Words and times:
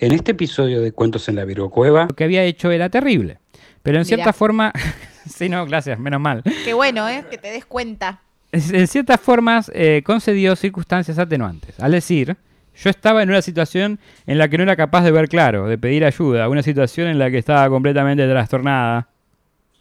En 0.00 0.12
este 0.12 0.30
episodio 0.30 0.80
de 0.80 0.92
Cuentos 0.92 1.28
en 1.28 1.36
la 1.36 1.44
Virgocueva, 1.44 2.06
Lo 2.08 2.14
que 2.14 2.24
había 2.24 2.44
hecho 2.44 2.70
era 2.70 2.88
terrible. 2.88 3.38
Pero 3.82 3.98
en 3.98 4.04
cierta 4.04 4.32
forma. 4.32 4.72
sí, 5.28 5.48
no, 5.48 5.66
gracias, 5.66 5.98
menos 5.98 6.20
mal. 6.20 6.42
Qué 6.64 6.72
bueno, 6.72 7.08
¿eh? 7.08 7.24
Que 7.28 7.38
te 7.38 7.50
des 7.50 7.64
cuenta. 7.64 8.20
En 8.52 8.86
ciertas 8.86 9.20
formas 9.20 9.70
eh, 9.74 10.02
concedió 10.04 10.56
circunstancias 10.56 11.18
atenuantes. 11.18 11.78
Al 11.80 11.92
decir, 11.92 12.36
yo 12.76 12.90
estaba 12.90 13.22
en 13.22 13.28
una 13.28 13.42
situación 13.42 13.98
en 14.26 14.38
la 14.38 14.48
que 14.48 14.56
no 14.56 14.62
era 14.62 14.76
capaz 14.76 15.02
de 15.02 15.10
ver 15.10 15.28
claro, 15.28 15.66
de 15.66 15.76
pedir 15.78 16.04
ayuda, 16.04 16.48
una 16.48 16.62
situación 16.62 17.08
en 17.08 17.18
la 17.18 17.30
que 17.30 17.38
estaba 17.38 17.68
completamente 17.68 18.26
trastornada. 18.28 19.08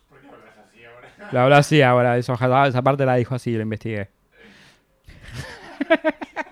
¿Por 0.09 0.19
qué 0.19 0.27
hablas 0.27 0.57
así 0.67 0.83
ahora? 0.83 1.09
La 1.31 1.43
hablo 1.43 1.55
así 1.55 1.81
ahora, 1.81 2.17
eso, 2.17 2.33
esa 2.33 2.81
parte 2.81 3.05
la 3.05 3.15
dijo 3.15 3.35
así, 3.35 3.51
la 3.53 3.61
investigué. 3.61 4.09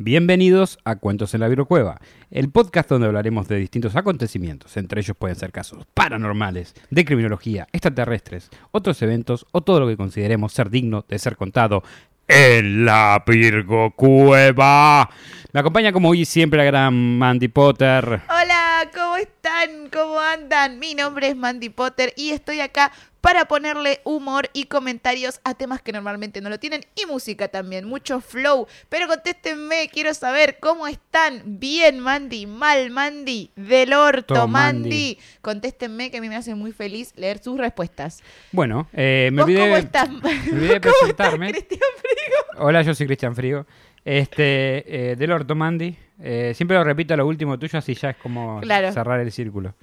Bienvenidos 0.00 0.78
a 0.84 0.94
Cuentos 0.94 1.34
en 1.34 1.40
la 1.40 1.48
Virocueva, 1.48 2.00
el 2.30 2.50
podcast 2.50 2.88
donde 2.88 3.08
hablaremos 3.08 3.48
de 3.48 3.56
distintos 3.56 3.96
acontecimientos, 3.96 4.76
entre 4.76 5.00
ellos 5.00 5.16
pueden 5.18 5.34
ser 5.34 5.50
casos 5.50 5.86
paranormales, 5.92 6.76
de 6.88 7.04
criminología, 7.04 7.66
extraterrestres, 7.72 8.48
otros 8.70 9.02
eventos 9.02 9.44
o 9.50 9.60
todo 9.60 9.80
lo 9.80 9.88
que 9.88 9.96
consideremos 9.96 10.52
ser 10.52 10.70
digno 10.70 11.04
de 11.08 11.18
ser 11.18 11.36
contado 11.36 11.82
en 12.28 12.84
la 12.84 13.24
Virgocueva. 13.26 15.10
Me 15.52 15.58
acompaña 15.58 15.92
como 15.92 16.10
hoy 16.10 16.24
siempre 16.24 16.58
la 16.58 16.64
gran 16.64 17.18
Mandy 17.18 17.48
Potter. 17.48 18.20
Hola, 18.28 18.88
¿cómo 18.94 19.16
están? 19.16 19.88
¿Cómo 19.92 20.20
andan? 20.20 20.78
Mi 20.78 20.94
nombre 20.94 21.26
es 21.26 21.36
Mandy 21.36 21.70
Potter 21.70 22.12
y 22.16 22.30
estoy 22.30 22.60
acá 22.60 22.92
para 23.20 23.46
ponerle 23.46 24.00
humor 24.04 24.48
y 24.52 24.64
comentarios 24.64 25.40
a 25.44 25.54
temas 25.54 25.82
que 25.82 25.92
normalmente 25.92 26.40
no 26.40 26.48
lo 26.50 26.58
tienen 26.58 26.84
y 26.94 27.06
música 27.06 27.48
también, 27.48 27.84
mucho 27.86 28.20
flow. 28.20 28.66
Pero 28.88 29.06
contéstenme, 29.08 29.88
quiero 29.92 30.14
saber 30.14 30.58
cómo 30.60 30.86
están. 30.86 31.42
Bien, 31.44 31.98
Mandy, 32.00 32.46
mal, 32.46 32.90
Mandy, 32.90 33.50
del 33.56 33.92
orto, 33.92 34.34
Todo, 34.34 34.48
Mandy. 34.48 34.80
Mandy. 34.80 35.18
Contéstenme 35.40 36.10
que 36.10 36.18
a 36.18 36.20
mí 36.20 36.28
me 36.28 36.36
hace 36.36 36.54
muy 36.54 36.72
feliz 36.72 37.12
leer 37.16 37.38
sus 37.38 37.58
respuestas. 37.58 38.22
Bueno, 38.52 38.88
eh, 38.92 39.30
me 39.32 39.42
¿Vos 39.42 39.44
olvidé, 39.46 39.60
cómo 39.60 39.76
estás? 39.76 40.10
me 40.10 40.16
olvidé 40.52 40.74
de 40.74 40.80
¿Cómo 40.80 40.94
estás, 40.94 40.94
presentarme. 41.00 41.50
Cristian 41.52 41.80
Frigo? 41.98 42.64
Hola, 42.66 42.82
yo 42.82 42.94
soy 42.94 43.06
Cristian 43.06 43.34
Frigo. 43.34 43.66
Este, 44.04 45.10
eh, 45.12 45.16
del 45.16 45.32
orto 45.32 45.54
Mandy. 45.54 45.96
Eh, 46.20 46.52
siempre 46.54 46.76
lo 46.76 46.82
repito 46.84 47.16
lo 47.16 47.26
último 47.26 47.58
tuyo, 47.58 47.78
así 47.78 47.94
ya 47.94 48.10
es 48.10 48.16
como 48.16 48.60
Claro. 48.60 48.90
cerrar 48.92 49.20
el 49.20 49.30
círculo. 49.30 49.74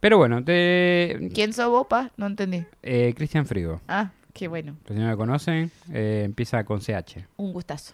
Pero 0.00 0.16
bueno, 0.18 0.42
te, 0.42 1.28
¿Quién 1.34 1.52
sos 1.52 1.68
vos, 1.68 1.86
pa? 1.86 2.10
No 2.16 2.26
entendí. 2.26 2.64
eh, 2.82 3.12
Cristian 3.16 3.44
Frigo. 3.46 3.80
Ah, 3.86 4.10
qué 4.32 4.48
bueno. 4.48 4.76
Los 4.86 4.96
que 4.96 5.02
no 5.02 5.08
me 5.08 5.16
conocen, 5.16 5.70
eh, 5.92 6.22
empieza 6.24 6.64
con 6.64 6.80
CH. 6.80 7.26
Un 7.36 7.52
gustazo. 7.52 7.92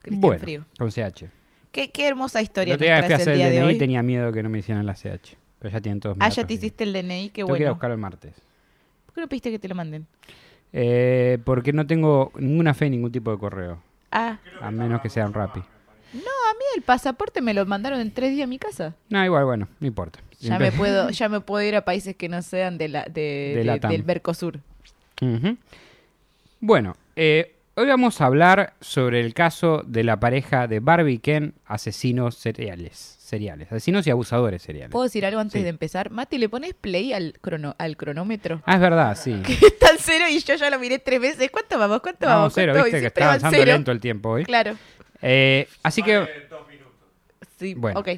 Cristian 0.00 0.20
bueno, 0.20 0.40
Frigo. 0.40 0.64
con 0.78 0.90
CH. 0.90 1.26
Qué, 1.72 1.90
qué 1.90 2.08
hermosa 2.08 2.40
historia 2.40 2.74
Yo 2.74 2.78
te 2.78 2.84
fui 2.84 2.92
a 3.12 3.16
hacer 3.16 3.28
el 3.28 3.40
el 3.42 3.52
DNI 3.54 3.62
hoy. 3.66 3.78
tenía 3.78 4.02
miedo 4.02 4.32
que 4.32 4.42
no 4.42 4.48
me 4.48 4.60
hicieran 4.60 4.86
la 4.86 4.94
CH. 4.94 5.36
Pero 5.58 5.72
ya 5.72 5.80
tienen 5.80 6.00
todos 6.00 6.16
mis 6.16 6.24
Ah, 6.24 6.28
ya 6.30 6.46
te 6.46 6.54
hiciste 6.54 6.84
el 6.84 6.92
DNI, 6.94 7.28
qué 7.30 7.42
Tengo 7.42 7.48
que 7.54 7.60
ir 7.60 7.66
a 7.66 7.70
bueno. 7.70 7.74
buscarlo 7.74 7.94
el 7.94 8.00
martes. 8.00 8.34
¿Por 9.04 9.14
qué 9.14 9.20
no 9.20 9.28
pediste 9.28 9.50
que 9.50 9.58
te 9.58 9.68
lo 9.68 9.74
manden? 9.74 10.06
Eh, 10.72 11.38
porque 11.44 11.72
no 11.72 11.86
tengo 11.86 12.32
ninguna 12.38 12.72
fe 12.74 12.86
en 12.86 12.92
ningún 12.92 13.12
tipo 13.12 13.30
de 13.30 13.38
correo. 13.38 13.78
Ah, 14.10 14.38
A 14.60 14.70
menos 14.70 15.00
que 15.02 15.10
sean 15.10 15.32
Rappi. 15.34 15.60
No, 16.16 16.22
a 16.50 16.54
mí 16.54 16.64
el 16.76 16.82
pasaporte 16.82 17.40
me 17.40 17.54
lo 17.54 17.64
mandaron 17.66 18.00
en 18.00 18.10
tres 18.12 18.30
días 18.32 18.44
a 18.44 18.48
mi 18.48 18.58
casa. 18.58 18.94
No, 19.08 19.24
igual, 19.24 19.44
bueno, 19.44 19.68
no 19.80 19.86
importa. 19.86 20.18
Ya 20.40 20.58
me 20.58 20.70
puedo, 20.72 21.10
ya 21.10 21.28
me 21.28 21.40
puedo 21.40 21.64
ir 21.66 21.76
a 21.76 21.84
países 21.84 22.14
que 22.16 22.28
no 22.28 22.42
sean 22.42 22.78
de 22.78 22.88
la, 22.88 23.04
de, 23.04 23.62
De 23.64 23.88
del 23.88 24.04
Mercosur. 24.04 24.60
Ujú. 25.22 25.56
Bueno, 26.60 26.96
eh, 27.16 27.54
hoy 27.74 27.86
vamos 27.86 28.20
a 28.20 28.26
hablar 28.26 28.74
sobre 28.80 29.20
el 29.20 29.34
caso 29.34 29.82
de 29.86 30.04
la 30.04 30.18
pareja 30.20 30.66
de 30.66 30.80
Barbie 30.80 31.14
y 31.14 31.18
Ken, 31.18 31.54
asesinos 31.66 32.34
seriales. 32.36 33.14
Seriales, 33.18 33.66
asesinos 33.72 34.06
y 34.06 34.10
abusadores 34.10 34.62
seriales. 34.62 34.92
¿Puedo 34.92 35.02
decir 35.04 35.26
algo 35.26 35.40
antes 35.40 35.58
Sí. 35.58 35.62
de 35.64 35.70
empezar? 35.70 36.10
Mati, 36.10 36.38
¿le 36.38 36.48
pones 36.48 36.74
play 36.74 37.12
al, 37.12 37.34
crono, 37.40 37.74
al 37.76 37.96
cronómetro? 37.96 38.62
Ah, 38.66 38.74
es 38.76 38.80
verdad, 38.80 39.18
sí. 39.20 39.34
Que 39.44 39.54
está 39.66 39.90
en 39.90 39.96
cero 39.98 40.26
y 40.30 40.38
yo 40.38 40.54
ya 40.54 40.70
lo 40.70 40.78
miré 40.78 41.00
tres 41.00 41.20
veces. 41.20 41.50
¿Cuánto 41.50 41.76
vamos? 41.76 42.00
¿Cuánto 42.02 42.24
No, 42.26 42.32
vamos? 42.36 42.52
cero, 42.54 42.72
¿Cuánto 42.74 42.84
viste 42.84 43.00
que 43.00 43.06
está 43.08 43.24
avanzando 43.24 43.56
cero. 43.58 43.72
lento 43.72 43.90
el 43.90 43.98
tiempo 44.00 44.28
hoy. 44.30 44.44
Claro. 44.44 44.76
Eh, 45.22 45.68
así 45.82 46.02
que 46.02 46.26
Sí, 47.58 47.74
Bueno. 47.74 48.00
ok. 48.00 48.08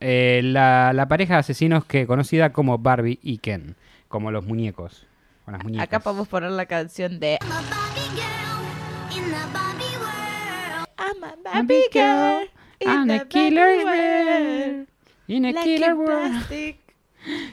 eh, 0.00 0.40
la, 0.44 0.92
la 0.92 1.06
pareja 1.08 1.34
de 1.34 1.40
asesinos 1.40 1.84
que 1.84 2.06
conocida 2.06 2.52
como 2.52 2.78
Barbie 2.78 3.18
y 3.22 3.38
Ken, 3.38 3.76
como 4.08 4.30
los 4.30 4.44
muñecos. 4.44 5.06
O 5.46 5.50
las 5.50 5.62
muñecas. 5.62 5.84
Acá 5.86 6.00
podemos 6.00 6.28
poner 6.28 6.50
la 6.50 6.66
canción 6.66 7.20
de 7.20 7.38
I'm 7.40 7.52
a 7.52 7.60
Barbie 7.70 8.10
girl 8.14 9.16
in 9.16 9.24
the 9.30 9.52
Barbie 9.52 9.96
world. 9.98 10.88
I'm 10.98 11.24
a 11.24 11.36
Barbie 11.42 11.82
girl 11.92 12.48
in 12.80 12.88
and 12.88 13.10
a 13.12 13.18
the 13.20 13.28
killer 13.28 13.84
world. 13.84 14.88
In 15.28 15.44
a 15.46 15.52
Like 15.52 15.64
killer 15.64 15.94
world. 15.94 16.44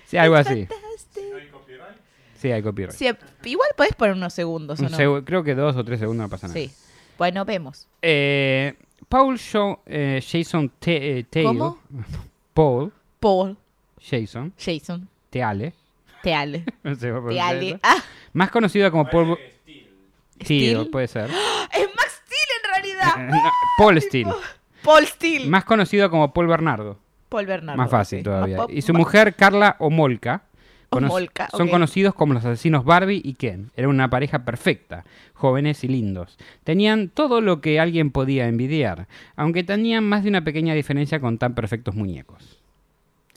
Sí, 0.06 0.16
algo 0.18 0.36
así. 0.36 0.68
Sí, 2.40 2.52
hay 2.52 2.62
copyright. 2.62 2.96
Sí, 2.96 3.10
igual 3.46 3.68
podés 3.76 3.94
poner 3.96 4.16
unos 4.16 4.34
segundos, 4.34 4.80
¿o 4.80 4.84
no? 4.84 4.90
segu- 4.98 5.24
creo 5.26 5.44
que 5.44 5.56
dos 5.56 5.76
o 5.76 5.84
tres 5.84 6.00
segundos 6.00 6.26
no 6.26 6.30
pasa 6.30 6.48
nada. 6.48 6.60
Sí. 6.60 6.72
Bueno, 7.18 7.44
vemos. 7.46 7.88
Eh, 8.02 8.76
Paul 9.16 9.38
Shaw- 9.38 9.80
eh, 9.86 10.22
Jason 10.22 10.70
Te- 10.78 11.20
eh, 11.20 11.24
Taylor. 11.30 11.54
¿Cómo? 11.56 11.80
Paul 12.54 12.92
Paul, 13.18 13.58
Jason 13.98 14.54
Jason, 14.58 15.08
Teale. 15.30 15.74
Teale. 16.22 16.66
No 16.84 16.94
sé 16.96 17.12
cómo 17.14 17.30
Teale. 17.30 17.80
Ah, 17.82 18.04
Más 18.34 18.52
conocido 18.52 18.92
como 18.92 19.10
Paul 19.10 19.38
Steele, 20.42 20.72
Steel. 20.74 20.90
puede 20.90 21.08
ser. 21.08 21.30
es 21.72 21.88
Max 21.96 22.22
Steel 22.26 22.50
en 22.60 22.74
realidad. 22.74 23.30
No, 23.32 23.52
Paul 23.78 24.02
Steele. 24.02 24.34
Paul 24.84 25.08
Steel. 25.08 25.48
Más 25.50 25.64
conocido 25.64 26.10
como 26.10 26.34
Paul 26.34 26.48
Bernardo. 26.48 26.98
Paul 27.30 27.46
Bernardo. 27.46 27.82
Más 27.82 27.90
fácil 27.90 28.20
sí. 28.20 28.24
todavía. 28.24 28.66
Y 28.68 28.82
su 28.82 28.94
mujer 28.94 29.34
Carla 29.36 29.78
Omolka. 29.80 30.44
Cono- 30.90 31.10
Son 31.52 31.68
conocidos 31.70 32.14
como 32.16 32.34
los 32.34 32.46
asesinos 32.46 32.86
Barbie 32.86 33.22
y 33.24 33.34
Ken. 33.34 33.72
Eran 33.76 33.90
una 33.92 34.10
pareja 34.10 34.46
perfecta, 34.46 35.04
jóvenes 35.34 35.84
y 35.84 35.88
lindos. 35.88 36.38
Tenían 36.64 37.10
todo 37.10 37.42
lo 37.42 37.62
que 37.62 37.80
alguien 37.80 38.12
podía 38.12 38.48
envidiar, 38.48 39.08
aunque 39.36 39.64
tenían 39.64 40.04
más 40.04 40.24
de 40.24 40.30
una 40.30 40.44
pequeña 40.44 40.74
diferencia 40.74 41.20
con 41.20 41.38
tan 41.38 41.56
perfectos 41.56 41.96
muñecos. 41.96 42.60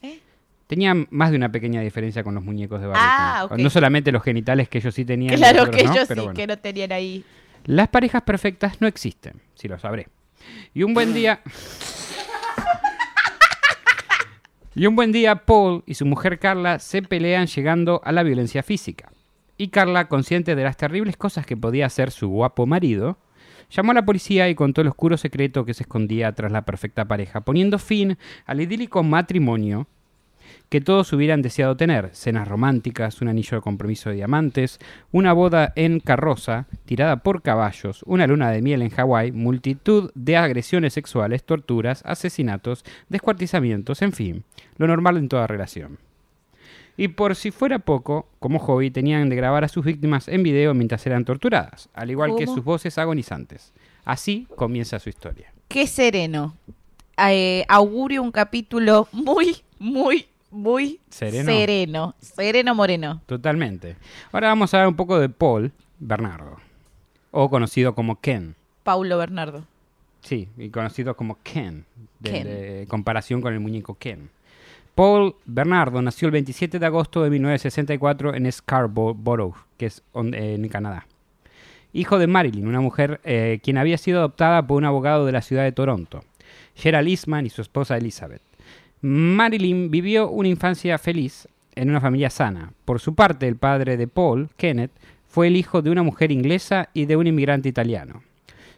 ¿Eh? 0.03 0.21
Tenían 0.67 1.07
más 1.11 1.31
de 1.31 1.37
una 1.37 1.51
pequeña 1.51 1.81
diferencia 1.81 2.23
con 2.23 2.35
los 2.35 2.45
muñecos 2.45 2.81
de 2.81 2.87
Barbie. 2.87 3.03
Ah. 3.03 3.49
No 3.57 3.71
solamente 3.71 4.13
los 4.13 4.23
genitales 4.23 4.69
que 4.69 4.79
ellos 4.79 4.95
sí 4.95 5.05
tenían. 5.05 5.35
Claro 5.37 5.71
que 5.71 5.85
no, 5.85 5.93
ellos 5.93 6.05
pero 6.09 6.23
sí 6.23 6.27
bueno. 6.27 6.37
que 6.37 6.47
no 6.47 6.59
tenían 6.59 6.93
ahí. 6.93 7.25
Las 7.65 7.89
parejas 7.89 8.23
perfectas 8.23 8.81
no 8.81 8.87
existen, 8.87 9.35
si 9.55 9.69
lo 9.69 9.79
sabré. 9.79 10.09
Y 10.75 10.83
un 10.85 10.95
buen 10.95 11.13
día. 11.15 11.41
Y 14.79 14.87
un 14.87 14.95
buen 14.95 15.11
día, 15.11 15.45
Paul 15.45 15.83
y 15.87 15.95
su 15.95 16.07
mujer 16.07 16.39
Carla 16.39 16.79
se 16.79 17.03
pelean 17.03 17.49
llegando 17.49 18.01
a 18.05 18.13
la 18.13 18.23
violencia 18.23 18.63
física. 18.63 19.11
Y 19.57 19.69
Carla, 19.69 20.07
consciente 20.07 20.55
de 20.55 20.63
las 20.63 20.77
terribles 20.77 21.17
cosas 21.17 21.45
que 21.45 21.57
podía 21.57 21.87
hacer 21.87 22.13
su 22.13 22.29
guapo 22.29 22.65
marido, 22.65 23.19
llamó 23.71 23.91
a 23.91 23.95
la 23.95 24.05
policía 24.05 24.49
y 24.49 24.55
contó 24.55 24.81
el 24.81 24.87
oscuro 24.87 25.17
secreto 25.17 25.65
que 25.65 25.75
se 25.75 25.83
escondía 25.83 26.31
tras 26.31 26.53
la 26.53 26.65
perfecta 26.65 27.07
pareja, 27.07 27.41
poniendo 27.41 27.81
fin 27.81 28.19
al 28.47 28.61
idílico 28.61 29.03
matrimonio 29.03 29.89
que 30.69 30.81
todos 30.81 31.13
hubieran 31.13 31.43
deseado 31.43 31.77
tener. 31.77 32.11
Cenas 32.13 32.49
románticas, 32.49 33.21
un 33.21 33.29
anillo 33.29 33.57
de 33.57 33.63
compromiso 33.63 34.11
de 34.11 34.17
diamantes, 34.17 34.79
una 35.13 35.33
boda 35.33 35.73
en 35.77 36.01
carroza, 36.01 36.67
tirada 36.85 37.23
por 37.23 37.43
caballos, 37.43 38.03
una 38.07 38.27
luna 38.27 38.51
de 38.51 38.63
miel 38.63 38.83
en 38.83 38.91
Hawái, 38.91 39.33
multitud 39.33 40.11
de 40.15 40.37
agresiones 40.37 40.93
sexuales, 40.93 41.45
torturas, 41.45 42.03
asesinatos, 42.05 42.85
descuartizamientos, 43.09 44.03
en 44.03 44.13
fin, 44.13 44.45
lo 44.77 44.87
normal 44.87 45.17
en 45.17 45.29
toda 45.29 45.47
relación. 45.47 45.99
Y 46.97 47.09
por 47.09 47.37
si 47.37 47.53
fuera 47.53 47.79
poco, 47.79 48.27
como 48.41 48.59
hobby 48.59 48.91
tenían 48.91 49.29
de 49.29 49.37
grabar 49.37 49.63
a 49.63 49.69
sus 49.69 49.85
víctimas 49.85 50.27
en 50.27 50.43
video 50.43 50.75
mientras 50.75 51.07
eran 51.07 51.25
torturadas, 51.25 51.89
al 51.95 52.11
igual 52.11 52.35
que 52.37 52.47
sus 52.49 52.65
voces 52.65 52.99
agonizantes. 52.99 53.73
Así 54.05 54.49
comienza 54.57 54.99
su 54.99 55.09
historia. 55.09 55.53
Qué 55.69 55.87
sereno. 55.87 56.57
Eh, 57.17 57.65
augurio 57.69 58.23
un 58.23 58.33
capítulo 58.33 59.07
muy, 59.13 59.59
muy, 59.79 60.27
muy 60.51 61.01
Sereno. 61.11 61.51
sereno. 61.53 62.15
Sereno 62.21 62.75
moreno. 62.75 63.21
Totalmente. 63.27 63.97
Ahora 64.33 64.49
vamos 64.49 64.73
a 64.73 64.79
hablar 64.79 64.89
un 64.89 64.97
poco 64.97 65.19
de 65.19 65.29
Paul 65.29 65.73
Bernardo, 65.99 66.57
o 67.31 67.49
conocido 67.51 67.95
como 67.95 68.21
Ken. 68.21 68.55
Paulo 68.83 69.19
Bernardo. 69.19 69.65
Sí, 70.23 70.49
y 70.57 70.71
conocido 70.71 71.15
como 71.17 71.39
Ken, 71.43 71.85
de, 72.19 72.31
Ken. 72.31 72.45
de 72.45 72.87
comparación 72.89 73.41
con 73.41 73.53
el 73.53 73.61
muñeco 73.61 73.95
Ken. 73.95 74.31
Paul 74.95 75.37
Bernardo 75.45 76.03
nació 76.03 76.27
el 76.27 76.33
27 76.33 76.79
de 76.81 76.87
agosto 76.87 77.23
de 77.23 77.31
1964 77.31 78.35
en 78.35 78.51
Scarborough, 78.51 79.55
que 79.77 79.87
es 79.87 80.03
on- 80.13 80.35
eh, 80.35 80.55
en 80.55 80.69
Canadá. 80.69 81.07
Hijo 81.93 82.19
de 82.19 82.27
Marilyn, 82.27 82.67
una 82.67 82.81
mujer 82.81 83.21
eh, 83.25 83.61
quien 83.63 83.79
había 83.79 83.97
sido 83.97 84.19
adoptada 84.19 84.67
por 84.67 84.77
un 84.77 84.85
abogado 84.85 85.25
de 85.25 85.33
la 85.33 85.41
ciudad 85.43 85.63
de 85.63 85.73
Toronto, 85.73 86.25
Gerald 86.75 87.09
Eastman 87.09 87.47
y 87.47 87.51
su 87.51 87.63
esposa 87.63 87.97
Elizabeth. 87.97 88.43
Marilyn 89.01 89.91
vivió 89.91 90.29
una 90.29 90.49
infancia 90.49 90.99
feliz 90.99 91.49
en 91.75 91.91
una 91.91 92.01
familia 92.01 92.31
sana. 92.31 92.73
Por 92.85 93.01
su 93.01 93.15
parte, 93.15 93.47
el 93.47 93.57
padre 93.57 93.97
de 93.97 94.09
Paul, 94.09 94.51
Kenneth, 94.57 94.93
fue 95.27 95.47
el 95.47 95.57
hijo 95.57 95.83
de 95.83 95.91
una 95.91 96.03
mujer 96.03 96.33
inglesa 96.33 96.89
y 96.95 97.05
de 97.05 97.17
un 97.17 97.27
inmigrante 97.27 97.69
italiano. 97.69 98.23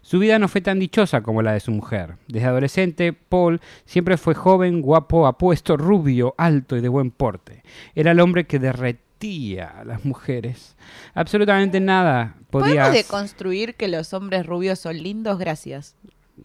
Su 0.03 0.19
vida 0.19 0.39
no 0.39 0.49
fue 0.49 0.61
tan 0.61 0.79
dichosa 0.79 1.23
como 1.23 1.43
la 1.43 1.53
de 1.53 1.61
su 1.61 1.71
mujer. 1.73 2.17
Desde 2.27 2.49
adolescente, 2.49 3.13
Paul 3.13 3.61
siempre 3.85 4.17
fue 4.17 4.35
joven, 4.35 4.81
guapo, 4.83 5.27
apuesto, 5.27 5.77
rubio, 5.77 6.35
alto 6.39 6.77
y 6.77 6.81
de 6.81 6.89
buen 6.89 7.11
porte. 7.11 7.63
Era 7.95 8.13
el 8.13 8.21
hombre 8.21 8.45
que 8.45 8.59
derretía 8.59 9.69
a 9.69 9.85
las 9.85 10.05
mujeres. 10.05 10.77
Absolutamente 11.15 11.81
nada 11.81 12.37
podía... 12.51 12.87
¿Podemos 12.87 12.93
deconstruir 12.93 13.75
que 13.75 13.89
los 13.89 14.15
hombres 14.15 14.47
rubios 14.47 14.79
son 14.79 14.97
lindos? 14.97 15.39
Gracias. 15.39 15.97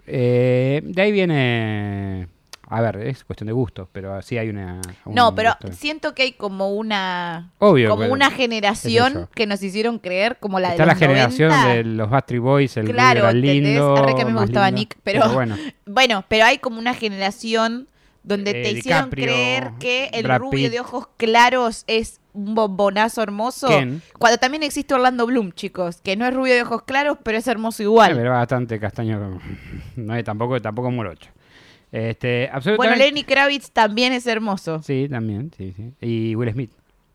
Eh, 0.06 0.82
de 0.84 1.02
ahí 1.02 1.12
viene... 1.12 2.28
A 2.78 2.82
ver, 2.82 2.98
es 2.98 3.24
cuestión 3.24 3.48
de 3.48 3.54
gustos, 3.54 3.88
pero 3.92 4.22
sí 4.22 4.38
hay 4.38 4.50
una... 4.50 4.82
un 5.06 5.16
No, 5.16 5.34
pero 5.34 5.52
gusto. 5.62 5.78
siento 5.78 6.14
que 6.14 6.24
hay 6.24 6.32
como 6.34 6.74
una 6.76 7.52
Obvio. 7.60 7.90
como 7.90 8.02
pero 8.02 8.14
una 8.14 8.32
generación 8.32 9.30
que 9.34 9.46
nos 9.48 9.62
hicieron 9.64 10.00
creer 10.00 10.38
como 10.40 10.60
la 10.60 10.70
de 10.70 10.74
Está 10.76 10.86
los 10.86 10.94
la 10.96 11.00
generación 11.08 11.50
90. 11.50 11.74
de 11.74 11.84
los 11.86 12.10
Backstreet 12.10 12.42
Boys, 12.42 12.78
el 12.78 12.92
Claro, 12.92 13.32
lindo. 13.32 13.96
Arre 13.96 14.16
que 14.16 14.22
a 14.24 14.26
mí 14.26 14.34
me 14.34 14.42
gustaba 14.42 14.68
lindo. 14.68 14.80
Nick, 14.82 14.98
pero- 15.04 15.30
bueno, 15.34 15.56
Bueno, 15.86 16.26
pero 16.28 16.46
hay 16.46 16.58
como 16.58 16.80
una 16.80 16.94
generación 16.94 17.88
donde 18.24 18.52
Eh, 18.52 18.64
te 18.64 18.72
hicieron 18.72 19.04
DiCaprio, 19.12 19.26
creer 19.26 19.72
que 19.80 20.10
el 20.12 20.24
Brad 20.24 20.40
rubio 20.40 20.66
Pitt. 20.66 20.72
de 20.72 20.80
ojos 20.80 21.08
claros 21.16 21.84
es 21.86 22.20
un 22.34 22.56
bombonazo 22.56 23.22
hermoso. 23.22 23.68
Ken. 23.68 24.02
Cuando 24.20 24.38
también 24.40 24.64
existe 24.64 24.94
Orlando 24.96 25.26
Bloom, 25.28 25.52
chicos, 25.54 26.02
que 26.04 26.18
no 26.18 26.26
es 26.26 26.34
rubio 26.34 26.54
de 26.56 26.64
ojos 26.64 26.82
claros, 26.84 27.20
pero 27.24 27.38
es 27.38 27.48
hermoso 27.48 27.84
igual. 27.84 28.16
pero 28.16 28.32
bastante 28.32 28.80
castaño. 28.80 29.40
No 29.96 30.14
es 30.16 30.24
tampoco, 30.26 30.60
tampoco 30.62 30.90
morocho. 30.92 31.30
Este, 31.96 32.50
bueno. 32.76 32.94
Lenny 32.98 33.24
Kravitz 33.24 33.72
también 33.72 34.12
es 34.12 34.28
hermoso. 34.28 34.82
Sí, 34.84 35.08
también, 35.10 35.52
sí, 35.58 35.74
sí. 35.78 35.94
Y 36.02 36.36
Will 36.36 36.52
Smith. 36.52 36.72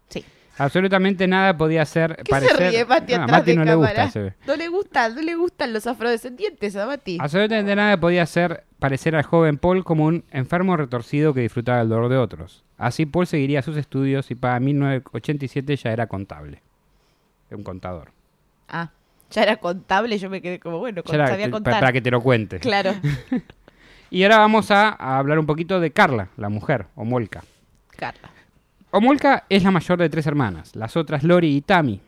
Sí. 0.08 0.24
Absolutamente 0.56 1.26
nada 1.28 1.54
podía 1.54 1.82
hacer 1.82 2.16
¿Qué 2.16 2.30
parecer. 2.30 2.56
se 2.56 2.70
ríe 2.70 2.84
Mati 2.86 3.12
No, 3.12 3.20
a 3.20 3.24
atrás 3.24 3.38
Mati 3.40 3.50
de 3.50 3.56
no 3.58 3.64
le 3.64 3.74
gusta. 3.74 4.10
No 4.46 4.56
le 4.56 4.68
gusta, 4.68 5.08
no 5.10 5.20
le 5.20 5.34
gustan 5.34 5.72
los 5.74 5.86
afrodescendientes 5.86 6.76
a 6.76 6.86
Mati. 6.86 7.18
Absolutamente 7.20 7.76
nada 7.76 8.00
podía 8.00 8.22
hacer 8.22 8.64
parecer 8.78 9.14
al 9.16 9.22
joven 9.24 9.58
Paul 9.58 9.84
como 9.84 10.06
un 10.06 10.24
enfermo 10.30 10.74
retorcido 10.78 11.34
que 11.34 11.40
disfrutaba 11.42 11.82
el 11.82 11.90
dolor 11.90 12.08
de 12.08 12.16
otros. 12.16 12.64
Así 12.78 13.04
Paul 13.04 13.26
seguiría 13.26 13.60
sus 13.60 13.76
estudios 13.76 14.30
y 14.30 14.34
para 14.34 14.58
1987 14.60 15.76
ya 15.76 15.92
era 15.92 16.06
contable. 16.06 16.62
Un 17.50 17.64
contador. 17.64 18.12
Ah, 18.66 18.90
ya 19.30 19.42
era 19.42 19.56
contable, 19.56 20.16
yo 20.18 20.30
me 20.30 20.40
quedé 20.40 20.58
como, 20.58 20.78
bueno, 20.78 21.02
Ya 21.06 21.14
era- 21.14 21.26
sabía 21.28 21.50
contar. 21.50 21.74
para 21.80 21.92
que 21.92 22.00
te 22.00 22.10
lo 22.10 22.20
cuente. 22.22 22.58
Claro. 22.60 22.94
Y 24.10 24.22
ahora 24.24 24.38
vamos 24.38 24.70
a, 24.70 24.88
a 24.90 25.18
hablar 25.18 25.38
un 25.38 25.46
poquito 25.46 25.80
de 25.80 25.92
Carla, 25.92 26.28
la 26.36 26.48
mujer, 26.48 26.86
Omolka. 26.96 27.44
Carla. 27.96 28.30
Omolka 28.90 29.44
es 29.48 29.62
la 29.62 29.70
mayor 29.70 29.98
de 29.98 30.08
tres 30.08 30.26
hermanas, 30.26 30.74
las 30.74 30.96
otras 30.96 31.22
Lori 31.22 31.56
y 31.56 31.60
Tammy. 31.60 32.00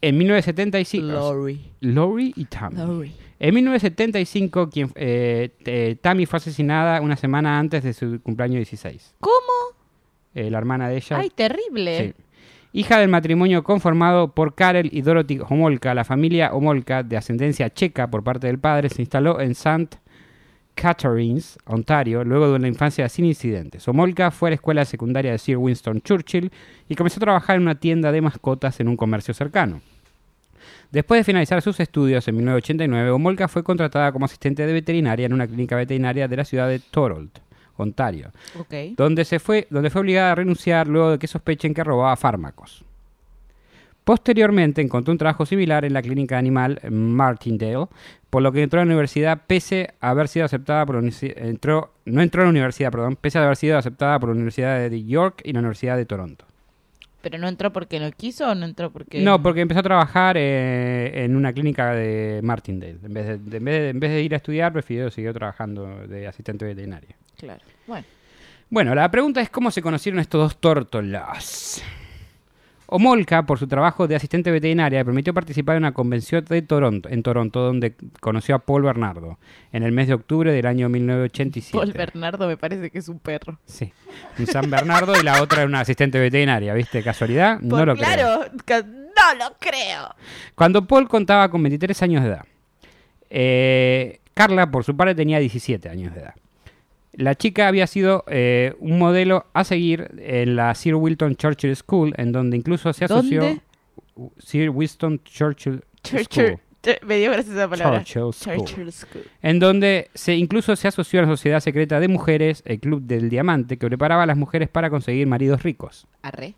En 0.00 0.18
1975... 0.18 1.06
Lori. 1.06 1.72
Lori 1.80 2.32
y 2.36 2.44
Tammy. 2.46 2.76
Lori. 2.76 3.14
En 3.40 3.54
1975, 3.54 4.68
quien, 4.70 4.90
eh, 4.96 5.50
eh, 5.64 5.96
Tammy 6.00 6.26
fue 6.26 6.38
asesinada 6.38 7.00
una 7.00 7.16
semana 7.16 7.58
antes 7.58 7.84
de 7.84 7.92
su 7.92 8.20
cumpleaños 8.20 8.56
16. 8.56 9.14
¿Cómo? 9.20 9.76
Eh, 10.34 10.50
la 10.50 10.58
hermana 10.58 10.88
de 10.88 10.96
ella. 10.96 11.18
Ay, 11.18 11.30
terrible. 11.30 12.14
Sí. 12.16 12.24
Hija 12.72 12.98
del 12.98 13.08
matrimonio 13.08 13.62
conformado 13.62 14.34
por 14.34 14.54
Karel 14.54 14.90
y 14.92 15.02
Dorothy 15.02 15.40
Homolka, 15.48 15.94
la 15.94 16.04
familia 16.04 16.52
Homolka, 16.52 17.02
de 17.02 17.16
ascendencia 17.16 17.70
checa 17.70 18.10
por 18.10 18.22
parte 18.22 18.48
del 18.48 18.58
padre, 18.58 18.88
se 18.88 19.02
instaló 19.02 19.40
en 19.40 19.52
St. 19.52 19.96
Catharines, 20.80 21.58
Ontario, 21.64 22.22
luego 22.22 22.48
de 22.48 22.54
una 22.54 22.68
infancia 22.68 23.08
sin 23.08 23.24
incidentes. 23.24 23.86
Homolka 23.88 24.30
fue 24.30 24.48
a 24.48 24.50
la 24.50 24.54
escuela 24.54 24.84
secundaria 24.84 25.32
de 25.32 25.38
Sir 25.38 25.56
Winston 25.56 26.00
Churchill 26.02 26.52
y 26.88 26.94
comenzó 26.94 27.18
a 27.18 27.26
trabajar 27.26 27.56
en 27.56 27.62
una 27.62 27.74
tienda 27.74 28.12
de 28.12 28.20
mascotas 28.20 28.78
en 28.78 28.86
un 28.86 28.96
comercio 28.96 29.34
cercano. 29.34 29.80
Después 30.92 31.18
de 31.18 31.24
finalizar 31.24 31.60
sus 31.62 31.80
estudios 31.80 32.28
en 32.28 32.36
1989, 32.36 33.10
Homolka 33.10 33.48
fue 33.48 33.64
contratada 33.64 34.12
como 34.12 34.26
asistente 34.26 34.64
de 34.66 34.72
veterinaria 34.72 35.26
en 35.26 35.32
una 35.32 35.48
clínica 35.48 35.74
veterinaria 35.74 36.28
de 36.28 36.36
la 36.36 36.44
ciudad 36.44 36.68
de 36.68 36.78
Thorold, 36.78 37.30
Ontario 37.76 38.30
donde, 38.96 39.24
se 39.24 39.40
fue, 39.40 39.66
donde 39.70 39.90
fue 39.90 40.02
obligada 40.02 40.32
a 40.32 40.34
renunciar 40.36 40.86
luego 40.86 41.10
de 41.10 41.18
que 41.18 41.26
sospechen 41.26 41.74
que 41.74 41.82
robaba 41.82 42.16
fármacos. 42.16 42.84
Posteriormente 44.08 44.80
encontró 44.80 45.12
un 45.12 45.18
trabajo 45.18 45.44
similar 45.44 45.84
en 45.84 45.92
la 45.92 46.00
clínica 46.00 46.38
animal 46.38 46.80
Martindale, 46.90 47.88
por 48.30 48.40
lo 48.40 48.50
que 48.52 48.62
entró 48.62 48.80
a 48.80 48.82
la 48.82 48.86
universidad 48.86 49.42
pese 49.46 49.90
a 50.00 50.08
haber 50.08 50.28
sido 50.28 50.46
aceptada 50.46 50.86
por 50.86 50.98
entró, 51.20 51.92
no 52.06 52.22
entró 52.22 52.40
a 52.40 52.44
la 52.46 52.50
universidad, 52.50 52.90
perdón, 52.90 53.16
pese 53.16 53.38
a 53.38 53.44
haber 53.44 53.56
sido 53.58 53.76
aceptada 53.76 54.18
por 54.18 54.30
la 54.30 54.36
Universidad 54.36 54.88
de 54.88 55.04
York 55.04 55.42
y 55.44 55.52
la 55.52 55.58
Universidad 55.58 55.98
de 55.98 56.06
Toronto. 56.06 56.46
¿Pero 57.20 57.36
no 57.36 57.48
entró 57.48 57.70
porque 57.70 58.00
no 58.00 58.10
quiso 58.12 58.48
o 58.50 58.54
no 58.54 58.64
entró 58.64 58.90
porque.? 58.90 59.20
No, 59.20 59.42
porque 59.42 59.60
empezó 59.60 59.80
a 59.80 59.82
trabajar 59.82 60.36
eh, 60.38 61.24
en 61.26 61.36
una 61.36 61.52
clínica 61.52 61.92
de 61.92 62.40
Martindale. 62.42 62.96
En 63.04 63.12
vez 63.12 63.26
de, 63.26 63.36
de- 63.36 63.56
en, 63.58 63.64
vez 63.66 63.78
de, 63.82 63.88
en 63.90 64.00
vez 64.00 64.10
de 64.10 64.22
ir 64.22 64.32
a 64.32 64.38
estudiar, 64.38 64.72
prefirió 64.72 65.10
seguir 65.10 65.34
trabajando 65.34 66.06
de 66.06 66.26
asistente 66.26 66.64
veterinario. 66.64 67.10
Claro. 67.36 67.60
Bueno. 67.86 68.06
Bueno, 68.70 68.94
la 68.94 69.10
pregunta 69.10 69.42
es 69.42 69.50
cómo 69.50 69.70
se 69.70 69.82
conocieron 69.82 70.18
estos 70.18 70.40
dos 70.40 70.56
tórtolas. 70.58 71.82
Omolka, 72.90 73.44
por 73.44 73.58
su 73.58 73.68
trabajo 73.68 74.08
de 74.08 74.16
asistente 74.16 74.50
veterinaria, 74.50 75.00
le 75.00 75.04
permitió 75.04 75.34
participar 75.34 75.76
en 75.76 75.82
una 75.82 75.92
convención 75.92 76.42
de 76.44 76.62
Toronto, 76.62 77.10
en 77.10 77.22
Toronto, 77.22 77.60
donde 77.60 77.94
conoció 78.20 78.54
a 78.54 78.60
Paul 78.60 78.82
Bernardo, 78.82 79.38
en 79.72 79.82
el 79.82 79.92
mes 79.92 80.08
de 80.08 80.14
octubre 80.14 80.50
del 80.52 80.64
año 80.64 80.88
1987. 80.88 81.76
Paul 81.76 81.92
Bernardo 81.92 82.48
me 82.48 82.56
parece 82.56 82.90
que 82.90 82.98
es 82.98 83.08
un 83.08 83.18
perro. 83.18 83.58
Sí, 83.66 83.92
un 84.38 84.46
San 84.46 84.70
Bernardo 84.70 85.12
y 85.20 85.22
la 85.22 85.42
otra 85.42 85.58
era 85.58 85.66
una 85.68 85.80
asistente 85.80 86.18
veterinaria, 86.18 86.72
¿viste? 86.72 87.02
¿Casualidad? 87.02 87.60
No 87.60 87.76
Por- 87.76 87.88
lo 87.88 87.94
creo. 87.94 88.06
claro, 88.06 88.44
no 88.88 89.34
lo 89.38 89.56
creo. 89.60 90.14
Cuando 90.54 90.86
Paul 90.86 91.08
contaba 91.08 91.50
con 91.50 91.62
23 91.62 92.02
años 92.02 92.22
de 92.24 92.28
edad, 92.30 92.44
eh, 93.28 94.20
Carla, 94.32 94.70
por 94.70 94.84
su 94.84 94.96
parte, 94.96 95.14
tenía 95.14 95.38
17 95.40 95.88
años 95.90 96.14
de 96.14 96.20
edad. 96.20 96.34
La 97.18 97.34
chica 97.34 97.66
había 97.66 97.88
sido 97.88 98.24
eh, 98.28 98.74
un 98.78 98.96
modelo 98.98 99.46
a 99.52 99.64
seguir 99.64 100.08
en 100.18 100.54
la 100.54 100.72
Sir 100.76 100.94
Winston 100.94 101.34
Churchill 101.34 101.74
School, 101.74 102.14
en 102.16 102.30
donde 102.30 102.56
incluso 102.56 102.92
se 102.92 103.06
asoció... 103.06 103.42
¿Dónde? 103.42 103.60
Sir 104.38 104.70
Winston 104.70 105.20
Churchill 105.24 105.82
Churchill. 106.02 106.46
School. 106.46 106.60
Me 107.06 107.18
dio 107.18 107.32
gracias 107.32 107.56
esa 107.56 107.68
palabra. 107.68 108.04
Churchill 108.04 108.32
School. 108.32 108.64
Churchill 108.64 108.92
School. 108.92 109.24
En 109.42 109.58
donde 109.58 110.10
se 110.14 110.36
incluso 110.36 110.76
se 110.76 110.86
asoció 110.86 111.18
a 111.18 111.22
la 111.24 111.28
Sociedad 111.28 111.58
Secreta 111.58 111.98
de 111.98 112.06
Mujeres, 112.06 112.62
el 112.64 112.78
Club 112.78 113.02
del 113.02 113.28
Diamante, 113.30 113.78
que 113.78 113.86
preparaba 113.88 114.22
a 114.22 114.26
las 114.26 114.36
mujeres 114.36 114.68
para 114.68 114.88
conseguir 114.88 115.26
maridos 115.26 115.64
ricos. 115.64 116.06
Arre. 116.22 116.54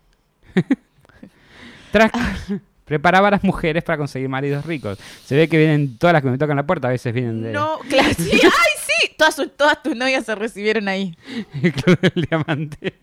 Tras- 1.91 2.11
preparaba 2.85 3.29
a 3.29 3.31
las 3.31 3.43
mujeres 3.43 3.83
para 3.83 3.97
conseguir 3.97 4.29
maridos 4.29 4.65
ricos. 4.65 4.99
Se 5.25 5.35
ve 5.35 5.47
que 5.47 5.57
vienen 5.57 5.97
todas 5.97 6.13
las 6.13 6.21
que 6.21 6.29
me 6.29 6.37
tocan 6.37 6.55
la 6.57 6.67
puerta, 6.67 6.87
a 6.87 6.91
veces 6.91 7.13
vienen 7.13 7.41
de 7.41 7.51
No, 7.51 7.79
claro, 7.89 8.09
sí. 8.17 8.31
¡Ay! 8.43 8.80
Todas, 9.17 9.35
sus- 9.35 9.55
todas 9.55 9.81
tus 9.83 9.95
novias 9.95 10.25
se 10.25 10.35
recibieron 10.35 10.87
ahí. 10.87 11.15
el 11.61 11.73
Club 11.73 11.99
del 11.99 12.25
Diamante. 12.29 12.93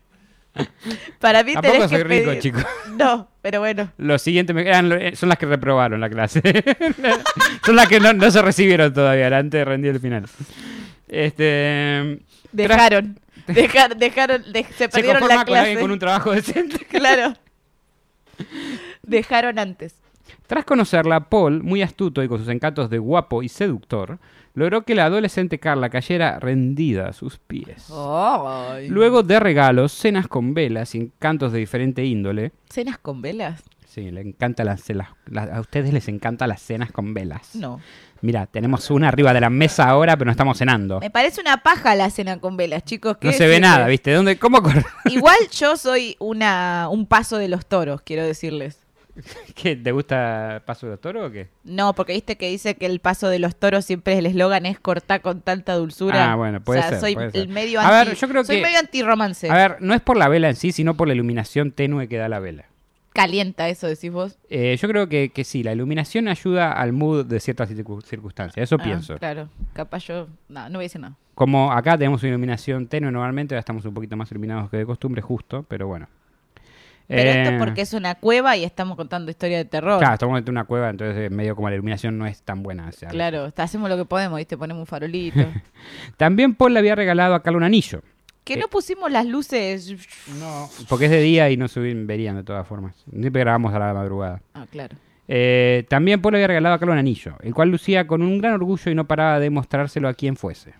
Para 1.19 1.43
mí 1.43 1.53
Tampoco 1.53 1.73
tenés 1.75 1.89
soy 1.89 1.97
que 1.99 2.03
rico, 2.03 2.31
pedir- 2.31 2.41
chico. 2.41 2.59
No, 2.97 3.29
pero 3.41 3.59
bueno. 3.59 3.91
Los 3.97 4.21
siguientes 4.21 4.53
me- 4.55 4.63
eran 4.67 4.89
lo- 4.89 4.95
eh, 4.95 5.15
son 5.15 5.29
las 5.29 5.37
que 5.37 5.45
reprobaron 5.45 6.01
la 6.01 6.09
clase. 6.09 6.41
son 7.65 7.75
las 7.75 7.87
que 7.87 7.99
no, 7.99 8.11
no 8.13 8.29
se 8.31 8.41
recibieron 8.41 8.93
todavía, 8.93 9.27
antes 9.27 9.59
de 9.59 9.65
rendir 9.65 9.91
el 9.91 9.99
final. 9.99 10.25
Este, 11.07 12.19
Dejaron. 12.51 13.19
Dejar, 13.47 13.95
dejaron, 13.97 14.43
de- 14.51 14.63
se 14.65 14.73
se 14.73 14.89
perdieron 14.89 15.21
la 15.27 15.43
con 15.45 15.55
alguien 15.55 15.63
clase. 15.75 15.79
con 15.79 15.91
un 15.91 15.99
trabajo 15.99 16.31
decente. 16.31 16.85
Claro. 16.85 17.33
Dejaron 19.03 19.59
antes. 19.59 19.95
Tras 20.47 20.65
conocerla, 20.65 21.29
Paul, 21.29 21.63
muy 21.63 21.81
astuto 21.81 22.23
y 22.23 22.27
con 22.27 22.39
sus 22.39 22.47
encantos 22.49 22.89
de 22.89 22.97
guapo 22.97 23.43
y 23.43 23.49
seductor, 23.49 24.19
logró 24.53 24.83
que 24.83 24.95
la 24.95 25.05
adolescente 25.05 25.59
Carla 25.59 25.89
cayera 25.89 26.39
rendida 26.39 27.07
a 27.09 27.13
sus 27.13 27.37
pies. 27.37 27.87
Ay. 27.93 28.87
Luego 28.89 29.23
de 29.23 29.39
regalos, 29.39 29.91
cenas 29.91 30.27
con 30.27 30.53
velas 30.53 30.95
y 30.95 30.99
encantos 30.99 31.51
de 31.51 31.59
diferente 31.59 32.03
índole, 32.05 32.51
¿Cenas 32.69 32.97
con 32.97 33.21
velas? 33.21 33.63
Sí, 33.85 34.11
le 34.11 34.21
encanta 34.21 34.63
las, 34.63 34.87
las- 34.89 35.07
las- 35.25 35.49
a 35.49 35.59
ustedes 35.61 35.91
les 35.93 36.07
encantan 36.09 36.49
las 36.49 36.61
cenas 36.61 36.91
con 36.91 37.13
velas. 37.15 37.55
No. 37.55 37.79
Mira, 38.21 38.45
tenemos 38.45 38.91
una 38.91 39.07
arriba 39.07 39.33
de 39.33 39.39
la 39.41 39.49
mesa 39.49 39.89
ahora, 39.89 40.15
pero 40.15 40.25
no 40.27 40.31
estamos 40.31 40.57
cenando. 40.59 40.99
Me 40.99 41.09
parece 41.09 41.41
una 41.41 41.63
paja 41.63 41.95
la 41.95 42.09
cena 42.11 42.39
con 42.39 42.55
velas, 42.57 42.83
chicos. 42.83 43.17
¿qué 43.17 43.27
No 43.27 43.33
se 43.33 43.47
ve 43.47 43.59
nada, 43.59 43.87
¿viste? 43.87 44.13
¿Dónde, 44.13 44.37
¿Cómo? 44.37 44.61
Igual 45.05 45.37
yo 45.51 45.75
soy 45.77 46.15
una 46.19 46.87
un 46.91 47.07
paso 47.07 47.37
de 47.37 47.47
los 47.47 47.65
toros, 47.65 48.01
quiero 48.01 48.23
decirles. 48.23 48.77
¿Qué, 49.55 49.75
¿Te 49.75 49.91
gusta 49.91 50.63
Paso 50.65 50.85
de 50.87 50.91
los 50.93 51.01
Toros 51.01 51.29
o 51.29 51.31
qué? 51.31 51.49
No, 51.63 51.93
porque 51.93 52.13
viste 52.13 52.37
que 52.37 52.49
dice 52.49 52.75
que 52.75 52.85
el 52.85 52.99
paso 52.99 53.27
de 53.29 53.39
los 53.39 53.55
toros 53.55 53.85
siempre 53.85 54.17
el 54.17 54.25
eslogan 54.25 54.65
es 54.65 54.79
cortar 54.79 55.21
con 55.21 55.41
tanta 55.41 55.73
dulzura. 55.75 56.31
Ah, 56.31 56.35
bueno, 56.35 56.61
puede 56.61 56.79
o 56.79 56.81
sea, 56.83 56.89
ser, 56.91 56.99
soy 56.99 57.13
puede 57.15 57.31
ser. 57.31 57.41
el 57.41 57.47
medio 57.49 57.79
A 57.79 57.99
anti. 57.99 58.09
ver, 58.09 58.17
yo 58.17 58.27
creo 58.29 58.43
soy 58.43 58.57
que- 58.57 58.61
medio 58.63 58.79
anti-romance. 58.79 59.49
A 59.49 59.53
ver, 59.55 59.77
no 59.81 59.93
es 59.93 60.01
por 60.01 60.17
la 60.17 60.27
vela 60.27 60.49
en 60.49 60.55
sí, 60.55 60.71
sino 60.71 60.95
por 60.95 61.07
la 61.07 61.13
iluminación 61.13 61.71
tenue 61.71 62.07
que 62.07 62.17
da 62.17 62.29
la 62.29 62.39
vela. 62.39 62.65
Calienta 63.13 63.67
eso, 63.69 63.87
decís 63.87 64.11
vos. 64.11 64.37
Eh, 64.49 64.77
yo 64.79 64.87
creo 64.87 65.09
que, 65.09 65.29
que 65.29 65.43
sí, 65.43 65.63
la 65.63 65.73
iluminación 65.73 66.27
ayuda 66.27 66.71
al 66.71 66.93
mood 66.93 67.25
de 67.25 67.39
ciertas 67.39 67.69
circu- 67.69 68.03
circunstancias, 68.03 68.63
eso 68.63 68.77
Ah, 68.79 68.83
pienso. 68.83 69.17
Claro, 69.17 69.49
capaz 69.73 70.05
yo. 70.05 70.27
No, 70.47 70.69
no 70.69 70.77
voy 70.77 70.83
a 70.83 70.85
decir 70.85 71.01
nada. 71.01 71.15
Como 71.33 71.71
acá 71.71 71.97
tenemos 71.97 72.21
una 72.21 72.29
iluminación 72.29 72.87
tenue 72.87 73.11
normalmente, 73.11 73.55
ahora 73.55 73.59
estamos 73.61 73.83
un 73.85 73.93
poquito 73.93 74.15
más 74.15 74.29
iluminados 74.31 74.69
que 74.69 74.77
de 74.77 74.85
costumbre, 74.85 75.21
justo, 75.21 75.65
pero 75.67 75.87
bueno. 75.87 76.07
Pero 77.09 77.29
esto 77.31 77.49
Eh, 77.55 77.57
porque 77.59 77.81
es 77.81 77.93
una 77.93 78.15
cueva 78.15 78.55
y 78.55 78.63
estamos 78.63 78.95
contando 78.95 79.31
historia 79.31 79.57
de 79.57 79.65
terror. 79.65 79.97
Claro, 79.99 80.13
estamos 80.13 80.39
en 80.39 80.49
una 80.49 80.63
cueva, 80.65 80.89
entonces 80.91 81.17
eh, 81.17 81.29
medio 81.29 81.55
como 81.55 81.67
la 81.67 81.75
iluminación 81.75 82.17
no 82.19 82.25
es 82.27 82.41
tan 82.43 82.61
buena. 82.63 82.87
o 82.87 82.91
sea, 82.91 83.09
Claro, 83.09 83.47
está- 83.47 83.63
hacemos 83.63 83.89
lo 83.89 83.97
que 83.97 84.05
podemos, 84.05 84.37
¿viste? 84.37 84.57
Ponemos 84.57 84.81
un 84.81 84.85
farolito. 84.87 85.39
También 86.17 86.53
Paul 86.55 86.73
le 86.73 86.79
había 86.79 86.95
regalado 86.95 87.33
a 87.33 87.41
Carla 87.43 87.57
un 87.57 87.63
anillo. 87.63 88.01
que 88.43 88.53
Eh. 88.53 88.57
no 88.57 88.67
pusimos 88.67 89.11
las 89.11 89.25
luces. 89.27 89.93
No. 90.39 90.69
Porque 90.87 91.05
es 91.05 91.11
de 91.11 91.21
día 91.21 91.49
y 91.51 91.57
no 91.57 91.67
se 91.67 91.79
verían 91.79 92.35
de 92.35 92.43
todas 92.43 92.67
formas. 92.67 92.95
Siempre 93.11 93.41
grabamos 93.41 93.73
a 93.73 93.79
la 93.79 93.93
madrugada. 93.93 94.41
Ah, 94.53 94.65
claro. 94.71 94.95
Eh, 95.27 95.85
también 95.89 96.21
Paul 96.21 96.31
le 96.33 96.37
había 96.39 96.47
regalado 96.47 96.73
a 96.75 96.79
Carla 96.79 96.93
un 96.93 96.99
anillo, 96.99 97.35
el 97.43 97.53
cual 97.53 97.69
lucía 97.69 98.07
con 98.07 98.21
un 98.23 98.39
gran 98.39 98.53
orgullo 98.53 98.91
y 98.91 98.95
no 98.95 99.05
paraba 99.05 99.39
de 99.39 99.49
mostrárselo 99.51 100.07
a 100.07 100.13
quien 100.15 100.35
fuese. 100.35 100.73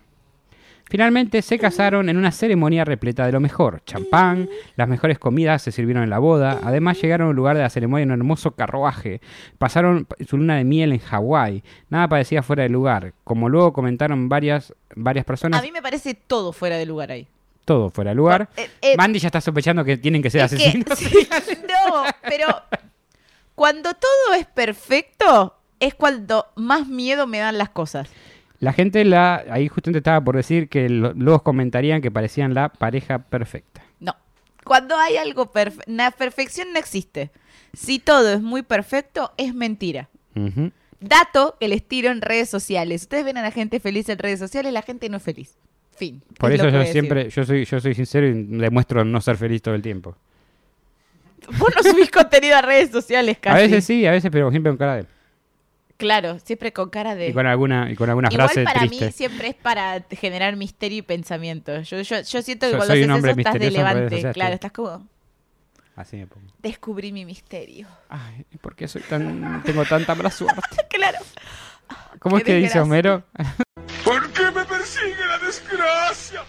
Finalmente 0.89 1.41
se 1.43 1.59
casaron 1.59 2.09
en 2.09 2.17
una 2.17 2.31
ceremonia 2.31 2.83
repleta 2.83 3.25
de 3.25 3.31
lo 3.31 3.39
mejor. 3.39 3.81
Champán, 3.85 4.49
las 4.75 4.87
mejores 4.87 5.19
comidas 5.19 5.61
se 5.61 5.71
sirvieron 5.71 6.03
en 6.03 6.09
la 6.09 6.17
boda. 6.19 6.59
Además 6.63 6.99
llegaron 7.01 7.29
al 7.29 7.35
lugar 7.35 7.55
de 7.55 7.61
la 7.61 7.69
ceremonia 7.69 8.03
en 8.03 8.11
un 8.11 8.19
hermoso 8.19 8.51
carruaje. 8.51 9.21
Pasaron 9.59 10.07
su 10.27 10.37
luna 10.37 10.55
de 10.57 10.63
miel 10.63 10.91
en 10.91 10.99
Hawái. 10.99 11.63
Nada 11.89 12.07
parecía 12.07 12.41
fuera 12.41 12.63
de 12.63 12.69
lugar. 12.69 13.13
Como 13.23 13.49
luego 13.49 13.71
comentaron 13.71 14.29
varias, 14.29 14.73
varias 14.95 15.25
personas, 15.25 15.59
A 15.59 15.63
mí 15.63 15.71
me 15.71 15.81
parece 15.81 16.15
todo 16.15 16.51
fuera 16.53 16.77
de 16.77 16.85
lugar 16.87 17.11
ahí. 17.11 17.27
todo 17.65 17.91
fuera 17.91 18.09
de 18.09 18.15
lugar. 18.15 18.49
Eh, 18.57 18.67
eh, 18.81 18.97
Mandy 18.97 19.19
ya 19.19 19.27
está 19.27 19.41
sospechando 19.41 19.85
que 19.85 19.97
tienen 19.97 20.23
que 20.23 20.31
ser 20.31 20.39
que- 20.39 20.45
asesinos. 20.45 20.85
sí, 20.97 21.13
no, 21.67 22.03
pero 22.27 22.47
cuando 23.53 23.93
todo 23.93 24.33
es 24.39 24.47
perfecto, 24.47 25.55
es 25.79 25.93
cuando 25.93 26.47
más 26.55 26.87
miedo 26.87 27.27
me 27.27 27.37
dan 27.39 27.57
las 27.59 27.69
cosas. 27.69 28.09
La 28.59 28.73
gente 28.73 29.05
la 29.05 29.43
ahí 29.49 29.67
justamente 29.69 29.99
estaba 29.99 30.21
por 30.23 30.35
decir 30.35 30.67
que 30.69 30.89
lo- 30.89 31.13
luego 31.13 31.43
comentarían 31.43 32.01
que 32.01 32.11
parecían 32.11 32.53
la 32.53 32.69
pareja 32.69 33.19
perfecta. 33.19 33.81
No. 33.99 34.15
Cuando 34.65 34.97
hay 34.97 35.17
algo 35.17 35.51
perfecto, 35.51 35.91
la 35.91 36.11
perfección 36.11 36.73
no 36.73 36.79
existe. 36.79 37.31
Si 37.73 37.99
todo 37.99 38.33
es 38.33 38.41
muy 38.41 38.61
perfecto, 38.61 39.31
es 39.37 39.53
mentira. 39.55 40.09
Dato 40.99 41.55
que 41.59 41.67
les 41.69 41.87
tiro 41.87 42.09
en 42.11 42.21
redes 42.21 42.49
sociales. 42.49 43.03
Ustedes 43.03 43.23
ven 43.23 43.37
a 43.37 43.41
la 43.41 43.51
gente 43.51 43.79
feliz 43.79 44.09
en 44.09 44.17
redes 44.19 44.39
sociales, 44.39 44.73
la 44.73 44.81
gente 44.81 45.07
no 45.09 45.17
es 45.17 45.23
feliz. 45.23 45.55
Fin. 45.95 46.21
Por 46.37 46.51
Es 46.51 46.59
eso 46.59 46.69
yo 46.69 46.77
decir. 46.79 46.91
siempre, 46.93 47.29
yo 47.29 47.45
soy, 47.45 47.65
yo 47.65 47.79
soy 47.79 47.93
sincero 47.93 48.27
y 48.27 48.33
demuestro 48.33 49.03
no 49.05 49.19
ser 49.21 49.37
feliz 49.37 49.61
todo 49.61 49.75
el 49.75 49.81
tiempo. 49.81 50.15
Vos 51.57 51.69
no 51.75 51.83
subís 51.89 52.09
contenido 52.11 52.55
a 52.57 52.61
redes 52.61 52.91
sociales 52.91 53.37
casi. 53.39 53.57
A 53.57 53.61
veces 53.61 53.83
sí, 53.85 54.05
a 54.05 54.11
veces, 54.11 54.29
pero 54.31 54.49
siempre 54.51 54.71
con 54.71 54.77
cara 54.77 54.95
de. 54.97 55.05
Claro, 55.99 56.39
siempre 56.39 56.71
con 56.71 56.89
cara 56.89 57.13
de... 57.13 57.27
Y 57.27 57.33
con 57.33 57.45
alguna, 57.45 57.91
y 57.91 57.95
con 57.95 58.09
alguna 58.09 58.29
Igual 58.31 58.47
frase 58.47 58.63
para 58.63 58.87
triste. 58.87 59.07
mí 59.07 59.11
siempre 59.11 59.49
es 59.49 59.55
para 59.55 60.01
generar 60.09 60.55
misterio 60.55 60.99
y 60.99 61.01
pensamiento. 61.01 61.81
Yo, 61.81 61.99
yo, 61.99 62.21
yo 62.21 62.41
siento 62.41 62.67
que 62.67 62.71
Yo 62.71 62.77
cuando 62.77 62.93
soy 62.93 63.03
haces 63.03 63.25
eso 63.25 63.37
estás 63.37 63.53
de 63.55 63.69
levante. 63.69 64.31
Claro, 64.31 64.53
estás 64.53 64.71
como... 64.71 65.05
Así 65.97 66.15
me 66.15 66.25
pongo. 66.25 66.47
Descubrí 66.59 67.11
mi 67.11 67.25
misterio. 67.25 67.85
Ay, 68.07 68.45
¿por 68.61 68.77
qué 68.77 68.87
soy 68.87 69.01
tan, 69.01 69.61
tengo 69.63 69.83
tanta 69.83 70.15
mala 70.15 70.31
suerte? 70.31 70.61
claro. 70.89 71.17
¿Cómo 72.19 72.37
es 72.37 72.45
que 72.45 72.55
dice. 72.55 72.79
Homero? 72.79 73.25
¿Por 74.05 74.31
qué 74.31 74.43
me 74.51 74.63
persigue 74.63 75.27
la 75.27 75.37
desgracia? 75.39 76.43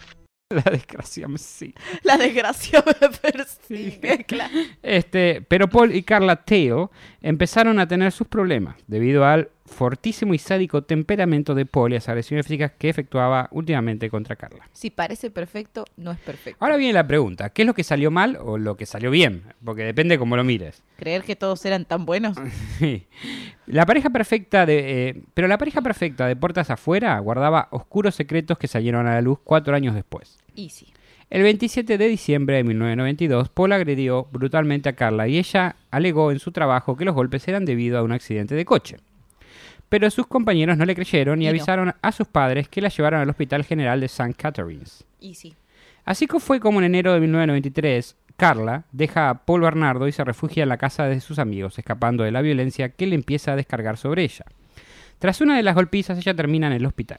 La 0.64 0.68
desgracia 0.68 1.28
me 1.28 1.38
sigue. 1.38 1.74
La 2.02 2.16
desgracia 2.16 2.82
me 2.84 3.08
persigue. 3.08 4.24
Claro. 4.26 4.52
Este, 4.82 5.42
pero 5.42 5.68
Paul 5.68 5.94
y 5.94 6.02
Carla 6.02 6.44
Tale 6.44 6.88
empezaron 7.20 7.78
a 7.78 7.86
tener 7.86 8.10
sus 8.10 8.26
problemas 8.26 8.76
debido 8.88 9.24
al 9.24 9.50
fortísimo 9.70 10.34
y 10.34 10.38
sádico 10.38 10.82
temperamento 10.82 11.54
de 11.54 11.64
Paul 11.64 11.92
y 11.92 11.94
las 11.94 12.08
agresiones 12.08 12.46
físicas 12.46 12.72
que 12.76 12.88
efectuaba 12.88 13.48
últimamente 13.52 14.10
contra 14.10 14.36
Carla. 14.36 14.68
Si 14.72 14.90
parece 14.90 15.30
perfecto, 15.30 15.84
no 15.96 16.10
es 16.10 16.18
perfecto. 16.18 16.62
Ahora 16.62 16.76
viene 16.76 16.92
la 16.92 17.06
pregunta, 17.06 17.50
¿qué 17.50 17.62
es 17.62 17.66
lo 17.66 17.74
que 17.74 17.84
salió 17.84 18.10
mal 18.10 18.36
o 18.42 18.58
lo 18.58 18.76
que 18.76 18.84
salió 18.84 19.10
bien? 19.10 19.44
Porque 19.64 19.84
depende 19.84 20.18
cómo 20.18 20.36
lo 20.36 20.44
mires. 20.44 20.82
Creer 20.96 21.22
que 21.22 21.36
todos 21.36 21.64
eran 21.64 21.84
tan 21.84 22.04
buenos. 22.04 22.36
la 23.66 23.86
pareja 23.86 24.10
perfecta 24.10 24.66
de... 24.66 25.08
eh, 25.08 25.22
pero 25.34 25.48
la 25.48 25.56
pareja 25.56 25.80
perfecta 25.80 26.26
de 26.26 26.36
puertas 26.36 26.70
afuera 26.70 27.18
guardaba 27.20 27.68
oscuros 27.70 28.14
secretos 28.16 28.58
que 28.58 28.68
salieron 28.68 29.06
a 29.06 29.14
la 29.14 29.22
luz 29.22 29.38
cuatro 29.42 29.74
años 29.74 29.94
después. 29.94 30.39
Easy. 30.56 30.86
El 31.30 31.42
27 31.42 31.96
de 31.96 32.08
diciembre 32.08 32.56
de 32.56 32.64
1992, 32.64 33.50
Paul 33.50 33.72
agredió 33.72 34.26
brutalmente 34.32 34.88
a 34.88 34.94
Carla 34.94 35.28
y 35.28 35.38
ella 35.38 35.76
alegó 35.90 36.32
en 36.32 36.40
su 36.40 36.50
trabajo 36.50 36.96
que 36.96 37.04
los 37.04 37.14
golpes 37.14 37.46
eran 37.46 37.64
debido 37.64 37.98
a 37.98 38.02
un 38.02 38.12
accidente 38.12 38.54
de 38.54 38.64
coche. 38.64 38.96
Pero 39.88 40.10
sus 40.10 40.26
compañeros 40.26 40.76
no 40.76 40.84
le 40.84 40.94
creyeron 40.94 41.40
y, 41.40 41.44
Y 41.44 41.46
no. 41.46 41.50
avisaron 41.50 41.94
a 42.00 42.12
sus 42.12 42.26
padres 42.26 42.68
que 42.68 42.80
la 42.80 42.88
llevaron 42.88 43.20
al 43.20 43.30
Hospital 43.30 43.64
General 43.64 44.00
de 44.00 44.06
St. 44.06 44.34
Catharines. 44.34 45.04
Easy. 45.20 45.54
Así 46.04 46.26
que 46.26 46.40
fue 46.40 46.58
como 46.58 46.80
en 46.80 46.86
enero 46.86 47.12
de 47.12 47.20
1993, 47.20 48.16
Carla 48.36 48.84
deja 48.90 49.30
a 49.30 49.44
Paul 49.44 49.60
Bernardo 49.60 50.08
y 50.08 50.12
se 50.12 50.24
refugia 50.24 50.62
en 50.62 50.68
la 50.68 50.78
casa 50.78 51.04
de 51.04 51.20
sus 51.20 51.38
amigos, 51.38 51.78
escapando 51.78 52.24
de 52.24 52.30
la 52.32 52.40
violencia 52.40 52.88
que 52.88 53.06
le 53.06 53.14
empieza 53.14 53.52
a 53.52 53.56
descargar 53.56 53.98
sobre 53.98 54.24
ella. 54.24 54.46
Tras 55.18 55.40
una 55.42 55.56
de 55.56 55.62
las 55.62 55.74
golpizas, 55.74 56.18
ella 56.18 56.34
termina 56.34 56.66
en 56.66 56.72
el 56.72 56.86
hospital. 56.86 57.18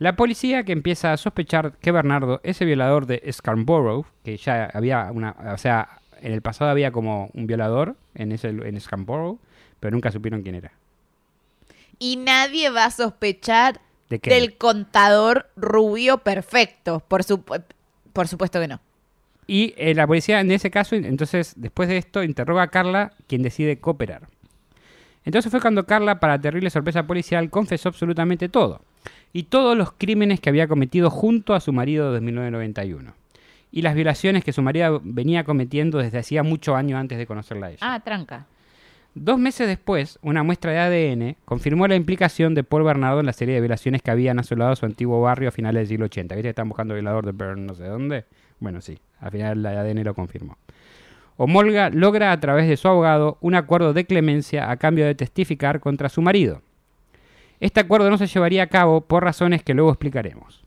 La 0.00 0.16
policía 0.16 0.64
que 0.64 0.72
empieza 0.72 1.12
a 1.12 1.18
sospechar 1.18 1.74
que 1.74 1.92
Bernardo 1.92 2.40
es 2.42 2.58
el 2.62 2.68
violador 2.68 3.04
de 3.04 3.22
Scarborough, 3.30 4.06
que 4.24 4.38
ya 4.38 4.70
había 4.72 5.10
una, 5.12 5.36
o 5.52 5.58
sea, 5.58 6.00
en 6.22 6.32
el 6.32 6.40
pasado 6.40 6.70
había 6.70 6.90
como 6.90 7.28
un 7.34 7.46
violador 7.46 7.96
en 8.14 8.32
ese 8.32 8.48
en 8.48 8.80
Scarborough, 8.80 9.38
pero 9.78 9.90
nunca 9.90 10.10
supieron 10.10 10.40
quién 10.40 10.54
era. 10.54 10.72
Y 11.98 12.16
nadie 12.16 12.70
va 12.70 12.86
a 12.86 12.90
sospechar 12.90 13.82
¿De 14.08 14.16
del 14.16 14.56
contador 14.56 15.50
rubio 15.54 16.16
perfecto. 16.18 17.00
Por 17.06 17.22
supuesto 17.22 18.58
que 18.58 18.68
no. 18.68 18.80
Y 19.46 19.74
eh, 19.76 19.94
la 19.94 20.06
policía 20.06 20.40
en 20.40 20.50
ese 20.50 20.70
caso, 20.70 20.96
entonces, 20.96 21.52
después 21.56 21.90
de 21.90 21.98
esto, 21.98 22.22
interroga 22.22 22.62
a 22.62 22.68
Carla, 22.68 23.12
quien 23.26 23.42
decide 23.42 23.78
cooperar. 23.78 24.28
Entonces 25.26 25.50
fue 25.50 25.60
cuando 25.60 25.84
Carla, 25.84 26.20
para 26.20 26.40
terrible 26.40 26.70
sorpresa 26.70 27.06
policial, 27.06 27.50
confesó 27.50 27.90
absolutamente 27.90 28.48
todo. 28.48 28.80
Y 29.32 29.44
todos 29.44 29.76
los 29.76 29.92
crímenes 29.92 30.40
que 30.40 30.48
había 30.48 30.68
cometido 30.68 31.10
junto 31.10 31.54
a 31.54 31.60
su 31.60 31.72
marido 31.72 32.12
desde 32.12 32.24
1991. 32.24 33.12
Y 33.72 33.82
las 33.82 33.94
violaciones 33.94 34.42
que 34.42 34.52
su 34.52 34.62
marido 34.62 35.00
venía 35.04 35.44
cometiendo 35.44 35.98
desde 35.98 36.18
hacía 36.18 36.42
muchos 36.42 36.74
años 36.74 36.98
antes 36.98 37.18
de 37.18 37.26
conocerla 37.26 37.66
a 37.66 37.70
ella. 37.70 37.78
Ah, 37.80 38.00
tranca. 38.00 38.46
Dos 39.14 39.38
meses 39.38 39.66
después, 39.66 40.20
una 40.22 40.44
muestra 40.44 40.70
de 40.70 40.78
ADN 40.78 41.36
confirmó 41.44 41.88
la 41.88 41.96
implicación 41.96 42.54
de 42.54 42.62
Paul 42.62 42.84
Bernardo 42.84 43.18
en 43.18 43.26
la 43.26 43.32
serie 43.32 43.56
de 43.56 43.60
violaciones 43.60 44.02
que 44.02 44.10
habían 44.12 44.38
asolado 44.38 44.76
su 44.76 44.86
antiguo 44.86 45.20
barrio 45.20 45.48
a 45.48 45.52
finales 45.52 45.80
del 45.80 45.88
siglo 45.88 46.06
80. 46.06 46.36
¿Viste 46.36 46.46
que 46.46 46.50
están 46.50 46.68
buscando 46.68 46.94
violador 46.94 47.26
de 47.26 47.32
Bern 47.32 47.66
no 47.66 47.74
sé 47.74 47.84
dónde? 47.84 48.24
Bueno, 48.60 48.80
sí, 48.80 49.00
al 49.18 49.32
final 49.32 49.62
la 49.62 49.70
ADN 49.80 50.04
lo 50.04 50.14
confirmó. 50.14 50.58
Omolga 51.36 51.90
logra 51.90 52.30
a 52.30 52.38
través 52.38 52.68
de 52.68 52.76
su 52.76 52.86
abogado 52.86 53.38
un 53.40 53.56
acuerdo 53.56 53.94
de 53.94 54.04
clemencia 54.04 54.70
a 54.70 54.76
cambio 54.76 55.06
de 55.06 55.14
testificar 55.16 55.80
contra 55.80 56.08
su 56.08 56.22
marido. 56.22 56.62
Este 57.60 57.80
acuerdo 57.80 58.08
no 58.10 58.18
se 58.18 58.26
llevaría 58.26 58.62
a 58.64 58.66
cabo 58.68 59.02
por 59.02 59.22
razones 59.22 59.62
que 59.62 59.74
luego 59.74 59.90
explicaremos. 59.90 60.64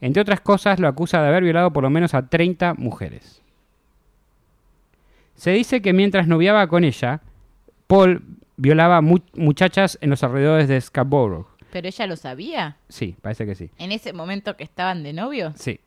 Entre 0.00 0.20
otras 0.20 0.40
cosas, 0.40 0.78
lo 0.78 0.88
acusa 0.88 1.22
de 1.22 1.28
haber 1.28 1.42
violado 1.42 1.72
por 1.72 1.82
lo 1.82 1.90
menos 1.90 2.12
a 2.14 2.28
30 2.28 2.74
mujeres. 2.74 3.40
Se 5.34 5.50
dice 5.50 5.82
que 5.82 5.92
mientras 5.92 6.26
noviaba 6.28 6.66
con 6.68 6.84
ella, 6.84 7.20
Paul 7.86 8.22
violaba 8.56 9.00
mu- 9.00 9.18
muchachas 9.34 9.98
en 10.00 10.10
los 10.10 10.22
alrededores 10.22 10.68
de 10.68 10.80
Scarborough. 10.80 11.46
¿Pero 11.72 11.88
ella 11.88 12.06
lo 12.06 12.16
sabía? 12.16 12.76
Sí, 12.88 13.16
parece 13.20 13.46
que 13.46 13.54
sí. 13.56 13.70
¿En 13.78 13.90
ese 13.90 14.12
momento 14.12 14.56
que 14.56 14.62
estaban 14.64 15.02
de 15.02 15.12
novio? 15.12 15.52
Sí. 15.56 15.80